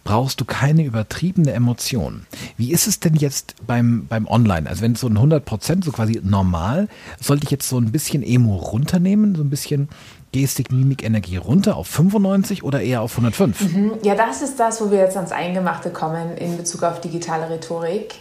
brauchst 0.04 0.40
du 0.40 0.44
keine 0.44 0.84
übertriebene 0.84 1.52
Emotion. 1.52 2.26
Wie 2.56 2.72
ist 2.72 2.86
es 2.86 3.00
denn 3.00 3.14
jetzt 3.14 3.54
beim, 3.66 4.06
beim 4.06 4.26
Online? 4.26 4.68
Also 4.68 4.82
wenn 4.82 4.92
es 4.92 5.00
so 5.00 5.06
ein 5.06 5.16
100% 5.16 5.84
so 5.84 5.92
quasi 5.92 6.20
normal, 6.22 6.88
sollte 7.20 7.44
ich 7.44 7.50
jetzt 7.50 7.68
so 7.68 7.78
ein 7.78 7.92
bisschen 7.92 8.22
Emo 8.22 8.56
runternehmen, 8.56 9.34
so 9.34 9.42
ein 9.42 9.50
bisschen 9.50 9.88
Gestik, 10.32 10.72
Mimik, 10.72 11.04
Energie 11.04 11.36
runter 11.36 11.76
auf 11.76 11.86
95 11.88 12.64
oder 12.64 12.80
eher 12.80 13.02
auf 13.02 13.12
105? 13.12 13.60
Mhm. 13.60 13.92
Ja, 14.02 14.14
das 14.14 14.42
ist 14.42 14.58
das, 14.58 14.80
wo 14.80 14.90
wir 14.90 14.98
jetzt 14.98 15.16
ans 15.16 15.30
Eingemachte 15.30 15.90
kommen 15.90 16.36
in 16.36 16.56
Bezug 16.56 16.82
auf 16.82 17.00
digitale 17.00 17.50
Rhetorik 17.50 18.14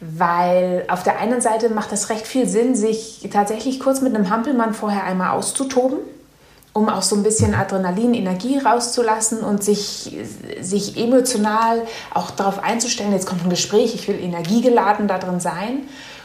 weil 0.00 0.84
auf 0.88 1.02
der 1.02 1.18
einen 1.18 1.40
Seite 1.40 1.68
macht 1.68 1.92
es 1.92 2.08
recht 2.08 2.26
viel 2.26 2.48
Sinn, 2.48 2.74
sich 2.74 3.28
tatsächlich 3.30 3.80
kurz 3.80 4.00
mit 4.00 4.14
einem 4.14 4.30
Hampelmann 4.30 4.72
vorher 4.72 5.04
einmal 5.04 5.32
auszutoben, 5.32 5.98
um 6.72 6.88
auch 6.88 7.02
so 7.02 7.16
ein 7.16 7.22
bisschen 7.22 7.54
Adrenalin, 7.54 8.14
Energie 8.14 8.58
rauszulassen 8.58 9.40
und 9.40 9.62
sich, 9.62 10.16
sich 10.60 10.96
emotional 10.96 11.82
auch 12.14 12.30
darauf 12.30 12.62
einzustellen, 12.62 13.12
jetzt 13.12 13.26
kommt 13.26 13.44
ein 13.44 13.50
Gespräch, 13.50 13.94
ich 13.94 14.08
will 14.08 14.18
energiegeladen 14.18 15.06
da 15.06 15.18
drin 15.18 15.40
sein. 15.40 15.80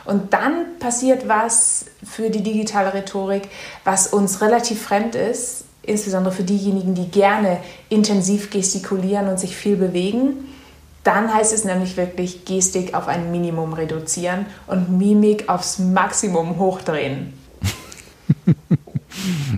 Und 0.05 0.33
dann 0.33 0.77
passiert 0.79 1.27
was 1.27 1.85
für 2.03 2.29
die 2.29 2.43
digitale 2.43 2.93
Rhetorik, 2.93 3.49
was 3.83 4.07
uns 4.07 4.39
relativ 4.39 4.83
fremd 4.83 5.15
ist, 5.15 5.65
insbesondere 5.81 6.33
für 6.33 6.43
diejenigen, 6.43 6.93
die 6.93 7.09
gerne 7.09 7.57
intensiv 7.89 8.51
gestikulieren 8.51 9.27
und 9.27 9.39
sich 9.39 9.55
viel 9.55 9.75
bewegen 9.75 10.45
dann 11.05 11.33
heißt 11.33 11.53
es 11.53 11.63
nämlich 11.63 11.97
wirklich 11.97 12.45
Gestik 12.45 12.93
auf 12.93 13.07
ein 13.07 13.31
Minimum 13.31 13.73
reduzieren 13.73 14.45
und 14.67 14.97
Mimik 14.97 15.47
aufs 15.47 15.79
Maximum 15.79 16.57
hochdrehen. 16.57 17.33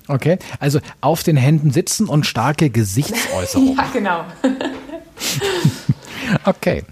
Okay, 0.07 0.37
also 0.59 0.79
auf 1.01 1.23
den 1.23 1.35
Händen 1.35 1.71
sitzen 1.71 2.07
und 2.07 2.25
starke 2.25 2.69
Gesichtsäußerungen. 2.69 3.75
ja, 3.77 3.89
genau. 3.91 4.23
okay. 6.45 6.83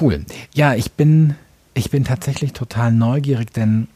Cool. 0.00 0.24
Ja, 0.54 0.74
ich 0.74 0.92
bin, 0.92 1.34
ich 1.74 1.90
bin 1.90 2.04
tatsächlich 2.04 2.52
total 2.52 2.92
neugierig, 2.92 3.52
denn, 3.52 3.88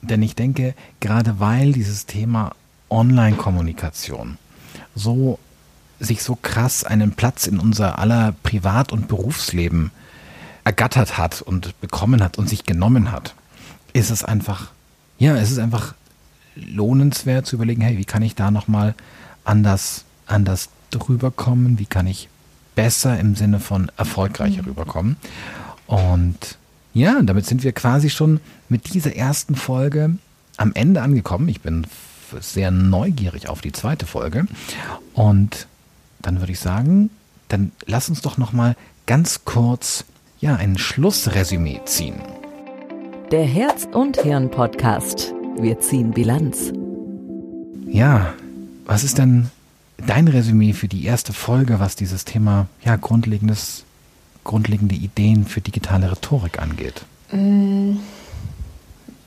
denn 0.00 0.22
ich 0.22 0.34
denke, 0.34 0.74
gerade 1.00 1.38
weil 1.38 1.72
dieses 1.72 2.06
Thema 2.06 2.52
Online-Kommunikation 2.90 4.38
so 4.94 5.38
sich 6.02 6.22
so 6.22 6.36
krass 6.40 6.84
einen 6.84 7.12
Platz 7.12 7.46
in 7.46 7.58
unser 7.58 7.98
aller 7.98 8.34
Privat- 8.42 8.92
und 8.92 9.08
Berufsleben 9.08 9.90
ergattert 10.64 11.18
hat 11.18 11.42
und 11.42 11.80
bekommen 11.80 12.22
hat 12.22 12.38
und 12.38 12.48
sich 12.48 12.64
genommen 12.64 13.12
hat, 13.12 13.34
ist 13.92 14.10
es 14.10 14.24
einfach, 14.24 14.70
ja, 15.18 15.36
es 15.36 15.50
ist 15.50 15.58
einfach 15.58 15.94
lohnenswert 16.54 17.46
zu 17.46 17.56
überlegen, 17.56 17.82
hey, 17.82 17.98
wie 17.98 18.04
kann 18.04 18.22
ich 18.22 18.34
da 18.34 18.50
nochmal 18.50 18.94
anders, 19.44 20.04
anders 20.26 20.68
drüber 20.90 21.30
kommen? 21.30 21.78
Wie 21.78 21.86
kann 21.86 22.06
ich 22.06 22.28
besser 22.74 23.18
im 23.18 23.34
Sinne 23.34 23.60
von 23.60 23.90
erfolgreicher 23.96 24.62
mhm. 24.62 24.68
rüberkommen? 24.68 25.16
Und 25.86 26.58
ja, 26.94 27.20
damit 27.22 27.46
sind 27.46 27.62
wir 27.64 27.72
quasi 27.72 28.10
schon 28.10 28.40
mit 28.68 28.92
dieser 28.92 29.16
ersten 29.16 29.54
Folge 29.54 30.16
am 30.56 30.72
Ende 30.74 31.02
angekommen. 31.02 31.48
Ich 31.48 31.60
bin 31.60 31.86
sehr 32.40 32.70
neugierig 32.70 33.48
auf 33.48 33.60
die 33.60 33.72
zweite 33.72 34.06
Folge. 34.06 34.46
Und 35.14 35.66
dann 36.22 36.40
würde 36.40 36.52
ich 36.52 36.60
sagen, 36.60 37.10
dann 37.48 37.72
lass 37.86 38.08
uns 38.08 38.22
doch 38.22 38.38
noch 38.38 38.52
mal 38.52 38.76
ganz 39.06 39.44
kurz 39.44 40.04
ja 40.40 40.56
ein 40.56 40.78
Schlussresümee 40.78 41.80
ziehen. 41.84 42.16
Der 43.30 43.44
Herz 43.44 43.86
und 43.92 44.20
Hirn 44.20 44.50
Podcast. 44.50 45.34
Wir 45.58 45.78
ziehen 45.80 46.12
Bilanz. 46.12 46.72
Ja, 47.86 48.34
was 48.84 49.04
ist 49.04 49.18
denn 49.18 49.50
dein 50.06 50.28
Resümee 50.28 50.72
für 50.72 50.88
die 50.88 51.04
erste 51.04 51.32
Folge, 51.32 51.78
was 51.78 51.96
dieses 51.96 52.24
Thema 52.24 52.66
ja 52.84 52.96
grundlegendes 52.96 53.84
grundlegende 54.44 54.94
Ideen 54.94 55.46
für 55.46 55.60
digitale 55.60 56.10
Rhetorik 56.10 56.58
angeht? 56.60 57.04
Mm, 57.30 57.96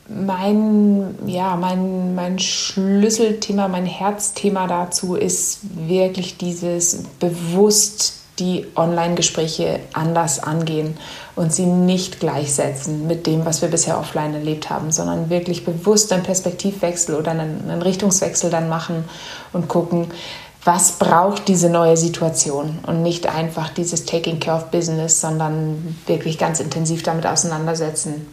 mein, 0.07 1.15
ja, 1.25 1.55
mein, 1.55 2.13
mein 2.15 2.39
Schlüsselthema, 2.39 3.67
mein 3.67 3.85
Herzthema 3.85 4.67
dazu 4.67 5.15
ist 5.15 5.59
wirklich 5.87 6.37
dieses 6.37 7.03
bewusst 7.19 8.13
die 8.39 8.67
Online-Gespräche 8.75 9.79
anders 9.93 10.43
angehen 10.43 10.97
und 11.35 11.53
sie 11.53 11.65
nicht 11.65 12.19
gleichsetzen 12.19 13.07
mit 13.07 13.27
dem, 13.27 13.45
was 13.45 13.61
wir 13.61 13.69
bisher 13.69 13.97
offline 13.97 14.33
erlebt 14.33 14.69
haben, 14.69 14.91
sondern 14.91 15.29
wirklich 15.29 15.63
bewusst 15.63 16.11
einen 16.11 16.23
Perspektivwechsel 16.23 17.15
oder 17.15 17.31
einen, 17.31 17.69
einen 17.69 17.81
Richtungswechsel 17.81 18.49
dann 18.49 18.67
machen 18.67 19.05
und 19.53 19.69
gucken, 19.69 20.07
was 20.65 20.93
braucht 20.93 21.47
diese 21.47 21.69
neue 21.69 21.95
Situation 21.95 22.79
und 22.85 23.03
nicht 23.03 23.27
einfach 23.27 23.69
dieses 23.69 24.05
Taking 24.05 24.39
Care 24.39 24.57
of 24.57 24.71
Business, 24.71 25.21
sondern 25.21 25.95
wirklich 26.07 26.37
ganz 26.37 26.59
intensiv 26.59 27.03
damit 27.03 27.25
auseinandersetzen. 27.25 28.25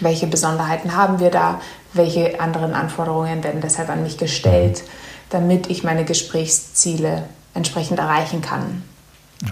Welche 0.00 0.26
Besonderheiten 0.26 0.96
haben 0.96 1.20
wir 1.20 1.30
da? 1.30 1.60
Welche 1.92 2.40
anderen 2.40 2.74
Anforderungen 2.74 3.42
werden 3.42 3.60
deshalb 3.60 3.88
an 3.88 4.02
mich 4.02 4.18
gestellt, 4.18 4.82
damit 5.30 5.68
ich 5.68 5.84
meine 5.84 6.04
Gesprächsziele 6.04 7.24
entsprechend 7.54 7.98
erreichen 7.98 8.40
kann? 8.40 8.82